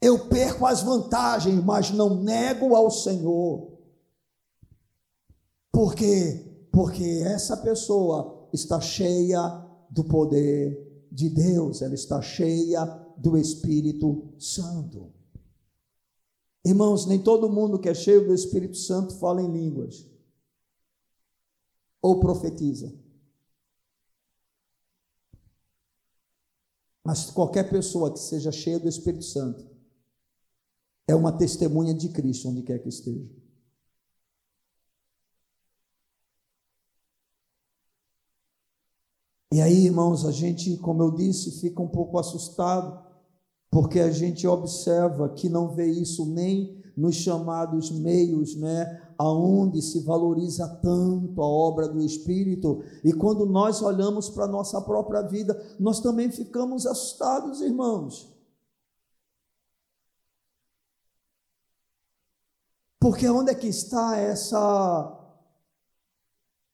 Eu 0.00 0.28
perco 0.28 0.66
as 0.66 0.82
vantagens, 0.82 1.64
mas 1.64 1.90
não 1.90 2.16
nego 2.16 2.74
ao 2.74 2.90
Senhor. 2.90 3.72
Por 5.72 5.94
quê? 5.94 6.68
Porque 6.70 7.22
essa 7.24 7.56
pessoa 7.56 8.37
está 8.52 8.80
cheia 8.80 9.40
do 9.90 10.04
poder 10.04 11.06
de 11.10 11.28
Deus, 11.28 11.82
ela 11.82 11.94
está 11.94 12.20
cheia 12.20 12.84
do 13.16 13.36
Espírito 13.36 14.34
Santo. 14.38 15.12
Irmãos, 16.64 17.06
nem 17.06 17.22
todo 17.22 17.48
mundo 17.48 17.78
que 17.78 17.88
é 17.88 17.94
cheio 17.94 18.26
do 18.26 18.34
Espírito 18.34 18.76
Santo 18.76 19.14
fala 19.18 19.40
em 19.40 19.50
línguas 19.50 20.06
ou 22.00 22.20
profetiza. 22.20 22.94
Mas 27.04 27.30
qualquer 27.30 27.70
pessoa 27.70 28.12
que 28.12 28.18
seja 28.18 28.52
cheia 28.52 28.78
do 28.78 28.88
Espírito 28.88 29.24
Santo 29.24 29.66
é 31.06 31.14
uma 31.14 31.32
testemunha 31.32 31.94
de 31.94 32.10
Cristo 32.10 32.50
onde 32.50 32.62
quer 32.62 32.78
que 32.80 32.88
esteja. 32.90 33.37
E 39.50 39.62
aí, 39.62 39.86
irmãos, 39.86 40.26
a 40.26 40.30
gente, 40.30 40.76
como 40.76 41.02
eu 41.02 41.10
disse, 41.10 41.60
fica 41.60 41.80
um 41.80 41.88
pouco 41.88 42.18
assustado, 42.18 43.02
porque 43.70 43.98
a 43.98 44.10
gente 44.10 44.46
observa 44.46 45.30
que 45.30 45.48
não 45.48 45.74
vê 45.74 45.86
isso 45.86 46.26
nem 46.26 46.82
nos 46.94 47.16
chamados 47.16 47.90
meios, 47.90 48.56
né, 48.56 49.14
aonde 49.16 49.80
se 49.80 50.00
valoriza 50.00 50.68
tanto 50.82 51.40
a 51.40 51.46
obra 51.46 51.88
do 51.88 52.00
Espírito, 52.00 52.82
e 53.04 53.12
quando 53.12 53.46
nós 53.46 53.80
olhamos 53.80 54.28
para 54.28 54.44
a 54.44 54.48
nossa 54.48 54.80
própria 54.82 55.22
vida, 55.22 55.54
nós 55.78 56.00
também 56.00 56.30
ficamos 56.30 56.86
assustados, 56.86 57.60
irmãos. 57.60 58.36
Porque 63.00 63.28
onde 63.28 63.52
é 63.52 63.54
que 63.54 63.68
está 63.68 64.16
essa 64.16 65.14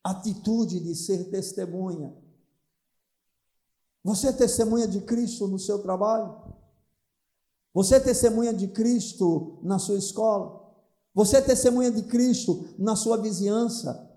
atitude 0.02 0.80
de 0.80 0.94
ser 0.94 1.30
testemunha? 1.30 2.23
Você 4.04 4.28
é 4.28 4.32
testemunha 4.32 4.86
de 4.86 5.00
Cristo 5.00 5.48
no 5.48 5.58
seu 5.58 5.78
trabalho? 5.78 6.36
Você 7.72 7.96
é 7.96 8.00
testemunha 8.00 8.52
de 8.52 8.68
Cristo 8.68 9.58
na 9.62 9.78
sua 9.78 9.96
escola? 9.96 10.62
Você 11.14 11.38
é 11.38 11.40
testemunha 11.40 11.90
de 11.90 12.02
Cristo 12.02 12.66
na 12.78 12.94
sua 12.94 13.16
vizinhança? 13.16 14.13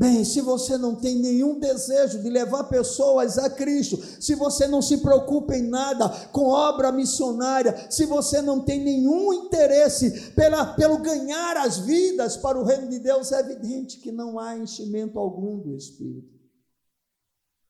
Bem, 0.00 0.24
se 0.24 0.40
você 0.40 0.78
não 0.78 0.94
tem 0.94 1.16
nenhum 1.16 1.60
desejo 1.60 2.22
de 2.22 2.30
levar 2.30 2.64
pessoas 2.64 3.36
a 3.36 3.50
Cristo, 3.50 3.98
se 4.18 4.34
você 4.34 4.66
não 4.66 4.80
se 4.80 4.96
preocupa 4.96 5.54
em 5.54 5.68
nada 5.68 6.08
com 6.28 6.46
obra 6.46 6.90
missionária, 6.90 7.86
se 7.90 8.06
você 8.06 8.40
não 8.40 8.64
tem 8.64 8.82
nenhum 8.82 9.30
interesse 9.30 10.30
pela, 10.30 10.72
pelo 10.72 11.02
ganhar 11.02 11.58
as 11.58 11.80
vidas 11.80 12.34
para 12.38 12.58
o 12.58 12.64
reino 12.64 12.88
de 12.88 12.98
Deus, 12.98 13.30
é 13.30 13.40
evidente 13.40 14.00
que 14.00 14.10
não 14.10 14.38
há 14.38 14.56
enchimento 14.56 15.18
algum 15.18 15.58
do 15.58 15.76
Espírito. 15.76 16.32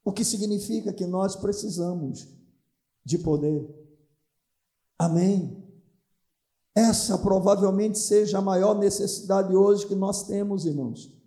O 0.04 0.12
que 0.12 0.24
significa 0.24 0.92
que 0.92 1.06
nós 1.06 1.34
precisamos 1.34 2.28
de 3.04 3.18
poder. 3.18 3.68
Amém? 4.96 5.66
Essa 6.76 7.18
provavelmente 7.18 7.98
seja 7.98 8.38
a 8.38 8.42
maior 8.42 8.78
necessidade 8.78 9.52
hoje 9.52 9.84
que 9.88 9.96
nós 9.96 10.28
temos, 10.28 10.64
irmãos. 10.64 11.19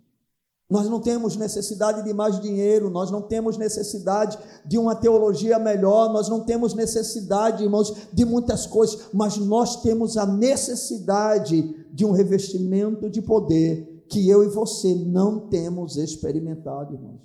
Nós 0.68 0.88
não 0.88 0.98
temos 0.98 1.36
necessidade 1.36 2.02
de 2.02 2.12
mais 2.14 2.40
dinheiro, 2.40 2.88
nós 2.88 3.10
não 3.10 3.20
temos 3.20 3.58
necessidade 3.58 4.38
de 4.64 4.78
uma 4.78 4.96
teologia 4.96 5.58
melhor, 5.58 6.12
nós 6.12 6.28
não 6.28 6.44
temos 6.44 6.72
necessidade, 6.74 7.62
irmãos, 7.62 7.94
de 8.12 8.24
muitas 8.24 8.66
coisas, 8.66 9.08
mas 9.12 9.36
nós 9.36 9.82
temos 9.82 10.16
a 10.16 10.24
necessidade 10.24 11.86
de 11.92 12.04
um 12.04 12.12
revestimento 12.12 13.10
de 13.10 13.20
poder 13.20 14.04
que 14.08 14.28
eu 14.28 14.42
e 14.42 14.48
você 14.48 14.94
não 14.94 15.48
temos 15.48 15.96
experimentado, 15.96 16.94
irmãos. 16.94 17.20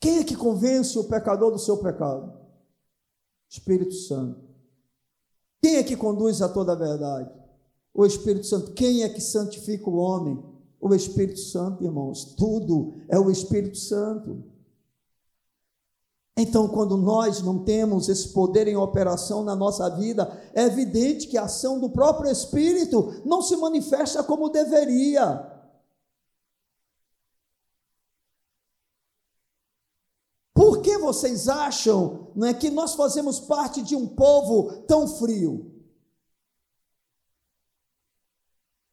Quem 0.00 0.18
é 0.18 0.24
que 0.24 0.36
convence 0.36 0.96
o 0.98 1.08
pecador 1.08 1.50
do 1.50 1.58
seu 1.58 1.78
pecado? 1.78 2.32
Espírito 3.48 3.94
Santo. 3.94 4.40
Quem 5.60 5.76
é 5.76 5.82
que 5.82 5.96
conduz 5.96 6.40
a 6.42 6.48
toda 6.48 6.72
a 6.72 6.76
verdade? 6.76 7.45
O 7.96 8.04
Espírito 8.04 8.46
Santo. 8.46 8.72
Quem 8.72 9.02
é 9.02 9.08
que 9.08 9.20
santifica 9.20 9.88
o 9.88 9.96
homem? 9.96 10.38
O 10.78 10.94
Espírito 10.94 11.40
Santo, 11.40 11.82
irmãos. 11.82 12.34
Tudo 12.36 12.92
é 13.08 13.18
o 13.18 13.30
Espírito 13.30 13.78
Santo. 13.78 14.44
Então, 16.36 16.68
quando 16.68 16.98
nós 16.98 17.40
não 17.40 17.64
temos 17.64 18.10
esse 18.10 18.28
poder 18.28 18.68
em 18.68 18.76
operação 18.76 19.42
na 19.42 19.56
nossa 19.56 19.88
vida, 19.88 20.30
é 20.54 20.64
evidente 20.64 21.26
que 21.26 21.38
a 21.38 21.44
ação 21.44 21.80
do 21.80 21.88
próprio 21.88 22.30
Espírito 22.30 23.22
não 23.24 23.40
se 23.40 23.56
manifesta 23.56 24.22
como 24.22 24.50
deveria. 24.50 25.50
Por 30.52 30.82
que 30.82 30.98
vocês 30.98 31.48
acham 31.48 32.28
não 32.34 32.46
é, 32.46 32.52
que 32.52 32.68
nós 32.70 32.94
fazemos 32.94 33.40
parte 33.40 33.80
de 33.80 33.96
um 33.96 34.06
povo 34.06 34.82
tão 34.82 35.08
frio? 35.08 35.75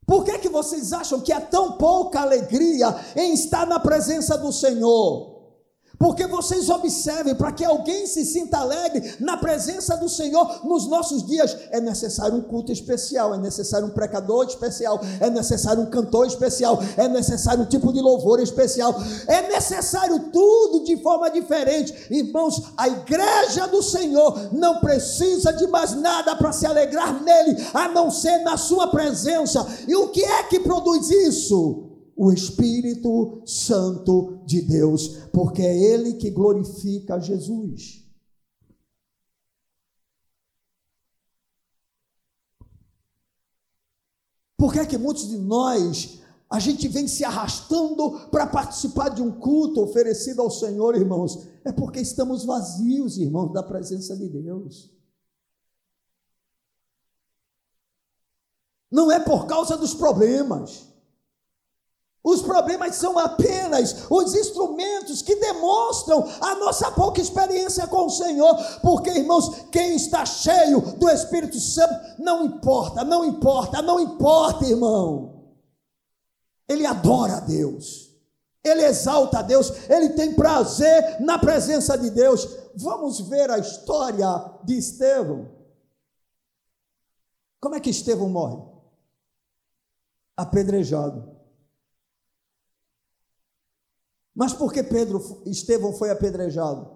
Por 0.06 0.24
que, 0.24 0.38
que 0.39 0.49
vocês 0.49 0.91
acham 0.93 1.20
que 1.20 1.32
há 1.32 1.39
tão 1.39 1.74
pouca 1.74 2.22
alegria 2.22 2.95
em 3.16 3.34
estar 3.34 3.66
na 3.66 3.80
presença 3.80 4.38
do 4.38 4.51
Senhor? 4.51 5.33
Porque 6.04 6.28
vocês 6.28 6.70
observem, 6.70 7.34
para 7.34 7.54
que 7.54 7.64
alguém 7.64 8.06
se 8.06 8.26
sinta 8.26 8.58
alegre 8.58 9.16
na 9.22 9.38
presença 9.38 9.95
do 9.95 10.10
Senhor 10.10 10.60
nos 10.66 10.86
nossos 10.86 11.26
dias, 11.26 11.58
é 11.72 11.80
necessário 11.80 12.36
um 12.36 12.41
culto 12.41 12.74
especial, 12.74 13.34
é 13.34 13.38
necessário 13.38 13.88
um 13.88 13.89
precador 13.89 14.45
especial, 14.45 14.99
é 15.22 15.30
necessário 15.30 15.82
um 15.82 15.86
cantor 15.86 16.28
especial, 16.28 16.78
é 16.97 17.08
necessário 17.08 17.64
um 17.64 17.68
tipo 17.68 17.93
de 17.93 18.01
louvor 18.01 18.41
especial, 18.41 18.93
é 19.30 19.47
necessário 19.47 20.30
tudo 20.30 20.84
de 20.84 20.97
forma 20.97 21.32
diferente. 21.32 21.95
Irmãos, 22.12 22.62
a 22.76 22.89
igreja 22.89 23.66
do 23.68 23.82
Senhor 23.82 24.49
não 24.51 24.82
precisa 24.82 25.54
de 25.54 25.66
mais 25.68 25.95
nada 25.95 26.36
para 26.36 26.51
se 26.51 26.66
alegrar 26.66 27.24
nele, 27.24 27.66
a 27.74 27.88
não 27.88 28.12
ser 28.12 28.39
na 28.39 28.58
sua 28.58 28.88
presença. 28.88 29.66
E 29.88 29.95
o 29.95 30.10
que 30.10 30.22
é 30.22 30.43
que 30.43 30.60
produz 30.60 31.10
isso? 31.10 31.83
O 32.16 32.32
Espírito 32.32 33.41
Santo 33.45 34.43
de 34.45 34.61
Deus, 34.61 35.18
porque 35.32 35.61
é 35.61 35.78
Ele 35.78 36.14
que 36.14 36.30
glorifica 36.30 37.20
Jesus. 37.20 38.03
Por 44.57 44.72
que 44.72 44.80
é 44.80 44.86
que 44.86 44.97
muitos 44.97 45.28
de 45.28 45.38
nós 45.38 46.22
a 46.49 46.59
gente 46.59 46.88
vem 46.88 47.07
se 47.07 47.26
arrastando 47.26 48.30
para 48.30 48.47
participar 48.47 49.09
de 49.09 49.22
um 49.22 49.32
culto 49.32 49.82
oferecido 49.82 50.41
ao 50.41 50.51
Senhor, 50.51 50.95
irmãos? 50.95 51.47
É 51.66 51.72
porque 51.72 51.99
estamos 51.99 52.45
vazios, 52.45 53.18
irmãos, 53.18 53.51
da 53.51 53.64
presença 53.64 54.16
de 54.16 54.30
Deus. 54.30 54.89
Não 58.89 59.11
é 59.11 59.20
por 59.20 59.47
causa 59.47 59.76
dos 59.76 59.95
problemas. 59.95 60.93
Os 62.24 62.41
problemas 62.41 62.95
são 62.95 63.19
apenas 63.19 64.05
os 64.09 64.34
instrumentos 64.34 65.21
que 65.21 65.36
demonstram 65.36 66.26
a 66.39 66.55
nossa 66.55 66.89
pouca 66.91 67.19
experiência 67.19 67.86
com 67.86 68.05
o 68.05 68.09
Senhor, 68.09 68.55
porque, 68.82 69.09
irmãos, 69.09 69.65
quem 69.69 69.97
está 69.97 70.26
cheio 70.26 70.80
do 70.95 71.09
Espírito 71.09 71.59
Santo, 71.59 71.93
não 72.17 72.45
importa, 72.45 73.03
não 73.03 73.26
importa, 73.26 73.82
não 73.82 73.99
importa, 73.99 74.65
irmão. 74.65 75.51
Ele 76.65 76.86
adora 76.86 77.38
a 77.38 77.39
Deus, 77.41 78.09
ele 78.63 78.86
exalta 78.86 79.39
a 79.39 79.41
Deus, 79.41 79.89
ele 79.89 80.11
tem 80.11 80.34
prazer 80.34 81.19
na 81.19 81.38
presença 81.38 81.97
de 81.97 82.09
Deus. 82.09 82.47
Vamos 82.74 83.19
ver 83.19 83.51
a 83.51 83.59
história 83.59 84.26
de 84.63 84.78
Estevão. 84.78 85.51
Como 87.59 87.76
é 87.76 87.82
que 87.82 87.89
Estevão 87.89 88.30
morre? 88.30 88.63
Apedrejado. 90.38 91.33
Mas 94.36 94.54
por 94.54 94.74
que 94.74 94.82
Pedro, 94.82 95.42
Estevão 95.46 95.94
foi 95.94 96.10
apedrejado? 96.10 96.90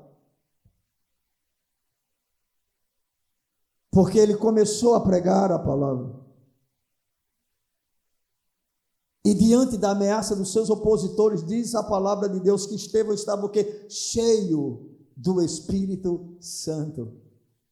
Porque 3.92 4.18
ele 4.18 4.36
começou 4.36 4.96
a 4.96 5.02
pregar 5.02 5.52
a 5.52 5.60
palavra. 5.60 6.28
E 9.24 9.34
diante 9.34 9.78
da 9.78 9.92
ameaça 9.92 10.36
dos 10.36 10.54
seus 10.54 10.70
opositores, 10.70 11.46
diz 11.46 11.76
a 11.76 11.84
palavra 11.84 12.30
de 12.30 12.40
Deus 12.40 12.66
que 12.66 12.76
Estevão 12.76 13.14
estava 13.14 13.46
o 13.46 13.50
quê? 13.50 13.86
Cheio 13.90 14.96
do 15.16 15.42
Espírito 15.42 16.38
Santo. 16.40 17.27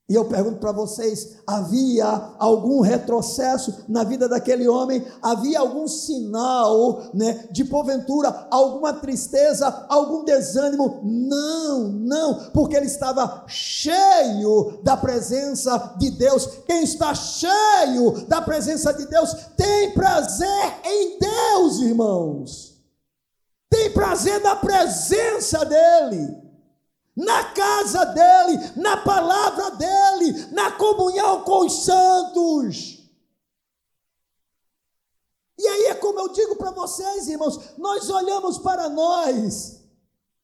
E 0.08 0.14
eu 0.14 0.24
pergunto 0.26 0.58
para 0.58 0.70
vocês: 0.70 1.38
havia 1.44 2.06
algum 2.38 2.80
retrocesso 2.80 3.84
na 3.88 4.04
vida 4.04 4.28
daquele 4.28 4.68
homem? 4.68 5.04
Havia 5.20 5.58
algum 5.58 5.88
sinal, 5.88 7.10
né, 7.12 7.48
de 7.50 7.64
porventura, 7.64 8.46
alguma 8.48 8.92
tristeza, 8.92 9.86
algum 9.88 10.24
desânimo? 10.24 11.00
Não, 11.02 11.88
não, 11.88 12.50
porque 12.52 12.76
ele 12.76 12.86
estava 12.86 13.44
cheio 13.48 14.78
da 14.84 14.96
presença 14.96 15.96
de 15.98 16.10
Deus. 16.12 16.46
Quem 16.64 16.84
está 16.84 17.12
cheio 17.12 18.26
da 18.28 18.40
presença 18.40 18.94
de 18.94 19.06
Deus 19.06 19.34
tem 19.56 19.92
prazer 19.92 20.80
em 20.84 21.18
Deus, 21.18 21.80
irmãos. 21.80 22.76
Tem 23.68 23.92
prazer 23.92 24.40
na 24.40 24.54
presença 24.54 25.64
dEle 25.64 26.45
na 27.16 27.44
casa 27.52 28.04
dele, 28.04 28.72
na 28.76 28.98
palavra 28.98 29.70
dele, 29.70 30.46
na 30.52 30.72
comunhão 30.72 31.42
com 31.42 31.64
os 31.64 31.84
santos. 31.84 32.96
E 35.58 35.66
aí 35.66 35.84
é 35.86 35.94
como 35.94 36.20
eu 36.20 36.28
digo 36.28 36.56
para 36.56 36.70
vocês, 36.70 37.28
irmãos, 37.28 37.76
nós 37.78 38.10
olhamos 38.10 38.58
para 38.58 38.90
nós. 38.90 39.76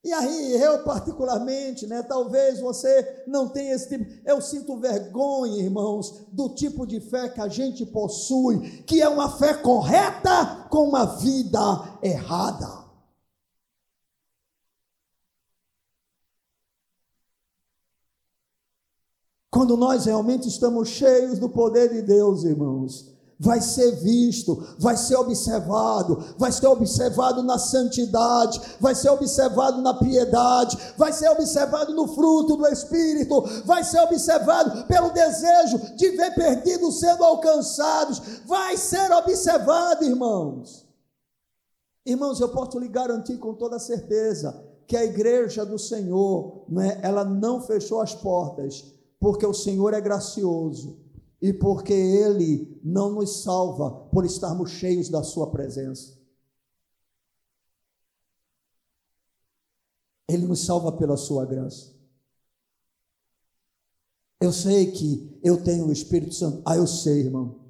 E 0.03 0.11
aí, 0.11 0.61
eu 0.61 0.83
particularmente, 0.83 1.87
né, 1.87 2.03
talvez 2.03 2.59
você 2.59 3.23
não 3.25 3.47
tenha 3.47 3.73
esse 3.73 3.87
tipo, 3.87 4.05
eu 4.25 4.41
sinto 4.41 4.77
vergonha, 4.77 5.63
irmãos, 5.63 6.25
do 6.29 6.49
tipo 6.49 6.85
de 6.85 6.99
fé 6.99 7.29
que 7.29 7.39
a 7.39 7.47
gente 7.47 7.85
possui, 7.85 8.83
que 8.83 9.01
é 9.01 9.07
uma 9.07 9.37
fé 9.37 9.53
correta 9.53 10.67
com 10.69 10.89
uma 10.89 11.05
vida 11.05 11.59
errada. 12.01 12.82
Quando 19.53 19.77
nós 19.77 20.05
realmente 20.05 20.47
estamos 20.47 20.89
cheios 20.89 21.37
do 21.37 21.47
poder 21.47 21.87
de 21.93 22.01
Deus, 22.01 22.43
irmãos, 22.43 23.13
vai 23.39 23.61
ser 23.61 23.91
visto, 23.97 24.65
vai 24.79 24.97
ser 24.97 25.15
observado, 25.15 26.33
vai 26.39 26.51
ser 26.51 26.65
observado 26.65 27.43
na 27.43 27.59
santidade, 27.59 28.59
vai 28.79 28.95
ser 28.95 29.11
observado 29.11 29.79
na 29.79 29.93
piedade, 29.93 30.75
vai 30.97 31.13
ser 31.13 31.29
observado 31.29 31.93
no 31.93 32.07
fruto 32.07 32.57
do 32.57 32.65
Espírito, 32.65 33.43
vai 33.63 33.83
ser 33.83 33.99
observado 33.99 34.87
pelo 34.87 35.11
desejo 35.11 35.77
de 35.97 36.09
ver 36.09 36.33
perdidos 36.33 36.99
sendo 36.99 37.23
alcançados, 37.23 38.23
vai 38.47 38.75
ser 38.75 39.11
observado, 39.11 40.03
irmãos. 40.03 40.83
Irmãos, 42.03 42.39
eu 42.39 42.49
posso 42.49 42.79
lhe 42.79 42.87
garantir 42.87 43.37
com 43.37 43.53
toda 43.53 43.77
certeza 43.77 44.59
que 44.87 44.97
a 44.97 45.05
igreja 45.05 45.63
do 45.63 45.77
Senhor, 45.77 46.63
né, 46.67 46.99
ela 47.03 47.23
não 47.23 47.61
fechou 47.61 48.01
as 48.01 48.15
portas 48.15 48.92
porque 49.23 49.45
o 49.45 49.53
Senhor 49.53 49.93
é 49.93 50.01
gracioso 50.01 50.99
e 51.41 51.53
porque 51.53 51.93
Ele 51.93 52.77
não 52.83 53.13
nos 53.13 53.41
salva 53.41 53.89
por 54.09 54.25
estarmos 54.25 54.71
cheios 54.71 55.07
da 55.07 55.23
Sua 55.23 55.49
presença. 55.49 56.19
Ele 60.27 60.45
nos 60.45 60.65
salva 60.65 60.91
pela 60.91 61.15
Sua 61.15 61.45
graça. 61.45 61.93
Eu 64.41 64.51
sei 64.51 64.91
que 64.91 65.39
eu 65.41 65.63
tenho 65.63 65.87
o 65.87 65.93
Espírito 65.93 66.35
Santo. 66.35 66.61
Ah, 66.65 66.75
eu 66.75 66.85
sei, 66.85 67.21
irmão. 67.21 67.61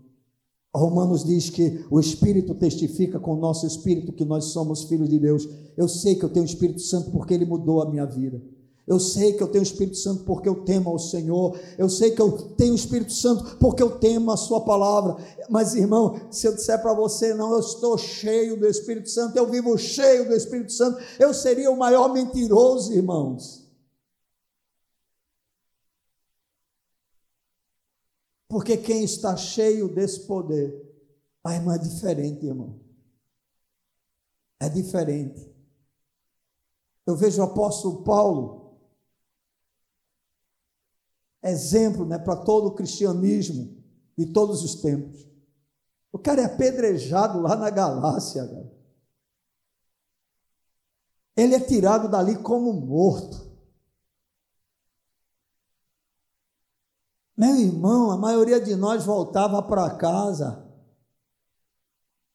Romanos 0.75 1.23
diz 1.23 1.51
que 1.51 1.85
o 1.91 1.99
Espírito 1.99 2.55
testifica 2.55 3.19
com 3.19 3.33
o 3.33 3.39
nosso 3.39 3.67
espírito 3.67 4.11
que 4.11 4.25
nós 4.25 4.45
somos 4.45 4.85
filhos 4.85 5.07
de 5.07 5.19
Deus. 5.19 5.47
Eu 5.77 5.87
sei 5.87 6.15
que 6.15 6.25
eu 6.25 6.33
tenho 6.33 6.47
o 6.47 6.49
Espírito 6.49 6.81
Santo 6.81 7.11
porque 7.11 7.31
ele 7.31 7.45
mudou 7.45 7.79
a 7.79 7.91
minha 7.91 8.07
vida. 8.07 8.41
Eu 8.85 8.99
sei 8.99 9.33
que 9.33 9.41
eu 9.41 9.47
tenho 9.47 9.63
o 9.63 9.67
Espírito 9.67 9.97
Santo 9.97 10.25
porque 10.25 10.47
eu 10.47 10.65
temo 10.65 10.89
ao 10.89 10.99
Senhor. 10.99 11.57
Eu 11.77 11.87
sei 11.87 12.11
que 12.11 12.21
eu 12.21 12.31
tenho 12.55 12.73
o 12.73 12.75
Espírito 12.75 13.13
Santo 13.13 13.55
porque 13.57 13.81
eu 13.81 13.97
temo 13.97 14.29
a 14.29 14.35
Sua 14.37 14.65
palavra. 14.65 15.15
Mas, 15.49 15.73
irmão, 15.73 16.19
se 16.29 16.45
eu 16.45 16.53
disser 16.53 16.81
para 16.81 16.93
você, 16.93 17.33
não, 17.33 17.53
eu 17.53 17.61
estou 17.61 17.97
cheio 17.97 18.59
do 18.59 18.67
Espírito 18.67 19.09
Santo, 19.09 19.37
eu 19.37 19.49
vivo 19.49 19.77
cheio 19.77 20.27
do 20.27 20.35
Espírito 20.35 20.73
Santo, 20.73 21.01
eu 21.17 21.33
seria 21.33 21.71
o 21.71 21.77
maior 21.77 22.11
mentiroso, 22.11 22.91
irmãos. 22.91 23.63
Porque 28.49 28.75
quem 28.75 29.03
está 29.03 29.35
cheio 29.37 29.87
desse 29.87 30.27
poder, 30.27 30.93
a 31.41 31.55
irmã 31.55 31.75
é 31.75 31.77
diferente, 31.77 32.45
irmão. 32.45 32.79
É 34.59 34.67
diferente. 34.67 35.49
Eu 37.05 37.15
vejo 37.15 37.41
o 37.41 37.45
apóstolo 37.45 38.03
Paulo 38.03 38.62
exemplo 41.43 42.05
né, 42.05 42.17
para 42.17 42.35
todo 42.35 42.67
o 42.67 42.75
cristianismo 42.75 43.75
de 44.17 44.27
todos 44.27 44.63
os 44.63 44.75
tempos. 44.75 45.27
O 46.11 46.19
cara 46.19 46.41
é 46.41 46.45
apedrejado 46.45 47.41
lá 47.41 47.55
na 47.55 47.69
Galácia. 47.69 48.47
Cara. 48.47 48.71
Ele 51.35 51.55
é 51.55 51.59
tirado 51.59 52.07
dali 52.07 52.37
como 52.37 52.71
morto. 52.73 53.51
Meu 57.35 57.55
irmão, 57.55 58.11
a 58.11 58.17
maioria 58.17 58.61
de 58.61 58.75
nós 58.75 59.03
voltava 59.03 59.61
para 59.63 59.95
casa 59.95 60.63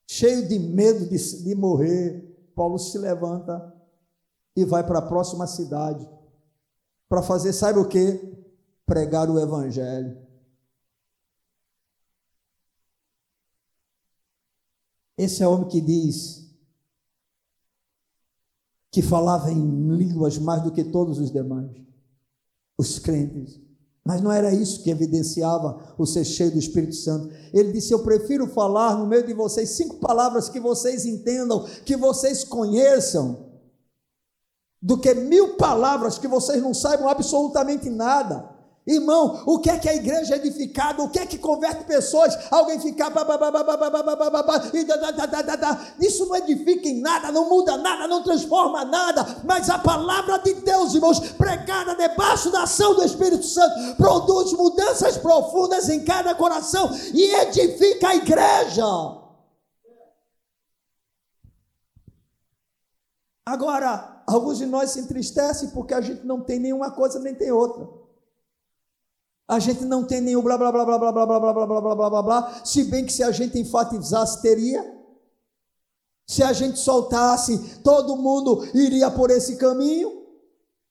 cheio 0.09 0.49
de 0.49 0.59
medo 0.59 1.07
de, 1.07 1.45
de 1.45 1.55
morrer. 1.55 2.25
Paulo 2.55 2.79
se 2.79 2.99
levanta 2.99 3.73
e 4.57 4.65
vai 4.65 4.85
para 4.85 4.99
a 4.99 5.07
próxima 5.07 5.47
cidade 5.47 6.09
para 7.09 7.23
fazer, 7.23 7.53
sabe 7.53 7.79
o 7.79 7.89
que? 7.89 8.37
Pregar 8.89 9.31
o 9.31 9.39
Evangelho. 9.39 10.17
Esse 15.17 15.43
é 15.43 15.47
o 15.47 15.53
homem 15.53 15.69
que 15.69 15.81
diz 15.81 16.49
que 18.91 19.03
falava 19.03 19.53
em 19.53 19.95
línguas 19.95 20.39
mais 20.39 20.63
do 20.63 20.73
que 20.73 20.83
todos 20.83 21.19
os 21.19 21.31
demais, 21.31 21.71
os 22.79 22.99
crentes. 22.99 23.61
Mas 24.05 24.23
não 24.23 24.33
era 24.33 24.55
isso 24.55 24.83
que 24.83 24.91
evidenciava 24.91 25.95
o 25.99 26.07
ser 26.07 26.25
cheio 26.25 26.53
do 26.53 26.59
Espírito 26.59 26.95
Santo. 26.95 27.29
Ele 27.53 27.73
disse: 27.73 27.93
Eu 27.93 28.03
prefiro 28.03 28.47
falar 28.47 28.97
no 28.97 29.07
meio 29.07 29.27
de 29.27 29.35
vocês 29.35 29.71
cinco 29.71 29.97
palavras 29.97 30.49
que 30.49 30.59
vocês 30.59 31.05
entendam, 31.05 31.65
que 31.85 31.95
vocês 31.95 32.43
conheçam, 32.43 33.53
do 34.81 34.99
que 34.99 35.13
mil 35.13 35.57
palavras 35.57 36.19
que 36.19 36.27
vocês 36.27 36.63
não 36.63 36.73
saibam 36.73 37.09
absolutamente 37.09 37.91
nada. 37.91 38.58
Irmão, 38.89 39.43
o 39.45 39.59
que 39.59 39.69
é 39.69 39.79
que 39.79 39.87
a 39.87 39.95
igreja 39.95 40.35
é 40.35 40.39
edificada? 40.39 41.03
O 41.03 41.11
que 41.11 41.19
é 41.19 41.27
que 41.27 41.37
converte 41.37 41.85
pessoas? 41.85 42.35
Alguém 42.51 42.81
ficar 42.81 43.13
isso 46.01 46.27
não 46.27 46.37
edifica 46.37 46.89
em 46.89 47.03
nada, 47.03 47.31
não 47.31 47.51
muda 47.51 47.77
nada, 47.77 48.09
não 48.09 48.23
transforma 48.23 48.87
nada, 48.87 49.43
mas 49.45 49.69
a 49.69 49.79
palavra 49.79 50.39
de 50.39 50.55
Deus, 50.55 50.95
irmãos, 50.95 51.21
pregada 51.33 51.95
debaixo 51.95 52.51
da 52.51 52.63
ação 52.63 52.95
do 52.95 53.05
Espírito 53.05 53.45
Santo, 53.45 53.97
produz 53.97 54.55
mudanças 54.55 55.19
profundas 55.19 55.91
em 55.91 56.03
cada 56.03 56.35
coração 56.35 56.91
e 57.13 57.25
edifica 57.43 58.09
a 58.09 58.17
igreja. 58.17 58.87
Agora, 63.45 64.23
alguns 64.27 64.57
de 64.57 64.65
nós 64.65 64.93
se 64.93 65.01
entristecem 65.01 65.71
porque 65.71 65.93
a 65.93 66.01
gente 66.01 66.25
não 66.25 66.41
tem 66.41 66.59
nenhuma 66.59 66.91
coisa 66.91 67.19
nem 67.19 67.35
tem 67.35 67.53
outra. 67.53 67.98
A 69.49 69.59
gente 69.59 69.87
não 69.87 70.05
tem 70.05 70.21
nenhum 70.21 70.43
blá 70.43 70.59
blá 70.59 70.71
blá 70.71 70.85
blá 70.85 70.99
blá 70.99 71.11
blá 71.11 71.27
blá 71.27 71.39
blá 71.39 71.53
blá 71.53 71.67
blá 71.67 71.81
blá 71.81 71.95
blá 71.95 72.11
blá 72.11 72.23
blá, 72.23 72.65
se 72.67 72.85
bem 72.85 73.07
que 73.07 73.13
se 73.13 73.23
a 73.23 73.33
gente 73.33 73.59
enfatizasse 73.59 74.43
teria. 74.43 74.97
Se 76.27 76.43
a 76.43 76.53
gente 76.53 76.79
soltasse, 76.79 77.81
todo 77.83 78.15
mundo 78.19 78.63
iria 78.75 79.11
por 79.11 79.31
esse 79.31 79.57
caminho, 79.57 80.27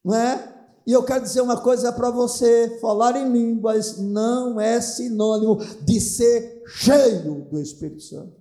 não 0.04 0.16
é? 0.16 0.56
E 0.88 0.92
eu 0.92 1.04
quero 1.04 1.22
dizer 1.22 1.42
uma 1.42 1.62
coisa 1.62 1.94
para 1.94 2.10
você: 2.10 2.80
falar 2.80 3.16
em 3.16 3.32
línguas 3.32 4.00
não 4.00 4.60
é 4.60 4.82
sinônimo 4.82 5.58
de 5.84 6.02
ser 6.02 6.64
cheio 6.66 7.46
do 7.46 7.60
Espírito 7.62 8.02
Santo. 8.02 8.36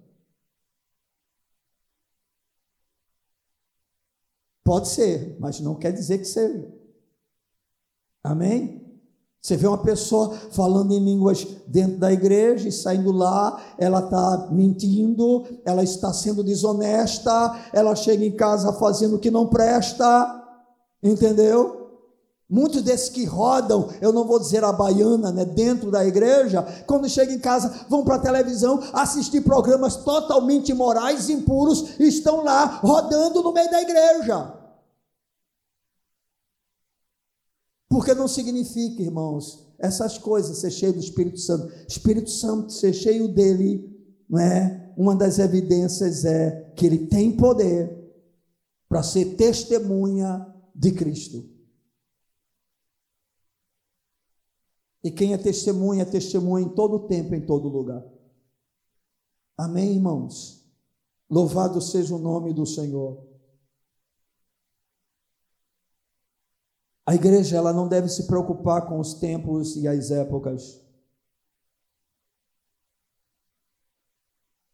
Pode 4.64 4.88
ser, 4.88 5.36
mas 5.38 5.60
não 5.60 5.74
quer 5.74 5.92
dizer 5.92 6.18
que 6.18 6.24
seja. 6.24 6.72
Amém? 8.24 8.86
Você 9.41 9.57
vê 9.57 9.66
uma 9.66 9.78
pessoa 9.78 10.34
falando 10.51 10.93
em 10.93 10.99
línguas 10.99 11.47
dentro 11.68 11.99
da 11.99 12.12
igreja 12.12 12.68
e 12.68 12.72
saindo 12.72 13.12
lá, 13.12 13.61
ela 13.78 14.01
está 14.01 14.49
mentindo, 14.51 15.45
ela 15.64 15.84
está 15.84 16.12
sendo 16.12 16.43
desonesta, 16.43 17.57
ela 17.72 17.95
chega 17.95 18.24
em 18.24 18.32
casa 18.32 18.72
fazendo 18.72 19.16
o 19.16 19.18
que 19.20 19.30
não 19.30 19.47
presta, 19.47 20.43
entendeu? 21.03 21.87
Muitos 22.49 22.82
desses 22.82 23.09
que 23.09 23.24
rodam, 23.24 23.89
eu 24.01 24.12
não 24.12 24.24
vou 24.24 24.39
dizer 24.39 24.62
a 24.62 24.72
baiana, 24.72 25.32
né, 25.32 25.45
dentro 25.45 25.91
da 25.91 26.07
igreja, 26.07 26.64
quando 26.87 27.09
chegam 27.09 27.34
em 27.34 27.41
casa, 27.41 27.72
vão 27.89 28.05
para 28.05 28.16
a 28.16 28.20
televisão 28.20 28.80
assistir 28.93 29.41
programas 29.41 29.97
totalmente 29.97 30.70
imorais, 30.70 31.28
impuros, 31.28 31.99
e 31.99 32.07
estão 32.07 32.45
lá 32.45 32.80
rodando 32.82 33.43
no 33.43 33.53
meio 33.53 33.68
da 33.68 33.82
igreja. 33.82 34.65
Porque 37.97 38.12
não 38.12 38.28
significa, 38.28 39.03
irmãos, 39.03 39.66
essas 39.78 40.18
coisas, 40.18 40.59
ser 40.59 40.70
cheio 40.70 40.92
do 40.92 40.99
Espírito 40.99 41.40
Santo. 41.40 41.72
Espírito 41.88 42.28
Santo, 42.28 42.70
ser 42.70 42.92
cheio 42.92 43.26
dele, 43.26 43.90
não 44.28 44.38
é? 44.38 44.92
Uma 44.99 45.16
das 45.16 45.38
evidências 45.38 46.26
é 46.26 46.74
que 46.76 46.84
ele 46.84 47.07
tem 47.07 47.34
poder 47.34 47.90
para 48.86 49.03
ser 49.03 49.36
testemunha 49.36 50.47
de 50.74 50.92
Cristo. 50.92 51.42
E 55.03 55.11
quem 55.11 55.32
é 55.32 55.38
testemunha, 55.38 56.03
é 56.03 56.05
testemunha 56.05 56.66
em 56.66 56.68
todo 56.68 57.09
tempo, 57.09 57.34
em 57.34 57.47
todo 57.47 57.66
lugar. 57.66 58.05
Amém, 59.57 59.94
irmãos? 59.94 60.70
Louvado 61.30 61.80
seja 61.80 62.14
o 62.14 62.18
nome 62.18 62.53
do 62.53 62.66
Senhor. 62.66 63.25
A 67.07 67.14
igreja 67.14 67.57
ela 67.57 67.72
não 67.72 67.86
deve 67.86 68.09
se 68.09 68.26
preocupar 68.26 68.88
com 68.88 68.98
os 68.98 69.14
tempos 69.14 69.76
e 69.76 69.86
as 69.86 70.11
épocas. 70.11 70.84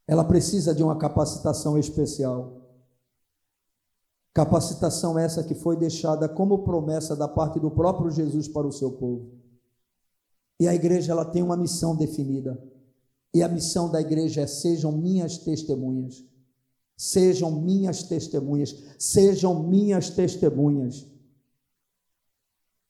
Ela 0.06 0.24
precisa 0.24 0.74
de 0.74 0.82
uma 0.82 0.96
capacitação 0.96 1.78
especial. 1.78 2.62
Capacitação 4.32 5.18
essa 5.18 5.44
que 5.44 5.54
foi 5.54 5.76
deixada 5.76 6.26
como 6.26 6.64
promessa 6.64 7.14
da 7.14 7.28
parte 7.28 7.60
do 7.60 7.70
próprio 7.70 8.10
Jesus 8.10 8.48
para 8.48 8.66
o 8.66 8.72
seu 8.72 8.92
povo. 8.92 9.30
E 10.58 10.66
a 10.66 10.74
igreja 10.74 11.12
ela 11.12 11.26
tem 11.26 11.42
uma 11.42 11.56
missão 11.56 11.94
definida. 11.94 12.58
E 13.34 13.42
a 13.42 13.48
missão 13.48 13.90
da 13.90 14.00
igreja 14.00 14.40
é: 14.40 14.46
sejam 14.46 14.90
minhas 14.90 15.36
testemunhas. 15.36 16.24
Sejam 16.96 17.50
minhas 17.50 18.02
testemunhas. 18.04 18.74
Sejam 18.98 19.62
minhas 19.64 20.08
testemunhas. 20.08 21.11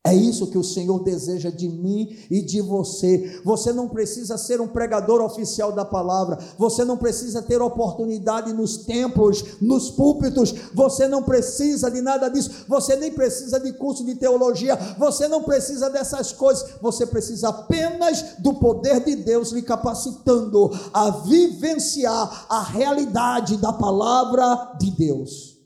É 0.05 0.13
isso 0.13 0.49
que 0.49 0.59
o 0.59 0.65
Senhor 0.65 0.99
deseja 1.05 1.49
de 1.49 1.69
mim 1.69 2.17
e 2.29 2.43
de 2.43 2.61
você. 2.61 3.41
Você 3.45 3.73
não 3.73 3.89
precisa 3.89 4.37
ser 4.37 4.61
um 4.61 4.67
pregador 4.67 5.21
oficial 5.23 5.71
da 5.71 5.85
palavra, 5.85 6.39
você 6.59 6.85
não 6.85 6.97
precisa 6.97 7.41
ter 7.41 7.63
oportunidade 7.63 8.53
nos 8.53 8.79
templos, 8.79 9.61
nos 9.61 9.93
púlpitos, 9.93 10.53
você 10.75 11.07
não 11.07 11.23
precisa 11.23 11.89
de 11.89 12.01
nada 12.01 12.29
disso, 12.29 12.65
você 12.67 12.97
nem 12.97 13.13
precisa 13.13 13.61
de 13.61 13.73
curso 13.75 14.05
de 14.05 14.17
teologia, 14.17 14.77
você 14.99 15.29
não 15.29 15.45
precisa 15.45 15.89
dessas 15.89 16.33
coisas, 16.33 16.69
você 16.83 17.07
precisa 17.07 17.51
apenas 17.51 18.39
do 18.41 18.55
poder 18.55 19.05
de 19.05 19.15
Deus 19.15 19.53
lhe 19.53 19.63
capacitando 19.63 20.69
a 20.93 21.11
vivenciar 21.11 22.47
a 22.49 22.61
realidade 22.61 23.57
da 23.57 23.73
palavra 23.73 24.77
de 24.81 24.91
Deus. 24.91 25.57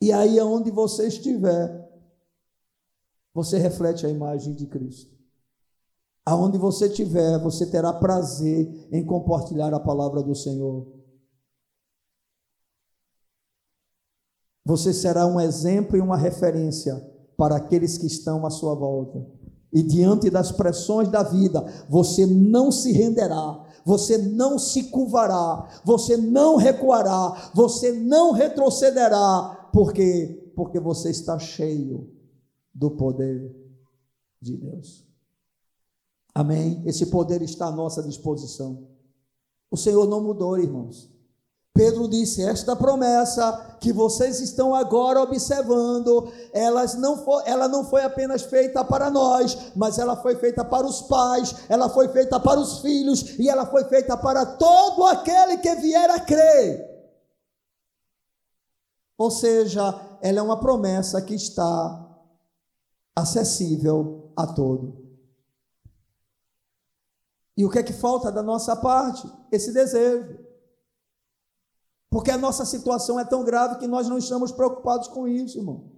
E 0.00 0.12
aí, 0.12 0.38
aonde 0.38 0.70
você 0.70 1.08
estiver, 1.08 1.85
você 3.36 3.58
reflete 3.58 4.06
a 4.06 4.08
imagem 4.08 4.54
de 4.54 4.66
Cristo. 4.66 5.14
Aonde 6.24 6.56
você 6.56 6.86
estiver, 6.86 7.38
você 7.38 7.66
terá 7.66 7.92
prazer 7.92 8.88
em 8.90 9.04
compartilhar 9.04 9.74
a 9.74 9.78
palavra 9.78 10.22
do 10.22 10.34
Senhor. 10.34 10.86
Você 14.64 14.90
será 14.90 15.26
um 15.26 15.38
exemplo 15.38 15.98
e 15.98 16.00
uma 16.00 16.16
referência 16.16 16.96
para 17.36 17.56
aqueles 17.56 17.98
que 17.98 18.06
estão 18.06 18.46
à 18.46 18.50
sua 18.50 18.74
volta. 18.74 19.22
E 19.70 19.82
diante 19.82 20.30
das 20.30 20.50
pressões 20.50 21.10
da 21.10 21.22
vida, 21.22 21.60
você 21.90 22.24
não 22.24 22.72
se 22.72 22.90
renderá, 22.90 23.62
você 23.84 24.16
não 24.16 24.58
se 24.58 24.84
curvará, 24.84 25.68
você 25.84 26.16
não 26.16 26.56
recuará, 26.56 27.50
você 27.54 27.92
não 27.92 28.32
retrocederá, 28.32 29.68
porque 29.74 30.42
porque 30.56 30.80
você 30.80 31.10
está 31.10 31.38
cheio 31.38 32.15
do 32.76 32.90
poder 32.90 33.56
de 34.40 34.56
Deus. 34.56 35.06
Amém? 36.34 36.82
Esse 36.84 37.06
poder 37.06 37.40
está 37.40 37.66
à 37.68 37.72
nossa 37.72 38.02
disposição. 38.02 38.86
O 39.70 39.76
Senhor 39.76 40.06
não 40.06 40.22
mudou, 40.22 40.58
irmãos. 40.58 41.10
Pedro 41.72 42.06
disse: 42.06 42.42
Esta 42.42 42.76
promessa 42.76 43.78
que 43.80 43.92
vocês 43.92 44.40
estão 44.40 44.74
agora 44.74 45.22
observando, 45.22 46.30
elas 46.52 46.94
não 46.94 47.24
ela 47.46 47.66
não 47.66 47.84
foi 47.84 48.02
apenas 48.02 48.42
feita 48.42 48.84
para 48.84 49.10
nós, 49.10 49.72
mas 49.74 49.98
ela 49.98 50.16
foi 50.16 50.36
feita 50.36 50.62
para 50.62 50.86
os 50.86 51.02
pais, 51.02 51.54
ela 51.70 51.88
foi 51.88 52.08
feita 52.08 52.38
para 52.38 52.60
os 52.60 52.80
filhos 52.80 53.38
e 53.38 53.48
ela 53.48 53.64
foi 53.66 53.84
feita 53.84 54.16
para 54.18 54.44
todo 54.44 55.04
aquele 55.04 55.56
que 55.58 55.74
vier 55.76 56.10
a 56.10 56.20
crer. 56.20 56.94
Ou 59.16 59.30
seja, 59.30 59.98
ela 60.20 60.40
é 60.40 60.42
uma 60.42 60.60
promessa 60.60 61.22
que 61.22 61.34
está 61.34 62.05
acessível 63.16 64.30
a 64.36 64.46
todo. 64.46 65.06
E 67.56 67.64
o 67.64 67.70
que 67.70 67.78
é 67.78 67.82
que 67.82 67.94
falta 67.94 68.30
da 68.30 68.42
nossa 68.42 68.76
parte? 68.76 69.26
Esse 69.50 69.72
desejo. 69.72 70.38
Porque 72.10 72.30
a 72.30 72.36
nossa 72.36 72.66
situação 72.66 73.18
é 73.18 73.24
tão 73.24 73.42
grave 73.42 73.78
que 73.78 73.86
nós 73.86 74.06
não 74.06 74.18
estamos 74.18 74.52
preocupados 74.52 75.08
com 75.08 75.26
isso, 75.26 75.58
irmão. 75.58 75.90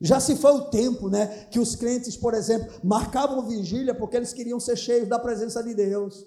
Já 0.00 0.18
se 0.18 0.36
foi 0.36 0.52
o 0.52 0.70
tempo, 0.70 1.08
né, 1.08 1.46
que 1.46 1.60
os 1.60 1.76
crentes, 1.76 2.16
por 2.16 2.34
exemplo, 2.34 2.80
marcavam 2.82 3.46
vigília 3.46 3.94
porque 3.94 4.16
eles 4.16 4.32
queriam 4.32 4.58
ser 4.58 4.76
cheios 4.76 5.08
da 5.08 5.18
presença 5.18 5.62
de 5.62 5.74
Deus. 5.74 6.26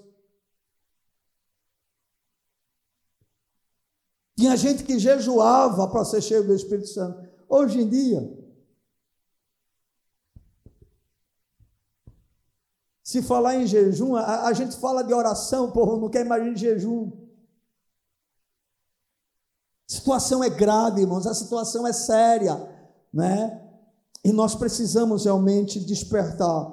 Tinha 4.37 4.55
gente 4.57 4.83
que 4.83 4.99
jejuava 4.99 5.89
para 5.89 6.05
ser 6.05 6.21
cheio 6.21 6.45
do 6.45 6.53
Espírito 6.53 6.87
Santo. 6.87 7.27
Hoje 7.47 7.81
em 7.81 7.89
dia, 7.89 8.44
Se 13.05 13.21
falar 13.21 13.55
em 13.55 13.67
jejum, 13.67 14.15
a, 14.15 14.47
a 14.47 14.53
gente 14.53 14.75
fala 14.77 15.03
de 15.03 15.13
oração, 15.13 15.71
porra, 15.71 15.95
não 15.95 16.09
quer 16.09 16.25
mais 16.25 16.59
jejum. 16.59 17.11
A 19.87 19.93
situação 19.93 20.43
é 20.43 20.49
grave, 20.49 21.01
irmãos, 21.01 21.27
a 21.27 21.35
situação 21.35 21.85
é 21.85 21.93
séria, 21.93 22.57
né? 23.13 23.61
E 24.23 24.33
nós 24.33 24.55
precisamos 24.55 25.25
realmente 25.25 25.79
despertar, 25.79 26.67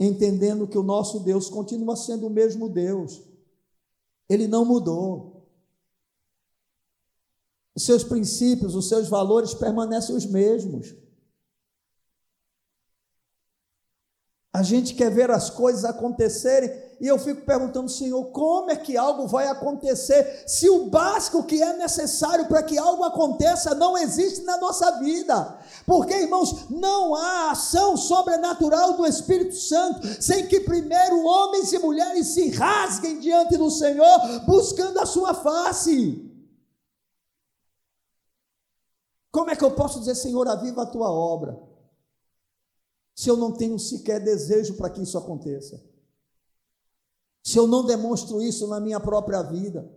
entendendo 0.00 0.66
que 0.66 0.78
o 0.78 0.82
nosso 0.82 1.20
Deus 1.20 1.50
continua 1.50 1.96
sendo 1.96 2.28
o 2.28 2.30
mesmo 2.30 2.66
Deus. 2.70 3.22
Ele 4.26 4.48
não 4.48 4.64
mudou. 4.64 5.46
Os 7.76 7.82
seus 7.82 8.02
princípios, 8.02 8.74
os 8.74 8.88
seus 8.88 9.06
valores 9.06 9.52
permanecem 9.52 10.16
os 10.16 10.24
mesmos. 10.24 10.94
A 14.54 14.62
gente 14.62 14.94
quer 14.94 15.10
ver 15.10 15.32
as 15.32 15.50
coisas 15.50 15.84
acontecerem 15.84 16.70
e 17.00 17.08
eu 17.08 17.18
fico 17.18 17.40
perguntando, 17.40 17.90
Senhor, 17.90 18.26
como 18.26 18.70
é 18.70 18.76
que 18.76 18.96
algo 18.96 19.26
vai 19.26 19.48
acontecer 19.48 20.44
se 20.46 20.70
o 20.70 20.86
básico 20.86 21.42
que 21.42 21.60
é 21.60 21.76
necessário 21.76 22.46
para 22.46 22.62
que 22.62 22.78
algo 22.78 23.02
aconteça 23.02 23.74
não 23.74 23.98
existe 23.98 24.44
na 24.44 24.56
nossa 24.58 24.92
vida? 25.00 25.58
Porque, 25.84 26.14
irmãos, 26.14 26.70
não 26.70 27.16
há 27.16 27.50
ação 27.50 27.96
sobrenatural 27.96 28.92
do 28.92 29.04
Espírito 29.04 29.56
Santo 29.56 30.22
sem 30.22 30.46
que 30.46 30.60
primeiro 30.60 31.24
homens 31.24 31.72
e 31.72 31.78
mulheres 31.80 32.28
se 32.28 32.50
rasguem 32.50 33.18
diante 33.18 33.56
do 33.56 33.72
Senhor 33.72 34.46
buscando 34.46 35.00
a 35.00 35.04
sua 35.04 35.34
face. 35.34 36.30
Como 39.32 39.50
é 39.50 39.56
que 39.56 39.64
eu 39.64 39.72
posso 39.72 39.98
dizer, 39.98 40.14
Senhor, 40.14 40.46
aviva 40.46 40.84
a 40.84 40.86
tua 40.86 41.10
obra? 41.10 41.73
Se 43.24 43.30
eu 43.30 43.38
não 43.38 43.52
tenho 43.52 43.78
sequer 43.78 44.20
desejo 44.20 44.74
para 44.74 44.90
que 44.90 45.00
isso 45.00 45.16
aconteça? 45.16 45.82
Se 47.42 47.58
eu 47.58 47.66
não 47.66 47.82
demonstro 47.82 48.42
isso 48.42 48.68
na 48.68 48.78
minha 48.78 49.00
própria 49.00 49.40
vida? 49.40 49.90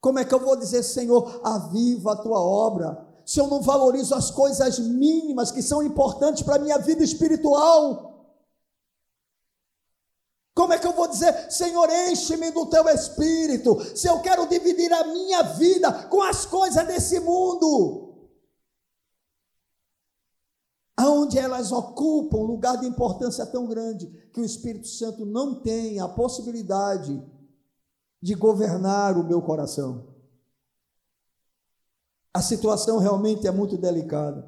Como 0.00 0.18
é 0.18 0.24
que 0.24 0.34
eu 0.34 0.40
vou 0.40 0.56
dizer, 0.56 0.82
Senhor, 0.82 1.42
aviva 1.44 2.12
a 2.12 2.16
tua 2.16 2.40
obra? 2.40 3.06
Se 3.26 3.38
eu 3.38 3.48
não 3.48 3.60
valorizo 3.60 4.14
as 4.14 4.30
coisas 4.30 4.78
mínimas 4.78 5.52
que 5.52 5.60
são 5.60 5.82
importantes 5.82 6.42
para 6.42 6.56
a 6.56 6.58
minha 6.58 6.78
vida 6.78 7.04
espiritual? 7.04 8.34
Como 10.54 10.72
é 10.72 10.78
que 10.78 10.86
eu 10.86 10.94
vou 10.94 11.06
dizer, 11.06 11.52
Senhor, 11.52 11.86
enche-me 12.08 12.50
do 12.50 12.64
teu 12.64 12.88
espírito, 12.88 13.78
se 13.94 14.08
eu 14.08 14.20
quero 14.20 14.46
dividir 14.48 14.90
a 14.90 15.04
minha 15.04 15.42
vida 15.42 15.92
com 16.04 16.22
as 16.22 16.46
coisas 16.46 16.86
desse 16.86 17.20
mundo? 17.20 18.09
Aonde 21.00 21.38
elas 21.38 21.72
ocupam 21.72 22.36
um 22.36 22.44
lugar 22.44 22.76
de 22.76 22.86
importância 22.86 23.46
tão 23.46 23.66
grande 23.66 24.06
que 24.34 24.40
o 24.40 24.44
Espírito 24.44 24.86
Santo 24.86 25.24
não 25.24 25.54
tem 25.54 25.98
a 25.98 26.06
possibilidade 26.06 27.22
de 28.20 28.34
governar 28.34 29.16
o 29.16 29.24
meu 29.24 29.40
coração. 29.40 30.08
A 32.34 32.42
situação 32.42 32.98
realmente 32.98 33.46
é 33.46 33.50
muito 33.50 33.78
delicada. 33.78 34.46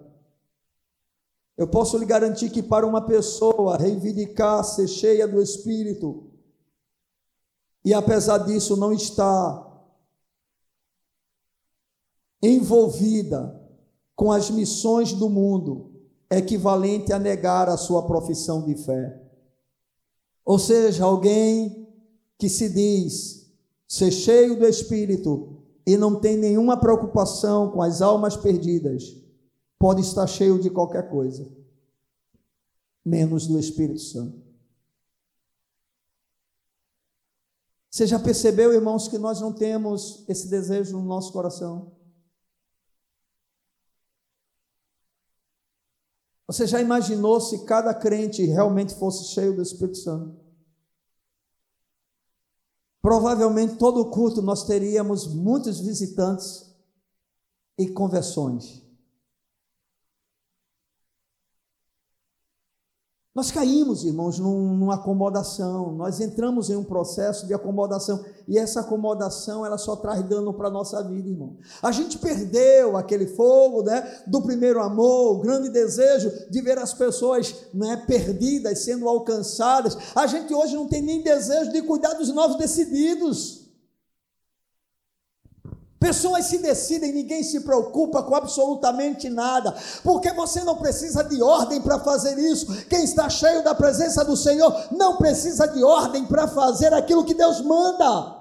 Eu 1.56 1.66
posso 1.66 1.96
lhe 1.96 2.04
garantir 2.04 2.50
que 2.50 2.62
para 2.62 2.86
uma 2.86 3.00
pessoa 3.00 3.78
reivindicar 3.78 4.62
ser 4.62 4.88
cheia 4.88 5.26
do 5.26 5.40
Espírito, 5.40 6.30
e 7.82 7.94
apesar 7.94 8.38
disso 8.38 8.76
não 8.76 8.92
estar 8.92 9.70
envolvida 12.42 13.58
com 14.14 14.30
as 14.30 14.50
missões 14.50 15.14
do 15.14 15.30
mundo, 15.30 15.91
equivalente 16.38 17.12
a 17.12 17.18
negar 17.18 17.68
a 17.68 17.76
sua 17.76 18.06
profissão 18.06 18.64
de 18.64 18.74
fé. 18.74 19.20
Ou 20.44 20.58
seja, 20.58 21.04
alguém 21.04 21.88
que 22.38 22.48
se 22.48 22.68
diz 22.68 23.52
ser 23.86 24.10
cheio 24.10 24.58
do 24.58 24.66
Espírito 24.66 25.62
e 25.86 25.96
não 25.96 26.18
tem 26.18 26.36
nenhuma 26.36 26.78
preocupação 26.78 27.70
com 27.70 27.82
as 27.82 28.00
almas 28.00 28.36
perdidas, 28.36 29.16
pode 29.78 30.00
estar 30.00 30.26
cheio 30.26 30.58
de 30.58 30.70
qualquer 30.70 31.10
coisa, 31.10 31.48
menos 33.04 33.46
do 33.46 33.58
Espírito 33.58 34.00
Santo. 34.00 34.40
Você 37.90 38.06
já 38.06 38.18
percebeu, 38.18 38.72
irmãos, 38.72 39.06
que 39.06 39.18
nós 39.18 39.40
não 39.40 39.52
temos 39.52 40.24
esse 40.26 40.48
desejo 40.48 40.96
no 40.96 41.04
nosso 41.04 41.30
coração? 41.30 41.92
Você 46.52 46.66
já 46.66 46.82
imaginou 46.82 47.40
se 47.40 47.64
cada 47.64 47.94
crente 47.94 48.44
realmente 48.44 48.94
fosse 48.94 49.24
cheio 49.32 49.56
do 49.56 49.62
Espírito 49.62 49.96
Santo? 49.96 50.36
Provavelmente 53.00 53.76
todo 53.76 54.10
culto 54.10 54.42
nós 54.42 54.66
teríamos 54.66 55.26
muitos 55.26 55.80
visitantes 55.80 56.70
e 57.78 57.88
conversões. 57.88 58.81
Nós 63.34 63.50
caímos, 63.50 64.04
irmãos, 64.04 64.38
num, 64.38 64.76
numa 64.76 64.96
acomodação, 64.96 65.92
nós 65.92 66.20
entramos 66.20 66.68
em 66.68 66.76
um 66.76 66.84
processo 66.84 67.46
de 67.46 67.54
acomodação, 67.54 68.22
e 68.46 68.58
essa 68.58 68.80
acomodação, 68.80 69.64
ela 69.64 69.78
só 69.78 69.96
traz 69.96 70.22
dano 70.28 70.52
para 70.52 70.68
a 70.68 70.70
nossa 70.70 71.02
vida, 71.02 71.30
irmão. 71.30 71.56
A 71.82 71.90
gente 71.92 72.18
perdeu 72.18 72.94
aquele 72.94 73.26
fogo, 73.28 73.82
né, 73.84 74.22
do 74.26 74.42
primeiro 74.42 74.82
amor, 74.82 75.36
o 75.36 75.40
grande 75.40 75.70
desejo 75.70 76.30
de 76.50 76.60
ver 76.60 76.78
as 76.78 76.92
pessoas, 76.92 77.54
né, 77.72 78.04
perdidas, 78.06 78.80
sendo 78.80 79.08
alcançadas. 79.08 79.96
A 80.14 80.26
gente 80.26 80.52
hoje 80.52 80.76
não 80.76 80.86
tem 80.86 81.00
nem 81.00 81.22
desejo 81.22 81.72
de 81.72 81.80
cuidar 81.80 82.12
dos 82.12 82.28
novos 82.34 82.58
decididos. 82.58 83.61
Pessoas 86.02 86.46
se 86.46 86.58
decidem, 86.58 87.12
ninguém 87.12 87.44
se 87.44 87.60
preocupa 87.60 88.24
com 88.24 88.34
absolutamente 88.34 89.30
nada, 89.30 89.72
porque 90.02 90.32
você 90.32 90.64
não 90.64 90.76
precisa 90.76 91.22
de 91.22 91.40
ordem 91.40 91.80
para 91.80 92.00
fazer 92.00 92.36
isso. 92.40 92.66
Quem 92.86 93.04
está 93.04 93.30
cheio 93.30 93.62
da 93.62 93.72
presença 93.72 94.24
do 94.24 94.36
Senhor 94.36 94.88
não 94.90 95.16
precisa 95.16 95.64
de 95.68 95.84
ordem 95.84 96.26
para 96.26 96.48
fazer 96.48 96.92
aquilo 96.92 97.24
que 97.24 97.34
Deus 97.34 97.60
manda. 97.60 98.36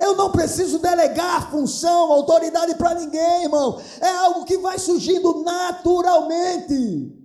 Eu 0.00 0.16
não 0.16 0.32
preciso 0.32 0.80
delegar 0.80 1.52
função, 1.52 2.10
autoridade 2.10 2.74
para 2.74 2.94
ninguém, 2.94 3.44
irmão. 3.44 3.80
É 4.00 4.08
algo 4.08 4.44
que 4.44 4.58
vai 4.58 4.80
surgindo 4.80 5.44
naturalmente, 5.44 7.16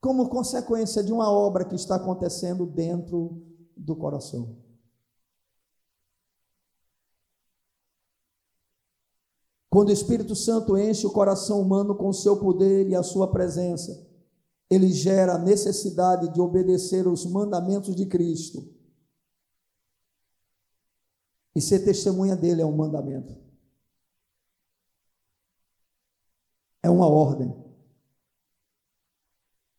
como 0.00 0.30
consequência 0.30 1.04
de 1.04 1.12
uma 1.12 1.30
obra 1.30 1.66
que 1.66 1.74
está 1.74 1.96
acontecendo 1.96 2.64
dentro 2.64 3.42
do 3.76 3.94
coração. 3.94 4.61
Quando 9.72 9.88
o 9.88 9.92
Espírito 9.92 10.36
Santo 10.36 10.76
enche 10.76 11.06
o 11.06 11.10
coração 11.10 11.58
humano 11.58 11.94
com 11.94 12.10
o 12.10 12.12
seu 12.12 12.38
poder 12.38 12.90
e 12.90 12.94
a 12.94 13.02
sua 13.02 13.32
presença, 13.32 14.06
ele 14.68 14.92
gera 14.92 15.36
a 15.36 15.38
necessidade 15.38 16.28
de 16.28 16.42
obedecer 16.42 17.08
os 17.08 17.24
mandamentos 17.24 17.96
de 17.96 18.04
Cristo. 18.04 18.68
E 21.54 21.60
ser 21.62 21.86
testemunha 21.86 22.36
dele 22.36 22.60
é 22.60 22.66
um 22.66 22.76
mandamento. 22.76 23.34
É 26.82 26.90
uma 26.90 27.06
ordem. 27.06 27.56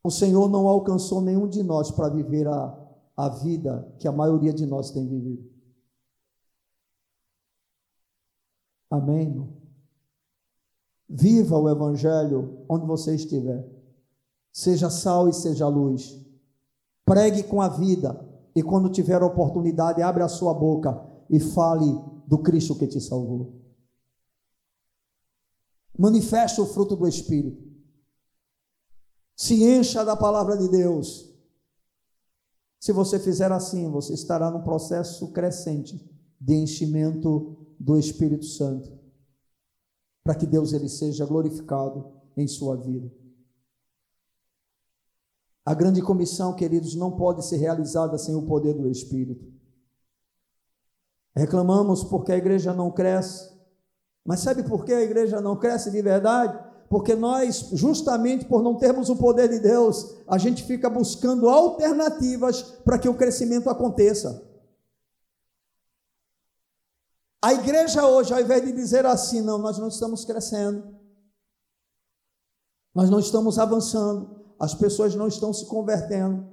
O 0.03 0.09
Senhor 0.09 0.49
não 0.49 0.67
alcançou 0.67 1.21
nenhum 1.21 1.47
de 1.47 1.61
nós 1.61 1.91
para 1.91 2.09
viver 2.09 2.47
a, 2.47 2.95
a 3.15 3.29
vida 3.29 3.95
que 3.99 4.07
a 4.07 4.11
maioria 4.11 4.53
de 4.53 4.65
nós 4.65 4.89
tem 4.89 5.07
vivido. 5.07 5.47
Amém? 8.89 9.27
Irmão? 9.27 9.62
Viva 11.09 11.57
o 11.57 11.69
Evangelho 11.69 12.65
onde 12.69 12.85
você 12.85 13.15
estiver. 13.15 13.67
Seja 14.51 14.89
sal 14.89 15.27
e 15.27 15.33
seja 15.33 15.67
luz. 15.67 16.19
Pregue 17.05 17.43
com 17.43 17.61
a 17.61 17.67
vida. 17.67 18.29
E 18.55 18.61
quando 18.61 18.89
tiver 18.89 19.21
oportunidade, 19.21 20.01
abra 20.01 20.25
a 20.25 20.29
sua 20.29 20.53
boca 20.53 21.03
e 21.29 21.39
fale 21.39 21.99
do 22.27 22.37
Cristo 22.37 22.75
que 22.75 22.87
te 22.87 23.01
salvou. 23.01 23.61
Manifeste 25.97 26.61
o 26.61 26.65
fruto 26.65 26.95
do 26.95 27.07
Espírito. 27.07 27.63
Se 29.35 29.63
encha 29.63 30.05
da 30.05 30.15
palavra 30.15 30.57
de 30.57 30.69
Deus. 30.69 31.31
Se 32.79 32.91
você 32.91 33.19
fizer 33.19 33.51
assim, 33.51 33.89
você 33.89 34.13
estará 34.13 34.51
no 34.51 34.63
processo 34.63 35.31
crescente 35.31 36.09
de 36.39 36.53
enchimento 36.53 37.57
do 37.79 37.97
Espírito 37.97 38.45
Santo 38.45 39.02
para 40.23 40.35
que 40.35 40.45
Deus 40.45 40.71
ele 40.71 40.87
seja 40.87 41.25
glorificado 41.25 42.11
em 42.37 42.47
sua 42.47 42.77
vida. 42.77 43.11
A 45.65 45.73
grande 45.73 46.01
comissão, 46.01 46.53
queridos, 46.53 46.95
não 46.95 47.11
pode 47.11 47.45
ser 47.45 47.57
realizada 47.57 48.17
sem 48.17 48.35
o 48.35 48.43
poder 48.43 48.73
do 48.73 48.89
Espírito. 48.89 49.51
Reclamamos 51.35 52.03
porque 52.03 52.31
a 52.31 52.37
igreja 52.37 52.73
não 52.73 52.91
cresce, 52.91 53.51
mas 54.25 54.39
sabe 54.39 54.63
por 54.63 54.85
que 54.85 54.93
a 54.93 55.01
igreja 55.01 55.41
não 55.41 55.57
cresce 55.57 55.89
de 55.89 56.01
verdade? 56.01 56.57
Porque 56.89 57.15
nós, 57.15 57.69
justamente 57.73 58.45
por 58.45 58.61
não 58.61 58.75
termos 58.75 59.09
o 59.09 59.15
poder 59.15 59.49
de 59.49 59.59
Deus, 59.59 60.15
a 60.27 60.37
gente 60.37 60.63
fica 60.63 60.89
buscando 60.89 61.49
alternativas 61.49 62.61
para 62.61 62.99
que 62.99 63.09
o 63.09 63.15
crescimento 63.15 63.69
aconteça. 63.69 64.52
A 67.43 67.53
igreja 67.53 68.07
hoje, 68.07 68.33
ao 68.33 68.39
invés 68.39 68.63
de 68.63 68.71
dizer 68.71 69.05
assim, 69.05 69.41
não, 69.41 69.57
nós 69.57 69.77
não 69.77 69.89
estamos 69.89 70.23
crescendo, 70.23 70.81
nós 72.95 73.09
não 73.09 73.19
estamos 73.19 73.59
avançando, 73.59 74.41
as 74.57 74.73
pessoas 74.73 75.13
não 75.13 75.27
estão 75.27 75.51
se 75.51 75.65
convertendo, 75.65 76.47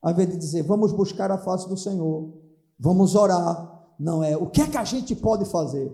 ao 0.00 0.12
invés 0.12 0.30
de 0.30 0.36
dizer, 0.36 0.62
vamos 0.62 0.92
buscar 0.92 1.32
a 1.32 1.38
face 1.38 1.68
do 1.68 1.76
Senhor, 1.76 2.32
vamos 2.78 3.16
orar, 3.16 3.92
não 3.98 4.22
é, 4.22 4.36
o 4.36 4.48
que 4.48 4.62
é 4.62 4.68
que 4.68 4.76
a 4.76 4.84
gente 4.84 5.16
pode 5.16 5.46
fazer? 5.46 5.92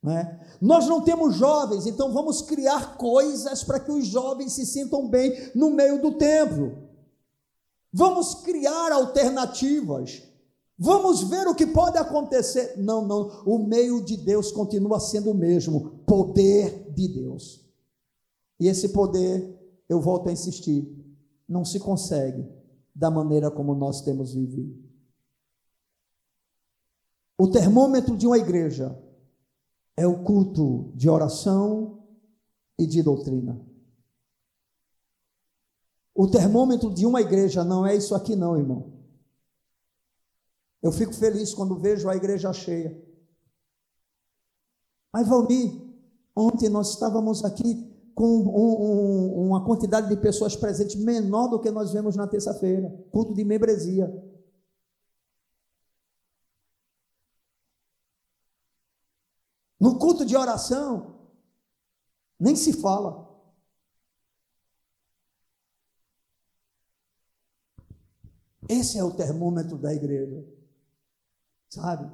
Não 0.00 0.12
é? 0.12 0.40
Nós 0.60 0.86
não 0.86 1.00
temos 1.00 1.34
jovens, 1.34 1.86
então 1.88 2.12
vamos 2.12 2.42
criar 2.42 2.96
coisas 2.96 3.64
para 3.64 3.80
que 3.80 3.90
os 3.90 4.06
jovens 4.06 4.52
se 4.52 4.64
sintam 4.64 5.08
bem 5.08 5.50
no 5.52 5.70
meio 5.70 6.00
do 6.00 6.12
templo. 6.12 6.88
Vamos 7.92 8.36
criar 8.36 8.92
alternativas. 8.92 10.29
Vamos 10.82 11.24
ver 11.24 11.46
o 11.46 11.54
que 11.54 11.66
pode 11.66 11.98
acontecer. 11.98 12.78
Não, 12.78 13.06
não. 13.06 13.42
O 13.44 13.58
meio 13.58 14.02
de 14.02 14.16
Deus 14.16 14.50
continua 14.50 14.98
sendo 14.98 15.30
o 15.30 15.34
mesmo 15.34 15.98
poder 16.06 16.90
de 16.94 17.06
Deus. 17.06 17.60
E 18.58 18.66
esse 18.66 18.88
poder, 18.88 19.58
eu 19.86 20.00
volto 20.00 20.30
a 20.30 20.32
insistir, 20.32 20.90
não 21.46 21.66
se 21.66 21.78
consegue 21.78 22.48
da 22.94 23.10
maneira 23.10 23.50
como 23.50 23.74
nós 23.74 24.00
temos 24.00 24.32
vivido. 24.32 24.74
O 27.36 27.48
termômetro 27.48 28.16
de 28.16 28.26
uma 28.26 28.38
igreja 28.38 28.98
é 29.98 30.06
o 30.06 30.24
culto 30.24 30.92
de 30.94 31.10
oração 31.10 32.04
e 32.78 32.86
de 32.86 33.02
doutrina. 33.02 33.60
O 36.14 36.26
termômetro 36.26 36.90
de 36.90 37.04
uma 37.04 37.20
igreja 37.20 37.62
não 37.64 37.84
é 37.84 37.94
isso 37.94 38.14
aqui, 38.14 38.34
não, 38.34 38.56
irmão. 38.56 38.99
Eu 40.82 40.92
fico 40.92 41.14
feliz 41.14 41.54
quando 41.54 41.78
vejo 41.78 42.08
a 42.08 42.16
igreja 42.16 42.52
cheia. 42.52 43.00
Mas, 45.12 45.28
Valmir, 45.28 45.72
ontem 46.34 46.68
nós 46.68 46.90
estávamos 46.90 47.44
aqui 47.44 47.88
com 48.14 48.26
um, 48.26 48.82
um, 48.82 49.46
uma 49.48 49.64
quantidade 49.64 50.08
de 50.08 50.16
pessoas 50.16 50.56
presentes 50.56 50.96
menor 50.96 51.48
do 51.48 51.60
que 51.60 51.70
nós 51.70 51.92
vemos 51.92 52.16
na 52.16 52.26
terça-feira 52.26 52.90
culto 53.10 53.34
de 53.34 53.44
membresia. 53.44 54.08
No 59.78 59.98
culto 59.98 60.24
de 60.26 60.36
oração, 60.36 61.20
Nem 62.40 62.56
se 62.56 62.72
fala. 62.72 63.28
Esse 68.66 68.98
é 68.98 69.04
o 69.04 69.14
termômetro 69.14 69.76
da 69.76 69.92
igreja, 69.92 70.42
sabe? 71.70 72.10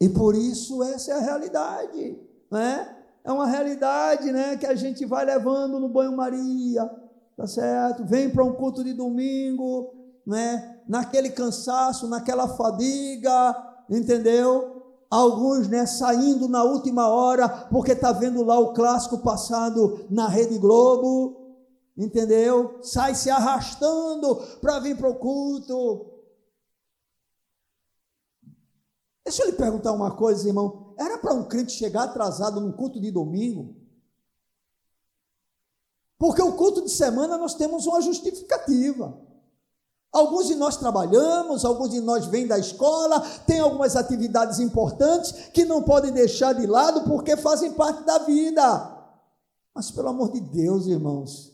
E 0.00 0.08
por 0.08 0.34
isso 0.34 0.82
essa 0.82 1.12
é 1.12 1.14
a 1.14 1.20
realidade, 1.20 2.18
né? 2.50 2.96
É 3.22 3.32
uma 3.32 3.46
realidade, 3.46 4.30
né, 4.32 4.56
que 4.56 4.66
a 4.66 4.74
gente 4.74 5.06
vai 5.06 5.24
levando 5.24 5.80
no 5.80 5.88
banho-maria, 5.88 6.90
tá 7.36 7.46
certo? 7.46 8.04
Vem 8.04 8.28
para 8.28 8.44
um 8.44 8.52
culto 8.52 8.84
de 8.84 8.92
domingo, 8.92 9.94
né? 10.26 10.80
Naquele 10.86 11.30
cansaço, 11.30 12.06
naquela 12.06 12.48
fadiga, 12.48 13.56
entendeu? 13.88 14.82
Alguns, 15.10 15.68
né, 15.68 15.86
saindo 15.86 16.48
na 16.48 16.64
última 16.64 17.08
hora, 17.08 17.48
porque 17.48 17.92
está 17.92 18.12
vendo 18.12 18.42
lá 18.42 18.58
o 18.58 18.74
clássico 18.74 19.18
passado 19.18 20.06
na 20.10 20.28
Rede 20.28 20.58
Globo, 20.58 21.36
entendeu? 21.96 22.78
Sai 22.82 23.14
se 23.14 23.30
arrastando 23.30 24.36
para 24.60 24.80
vir 24.80 24.98
para 24.98 25.08
o 25.08 25.14
culto. 25.14 26.13
Deixa 29.24 29.42
eu 29.42 29.46
lhe 29.46 29.56
perguntar 29.56 29.92
uma 29.92 30.14
coisa, 30.14 30.46
irmão. 30.46 30.94
Era 30.98 31.18
para 31.18 31.32
um 31.32 31.44
crente 31.44 31.72
chegar 31.72 32.04
atrasado 32.04 32.60
num 32.60 32.72
culto 32.72 33.00
de 33.00 33.10
domingo? 33.10 33.74
Porque 36.18 36.42
o 36.42 36.52
culto 36.52 36.82
de 36.82 36.90
semana 36.90 37.38
nós 37.38 37.54
temos 37.54 37.86
uma 37.86 38.00
justificativa. 38.00 39.18
Alguns 40.12 40.46
de 40.46 40.54
nós 40.54 40.76
trabalhamos, 40.76 41.64
alguns 41.64 41.90
de 41.90 42.00
nós 42.00 42.26
vêm 42.26 42.46
da 42.46 42.56
escola, 42.56 43.20
tem 43.46 43.58
algumas 43.58 43.96
atividades 43.96 44.60
importantes 44.60 45.32
que 45.52 45.64
não 45.64 45.82
podem 45.82 46.12
deixar 46.12 46.52
de 46.52 46.66
lado 46.66 47.02
porque 47.02 47.36
fazem 47.36 47.72
parte 47.72 48.04
da 48.04 48.18
vida. 48.18 48.94
Mas 49.74 49.90
pelo 49.90 50.10
amor 50.10 50.30
de 50.30 50.38
Deus, 50.38 50.86
irmãos, 50.86 51.53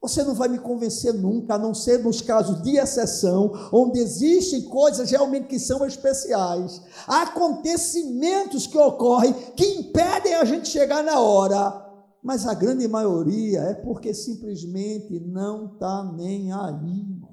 você 0.00 0.22
não 0.24 0.34
vai 0.34 0.48
me 0.48 0.58
convencer 0.58 1.12
nunca, 1.12 1.54
a 1.54 1.58
não 1.58 1.74
ser 1.74 2.02
nos 2.02 2.22
casos 2.22 2.62
de 2.62 2.78
exceção, 2.78 3.52
onde 3.72 3.98
existem 3.98 4.62
coisas 4.62 5.10
realmente 5.10 5.46
que 5.46 5.58
são 5.58 5.84
especiais, 5.84 6.80
acontecimentos 7.06 8.66
que 8.66 8.78
ocorrem 8.78 9.32
que 9.54 9.66
impedem 9.66 10.34
a 10.34 10.44
gente 10.44 10.68
chegar 10.68 11.04
na 11.04 11.20
hora, 11.20 11.86
mas 12.22 12.46
a 12.46 12.54
grande 12.54 12.86
maioria 12.88 13.60
é 13.60 13.74
porque 13.74 14.14
simplesmente 14.14 15.20
não 15.20 15.74
está 15.74 16.04
nem 16.16 16.52
aí 16.52 17.30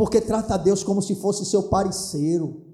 porque 0.00 0.18
trata 0.18 0.56
Deus 0.56 0.82
como 0.82 1.02
se 1.02 1.14
fosse 1.16 1.44
seu 1.44 1.64
parceiro, 1.64 2.69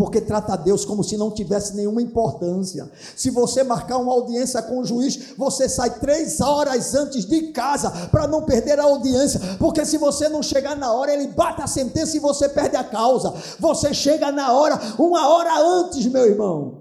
porque 0.00 0.18
trata 0.18 0.56
Deus 0.56 0.82
como 0.82 1.04
se 1.04 1.14
não 1.18 1.30
tivesse 1.30 1.76
nenhuma 1.76 2.00
importância. 2.00 2.90
Se 3.14 3.28
você 3.28 3.62
marcar 3.62 3.98
uma 3.98 4.10
audiência 4.10 4.62
com 4.62 4.78
o 4.78 4.84
juiz, 4.86 5.34
você 5.36 5.68
sai 5.68 5.98
três 5.98 6.40
horas 6.40 6.94
antes 6.94 7.26
de 7.26 7.48
casa 7.48 7.90
para 8.10 8.26
não 8.26 8.46
perder 8.46 8.80
a 8.80 8.84
audiência, 8.84 9.38
porque 9.58 9.84
se 9.84 9.98
você 9.98 10.26
não 10.26 10.42
chegar 10.42 10.74
na 10.74 10.90
hora, 10.90 11.12
ele 11.12 11.26
bate 11.26 11.60
a 11.60 11.66
sentença 11.66 12.16
e 12.16 12.20
você 12.20 12.48
perde 12.48 12.76
a 12.76 12.84
causa. 12.84 13.34
Você 13.58 13.92
chega 13.92 14.32
na 14.32 14.54
hora, 14.54 14.80
uma 14.98 15.28
hora 15.28 15.60
antes, 15.60 16.06
meu 16.06 16.24
irmão. 16.24 16.80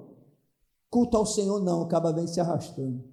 Culto 0.90 1.18
ao 1.18 1.26
Senhor 1.26 1.62
não, 1.62 1.82
acaba 1.82 2.14
bem 2.14 2.26
se 2.26 2.40
arrastando. 2.40 3.04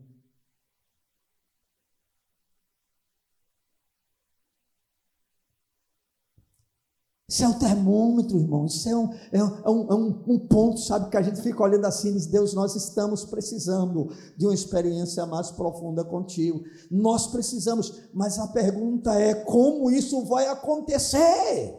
Isso 7.29 7.43
é 7.43 7.49
um 7.49 7.59
termômetro, 7.59 8.39
irmão. 8.39 8.67
Isso 8.67 8.89
é 8.89 8.97
um, 8.97 9.13
é 9.33 9.43
um, 9.43 9.91
é 9.91 9.95
um, 9.95 10.25
um, 10.29 10.39
ponto, 10.39 10.79
sabe, 10.79 11.11
que 11.11 11.17
a 11.17 11.23
gente 11.23 11.43
fica 11.43 11.61
olhando 11.61 11.85
assim 11.85 12.11
e 12.11 12.13
diz: 12.13 12.27
Deus, 12.27 12.55
nós 12.55 12.77
estamos 12.77 13.25
precisando 13.25 14.13
de 14.37 14.47
uma 14.47 14.55
experiência 14.55 15.27
mais 15.27 15.51
profunda 15.51 16.05
contigo. 16.05 16.63
Nós 16.89 17.27
precisamos, 17.27 18.01
mas 18.15 18.39
a 18.39 18.47
pergunta 18.49 19.13
é: 19.15 19.35
como 19.35 19.91
isso 19.91 20.25
vai 20.27 20.47
acontecer? 20.47 21.75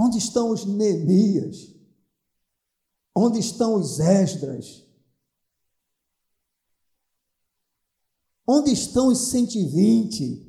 Onde 0.00 0.18
estão 0.18 0.50
os 0.50 0.64
Neemias? 0.64 1.74
Onde 3.12 3.40
estão 3.40 3.74
os 3.74 3.98
Esdras? 3.98 4.87
Onde 8.50 8.72
estão 8.72 9.08
os 9.08 9.28
120? 9.28 10.48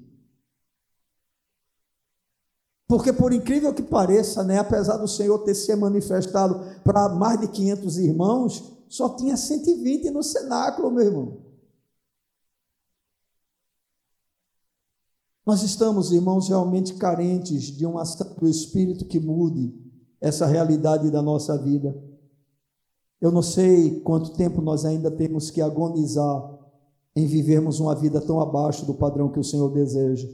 Porque, 2.88 3.12
por 3.12 3.34
incrível 3.34 3.74
que 3.74 3.84
pareça, 3.84 4.42
né, 4.42 4.58
apesar 4.58 4.96
do 4.96 5.08
Senhor 5.08 5.38
ter 5.40 5.54
se 5.54 5.76
manifestado 5.76 6.82
para 6.82 7.10
mais 7.10 7.42
de 7.42 7.50
500 7.50 7.98
irmãos, 7.98 8.74
só 8.88 9.10
tinha 9.10 9.36
120 9.36 10.12
no 10.12 10.24
cenáculo, 10.24 10.90
meu 10.90 11.04
irmão. 11.04 11.38
Nós 15.46 15.62
estamos, 15.62 16.14
irmãos, 16.14 16.48
realmente 16.48 16.94
carentes 16.94 17.64
de 17.64 17.86
um 17.86 17.98
ação 17.98 18.34
do 18.36 18.48
Espírito 18.48 19.04
que 19.04 19.20
mude 19.20 19.76
essa 20.22 20.46
realidade 20.46 21.12
da 21.12 21.22
nossa 21.22 21.58
vida. 21.58 22.02
Eu 23.20 23.30
não 23.30 23.42
sei 23.42 24.00
quanto 24.00 24.34
tempo 24.34 24.62
nós 24.62 24.86
ainda 24.86 25.12
temos 25.12 25.52
que 25.52 25.62
agonizar 25.62 26.59
em 27.16 27.26
vivermos 27.26 27.80
uma 27.80 27.96
vida 27.96 28.22
tão 28.22 28.40
abaixo 28.40 28.86
do 28.86 28.94
padrão 28.94 29.32
que 29.32 29.40
o 29.40 29.44
Senhor 29.44 29.70
deseja. 29.70 30.28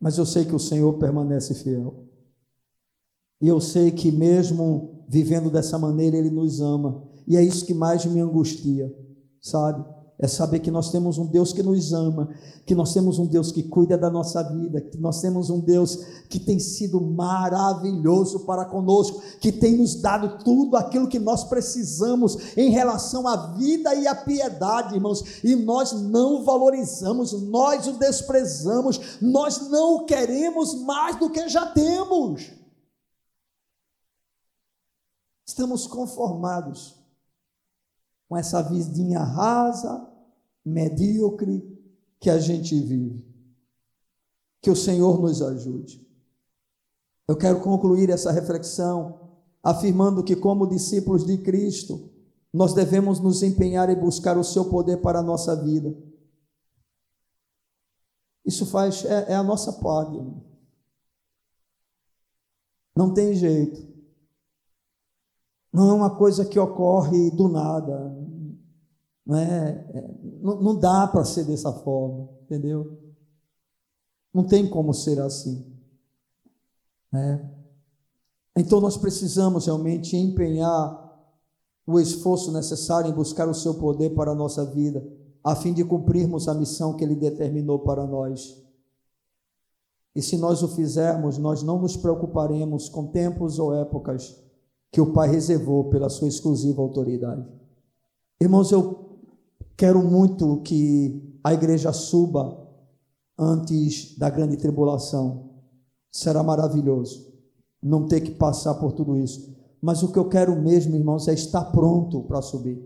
Mas 0.00 0.18
eu 0.18 0.26
sei 0.26 0.44
que 0.44 0.54
o 0.54 0.58
Senhor 0.58 0.92
permanece 0.98 1.54
fiel. 1.54 2.04
E 3.40 3.48
eu 3.48 3.60
sei 3.60 3.90
que 3.90 4.10
mesmo 4.10 5.04
vivendo 5.08 5.50
dessa 5.50 5.78
maneira, 5.78 6.16
Ele 6.16 6.30
nos 6.30 6.60
ama. 6.60 7.08
E 7.26 7.36
é 7.36 7.42
isso 7.42 7.64
que 7.64 7.74
mais 7.74 8.04
me 8.04 8.20
angustia, 8.20 8.94
sabe? 9.40 9.84
É 10.16 10.28
saber 10.28 10.60
que 10.60 10.70
nós 10.70 10.92
temos 10.92 11.18
um 11.18 11.26
Deus 11.26 11.52
que 11.52 11.62
nos 11.62 11.92
ama, 11.92 12.28
que 12.64 12.74
nós 12.74 12.94
temos 12.94 13.18
um 13.18 13.26
Deus 13.26 13.50
que 13.50 13.64
cuida 13.64 13.98
da 13.98 14.08
nossa 14.08 14.42
vida, 14.42 14.80
que 14.80 14.96
nós 14.96 15.20
temos 15.20 15.50
um 15.50 15.58
Deus 15.58 15.96
que 16.28 16.38
tem 16.38 16.58
sido 16.60 17.00
maravilhoso 17.00 18.40
para 18.40 18.64
conosco, 18.64 19.20
que 19.40 19.50
tem 19.50 19.76
nos 19.76 19.96
dado 19.96 20.38
tudo 20.44 20.76
aquilo 20.76 21.08
que 21.08 21.18
nós 21.18 21.44
precisamos 21.44 22.56
em 22.56 22.70
relação 22.70 23.26
à 23.26 23.54
vida 23.54 23.92
e 23.94 24.06
à 24.06 24.14
piedade, 24.14 24.94
irmãos, 24.94 25.42
e 25.42 25.56
nós 25.56 25.92
não 25.92 26.44
valorizamos, 26.44 27.32
nós 27.32 27.88
o 27.88 27.98
desprezamos, 27.98 29.18
nós 29.20 29.68
não 29.68 29.96
o 29.96 30.04
queremos 30.04 30.74
mais 30.82 31.18
do 31.18 31.28
que 31.28 31.48
já 31.48 31.66
temos. 31.66 32.52
Estamos 35.44 35.88
conformados 35.88 37.03
com 38.34 38.38
essa 38.38 38.60
vidinha 38.62 39.20
rasa, 39.20 40.10
medíocre 40.64 41.62
que 42.18 42.28
a 42.28 42.36
gente 42.36 42.74
vive. 42.80 43.24
Que 44.60 44.72
o 44.72 44.74
Senhor 44.74 45.22
nos 45.22 45.40
ajude. 45.40 46.04
Eu 47.28 47.36
quero 47.36 47.60
concluir 47.60 48.10
essa 48.10 48.32
reflexão 48.32 49.20
afirmando 49.62 50.24
que, 50.24 50.34
como 50.34 50.66
discípulos 50.66 51.24
de 51.24 51.38
Cristo, 51.38 52.10
nós 52.52 52.74
devemos 52.74 53.20
nos 53.20 53.40
empenhar 53.44 53.88
e 53.88 53.94
buscar 53.94 54.36
o 54.36 54.42
seu 54.42 54.64
poder 54.64 54.96
para 54.96 55.20
a 55.20 55.22
nossa 55.22 55.54
vida. 55.54 55.96
Isso 58.44 58.66
faz, 58.66 59.04
é, 59.04 59.30
é 59.30 59.34
a 59.36 59.44
nossa 59.44 59.74
parte. 59.74 60.18
Não 62.96 63.14
tem 63.14 63.32
jeito. 63.32 63.94
Não 65.74 65.90
é 65.90 65.92
uma 65.92 66.16
coisa 66.16 66.44
que 66.44 66.56
ocorre 66.56 67.32
do 67.32 67.48
nada. 67.48 68.23
Não, 69.26 69.36
é, 69.36 69.86
é 69.94 70.10
não, 70.42 70.60
não 70.60 70.78
dá 70.78 71.06
para 71.06 71.24
ser 71.24 71.44
dessa 71.44 71.72
forma, 71.72 72.28
entendeu? 72.42 72.98
Não 74.32 74.44
tem 74.44 74.68
como 74.68 74.92
ser 74.92 75.20
assim. 75.20 75.64
Né? 77.10 77.50
Então 78.56 78.80
nós 78.80 78.96
precisamos 78.96 79.66
realmente 79.66 80.16
empenhar 80.16 81.02
o 81.86 82.00
esforço 82.00 82.52
necessário 82.52 83.10
em 83.10 83.14
buscar 83.14 83.48
o 83.48 83.54
seu 83.54 83.74
poder 83.74 84.14
para 84.14 84.32
a 84.32 84.34
nossa 84.34 84.64
vida, 84.64 85.06
a 85.42 85.54
fim 85.54 85.72
de 85.72 85.84
cumprirmos 85.84 86.48
a 86.48 86.54
missão 86.54 86.96
que 86.96 87.04
ele 87.04 87.14
determinou 87.14 87.80
para 87.80 88.06
nós. 88.06 88.62
E 90.14 90.22
se 90.22 90.36
nós 90.36 90.62
o 90.62 90.68
fizermos, 90.68 91.38
nós 91.38 91.62
não 91.62 91.80
nos 91.80 91.96
preocuparemos 91.96 92.88
com 92.88 93.06
tempos 93.06 93.58
ou 93.58 93.74
épocas 93.74 94.40
que 94.90 95.00
o 95.00 95.12
Pai 95.12 95.28
reservou 95.28 95.90
pela 95.90 96.08
sua 96.08 96.28
exclusiva 96.28 96.80
autoridade. 96.80 97.44
Irmãos, 98.40 98.70
eu 98.70 99.13
quero 99.76 100.02
muito 100.02 100.60
que 100.62 101.38
a 101.42 101.52
igreja 101.52 101.92
suba 101.92 102.68
antes 103.38 104.16
da 104.18 104.30
grande 104.30 104.56
tribulação. 104.56 105.50
Será 106.10 106.42
maravilhoso 106.42 107.32
não 107.82 108.06
ter 108.06 108.20
que 108.20 108.30
passar 108.30 108.74
por 108.74 108.92
tudo 108.92 109.16
isso. 109.16 109.54
Mas 109.80 110.02
o 110.02 110.10
que 110.10 110.18
eu 110.18 110.28
quero 110.28 110.56
mesmo, 110.56 110.96
irmãos, 110.96 111.28
é 111.28 111.34
estar 111.34 111.64
pronto 111.66 112.22
para 112.22 112.40
subir. 112.40 112.82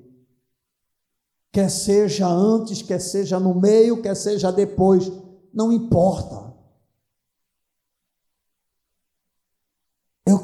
Quer 1.53 1.71
seja 1.71 2.27
antes, 2.27 2.83
quer 2.83 3.01
seja 3.01 3.39
no 3.39 3.55
meio, 3.55 4.03
quer 4.03 4.17
seja 4.17 4.51
depois, 4.51 5.11
não 5.53 5.73
importa. 5.73 6.49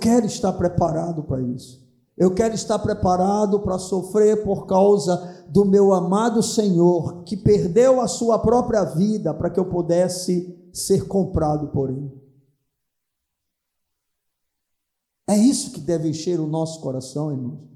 quero 0.05 0.27
estar 0.27 0.53
preparado 0.53 1.23
para 1.23 1.41
isso. 1.41 1.83
Eu 2.16 2.32
quero 2.32 2.55
estar 2.55 2.78
preparado 2.78 3.61
para 3.61 3.78
sofrer 3.78 4.45
por 4.45 4.66
causa 4.66 5.45
do 5.49 5.65
meu 5.65 5.93
amado 5.93 6.43
Senhor, 6.43 7.24
que 7.24 7.36
perdeu 7.36 8.01
a 8.01 8.07
sua 8.07 8.39
própria 8.39 8.85
vida 8.85 9.35
para 9.35 9.51
que 9.51 9.59
eu 9.59 9.65
pudesse 9.65 10.70
ser 10.73 11.09
comprado 11.09 11.69
por 11.69 11.91
Ele. 11.91 12.24
É 15.28 15.36
isso 15.36 15.73
que 15.73 15.81
deve 15.81 16.09
encher 16.09 16.39
o 16.39 16.47
nosso 16.47 16.81
coração, 16.81 17.32
irmãos. 17.32 17.74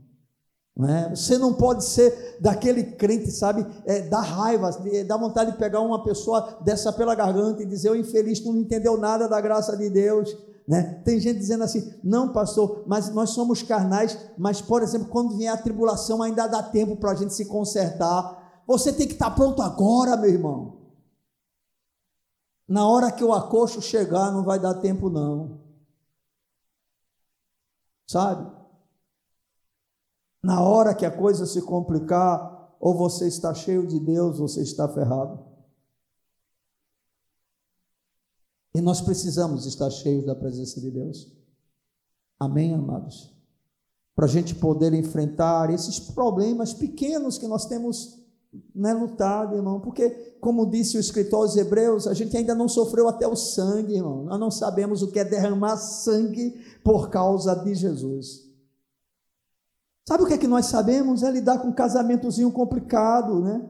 Não 0.76 0.88
é? 0.88 1.10
Você 1.10 1.36
não 1.36 1.54
pode 1.54 1.84
ser 1.84 2.38
daquele 2.40 2.84
crente, 2.84 3.32
sabe, 3.32 3.66
é, 3.84 4.02
da 4.02 4.20
raiva, 4.20 4.70
dá 5.04 5.16
vontade 5.16 5.50
de 5.50 5.58
pegar 5.58 5.80
uma 5.80 6.04
pessoa 6.04 6.58
dessa 6.60 6.92
pela 6.92 7.16
garganta 7.16 7.62
e 7.62 7.66
dizer: 7.66 7.90
O 7.90 7.96
infeliz, 7.96 8.44
não 8.44 8.56
entendeu 8.56 8.96
nada 8.96 9.28
da 9.28 9.40
graça 9.40 9.76
de 9.76 9.90
Deus. 9.90 10.36
Né? 10.68 11.00
Tem 11.02 11.18
gente 11.18 11.38
dizendo 11.38 11.64
assim: 11.64 11.98
não, 12.04 12.30
pastor, 12.30 12.84
mas 12.86 13.08
nós 13.14 13.30
somos 13.30 13.62
carnais, 13.62 14.18
mas, 14.36 14.60
por 14.60 14.82
exemplo, 14.82 15.08
quando 15.08 15.34
vier 15.34 15.50
a 15.50 15.56
tribulação, 15.56 16.22
ainda 16.22 16.46
dá 16.46 16.62
tempo 16.62 16.94
para 16.96 17.12
a 17.12 17.14
gente 17.14 17.32
se 17.32 17.46
consertar. 17.46 18.62
Você 18.66 18.92
tem 18.92 19.06
que 19.06 19.14
estar 19.14 19.30
pronto 19.30 19.62
agora, 19.62 20.14
meu 20.14 20.28
irmão. 20.28 20.76
Na 22.68 22.86
hora 22.86 23.10
que 23.10 23.24
o 23.24 23.32
acocho 23.32 23.80
chegar, 23.80 24.30
não 24.30 24.44
vai 24.44 24.60
dar 24.60 24.74
tempo, 24.74 25.08
não. 25.08 25.58
Sabe? 28.06 28.52
Na 30.42 30.60
hora 30.60 30.94
que 30.94 31.06
a 31.06 31.10
coisa 31.10 31.46
se 31.46 31.62
complicar, 31.62 32.76
ou 32.78 32.94
você 32.94 33.26
está 33.26 33.54
cheio 33.54 33.86
de 33.86 33.98
Deus, 33.98 34.38
ou 34.38 34.46
você 34.46 34.60
está 34.60 34.86
ferrado. 34.86 35.47
E 38.78 38.80
nós 38.80 39.00
precisamos 39.00 39.66
estar 39.66 39.90
cheios 39.90 40.24
da 40.24 40.36
presença 40.36 40.80
de 40.80 40.88
Deus. 40.88 41.26
Amém, 42.38 42.72
amados? 42.72 43.34
Para 44.14 44.26
a 44.26 44.28
gente 44.28 44.54
poder 44.54 44.94
enfrentar 44.94 45.68
esses 45.74 45.98
problemas 45.98 46.72
pequenos 46.72 47.38
que 47.38 47.48
nós 47.48 47.66
temos 47.66 48.20
né, 48.72 48.94
lutado, 48.94 49.56
irmão. 49.56 49.80
Porque, 49.80 50.08
como 50.40 50.70
disse 50.70 50.96
o 50.96 51.00
escritor 51.00 51.40
aos 51.40 51.56
Hebreus, 51.56 52.06
a 52.06 52.14
gente 52.14 52.36
ainda 52.36 52.54
não 52.54 52.68
sofreu 52.68 53.08
até 53.08 53.26
o 53.26 53.34
sangue, 53.34 53.96
irmão. 53.96 54.22
Nós 54.22 54.38
não 54.38 54.50
sabemos 54.50 55.02
o 55.02 55.10
que 55.10 55.18
é 55.18 55.24
derramar 55.24 55.76
sangue 55.76 56.64
por 56.84 57.10
causa 57.10 57.56
de 57.56 57.74
Jesus. 57.74 58.48
Sabe 60.06 60.22
o 60.22 60.26
que 60.26 60.34
é 60.34 60.38
que 60.38 60.46
nós 60.46 60.66
sabemos? 60.66 61.24
É 61.24 61.32
lidar 61.32 61.58
com 61.58 61.66
um 61.66 61.74
casamentozinho 61.74 62.52
complicado, 62.52 63.40
né? 63.40 63.68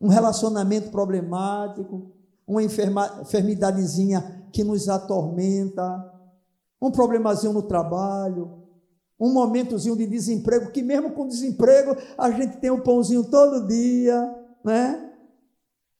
Um 0.00 0.08
relacionamento 0.08 0.90
problemático, 0.90 2.13
uma 2.46 2.62
enfermidadezinha 2.62 4.48
que 4.52 4.62
nos 4.62 4.88
atormenta, 4.88 6.12
um 6.80 6.90
problemazinho 6.90 7.52
no 7.52 7.62
trabalho, 7.62 8.62
um 9.18 9.32
momentozinho 9.32 9.96
de 9.96 10.06
desemprego, 10.06 10.70
que 10.70 10.82
mesmo 10.82 11.12
com 11.12 11.26
desemprego 11.26 11.96
a 12.18 12.30
gente 12.30 12.58
tem 12.58 12.70
um 12.70 12.80
pãozinho 12.80 13.24
todo 13.24 13.66
dia, 13.66 14.34
né? 14.64 15.12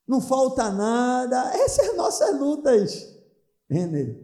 Não 0.06 0.20
falta 0.20 0.70
nada. 0.70 1.50
Essas 1.54 1.86
são 1.86 1.90
as 1.90 1.96
nossas 1.96 2.38
lutas, 2.38 3.16
Renê. 3.70 4.22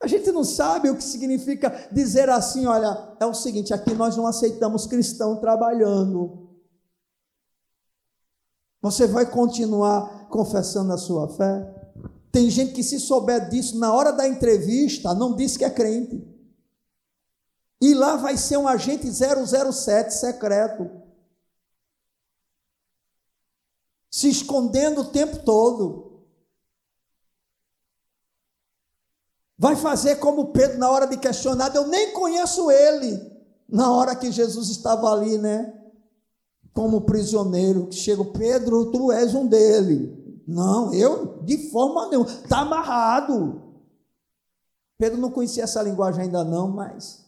A 0.00 0.06
gente 0.06 0.32
não 0.32 0.42
sabe 0.42 0.90
o 0.90 0.96
que 0.96 1.04
significa 1.04 1.88
dizer 1.92 2.28
assim: 2.28 2.66
olha, 2.66 3.16
é 3.20 3.26
o 3.26 3.34
seguinte, 3.34 3.72
aqui 3.72 3.94
nós 3.94 4.16
não 4.16 4.26
aceitamos 4.26 4.86
cristão 4.86 5.40
trabalhando. 5.40 6.50
Você 8.80 9.06
vai 9.06 9.30
continuar 9.30 10.21
confessando 10.32 10.94
a 10.94 10.96
sua 10.96 11.28
fé? 11.28 11.62
Tem 12.32 12.48
gente 12.48 12.72
que, 12.72 12.82
se 12.82 12.98
souber 12.98 13.50
disso, 13.50 13.78
na 13.78 13.92
hora 13.92 14.10
da 14.10 14.26
entrevista, 14.26 15.14
não 15.14 15.36
diz 15.36 15.58
que 15.58 15.64
é 15.64 15.70
crente. 15.70 16.26
E 17.78 17.92
lá 17.92 18.16
vai 18.16 18.38
ser 18.38 18.56
um 18.56 18.66
agente 18.66 19.06
007 19.12 20.14
secreto. 20.14 20.90
Se 24.10 24.30
escondendo 24.30 25.02
o 25.02 25.10
tempo 25.10 25.44
todo. 25.44 26.24
Vai 29.58 29.76
fazer 29.76 30.16
como 30.16 30.52
Pedro 30.52 30.78
na 30.78 30.90
hora 30.90 31.06
de 31.06 31.18
questionar, 31.18 31.74
eu 31.74 31.86
nem 31.86 32.12
conheço 32.12 32.70
ele. 32.70 33.30
Na 33.68 33.92
hora 33.92 34.16
que 34.16 34.32
Jesus 34.32 34.70
estava 34.70 35.12
ali, 35.12 35.36
né? 35.36 35.78
Como 36.72 37.02
prisioneiro, 37.02 37.92
chega, 37.92 38.24
Pedro, 38.24 38.90
tu 38.90 39.12
és 39.12 39.34
um 39.34 39.46
dele. 39.46 40.21
Não, 40.46 40.92
eu 40.92 41.42
de 41.42 41.70
forma 41.70 42.08
nenhuma, 42.08 42.28
está 42.28 42.60
amarrado. 42.60 43.62
Pedro 44.98 45.20
não 45.20 45.30
conhecia 45.30 45.64
essa 45.64 45.82
linguagem 45.82 46.22
ainda 46.22 46.44
não, 46.44 46.68
mas 46.68 47.22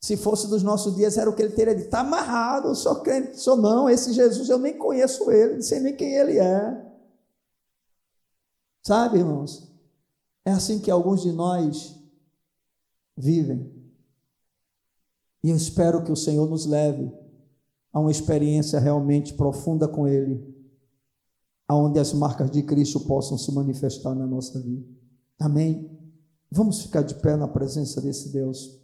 se 0.00 0.16
fosse 0.16 0.48
dos 0.48 0.62
nossos 0.62 0.96
dias, 0.96 1.18
era 1.18 1.28
o 1.28 1.34
que 1.34 1.42
ele 1.42 1.54
teria 1.54 1.74
dito. 1.74 1.86
Está 1.86 2.00
amarrado, 2.00 2.68
eu 2.68 2.74
sou 2.74 3.02
crente, 3.02 3.38
sou 3.38 3.56
não, 3.56 3.88
esse 3.88 4.12
Jesus 4.12 4.48
eu 4.48 4.58
nem 4.58 4.76
conheço 4.76 5.30
ele, 5.30 5.54
não 5.54 5.62
sei 5.62 5.80
nem 5.80 5.94
quem 5.94 6.14
ele 6.14 6.38
é. 6.38 6.86
Sabe, 8.82 9.18
irmãos? 9.18 9.70
É 10.44 10.52
assim 10.52 10.78
que 10.78 10.90
alguns 10.90 11.22
de 11.22 11.32
nós 11.32 11.98
vivem. 13.16 13.70
E 15.42 15.50
eu 15.50 15.56
espero 15.56 16.02
que 16.02 16.12
o 16.12 16.16
Senhor 16.16 16.48
nos 16.48 16.66
leve 16.66 17.12
a 17.92 18.00
uma 18.00 18.10
experiência 18.10 18.78
realmente 18.78 19.34
profunda 19.34 19.88
com 19.88 20.06
Ele, 20.06 20.42
aonde 21.70 22.00
as 22.00 22.12
marcas 22.12 22.50
de 22.50 22.64
Cristo 22.64 22.98
possam 22.98 23.38
se 23.38 23.52
manifestar 23.52 24.12
na 24.12 24.26
nossa 24.26 24.60
vida. 24.60 24.84
Amém? 25.38 25.88
Vamos 26.50 26.82
ficar 26.82 27.02
de 27.02 27.14
pé 27.14 27.36
na 27.36 27.46
presença 27.46 28.00
desse 28.00 28.32
Deus. 28.32 28.79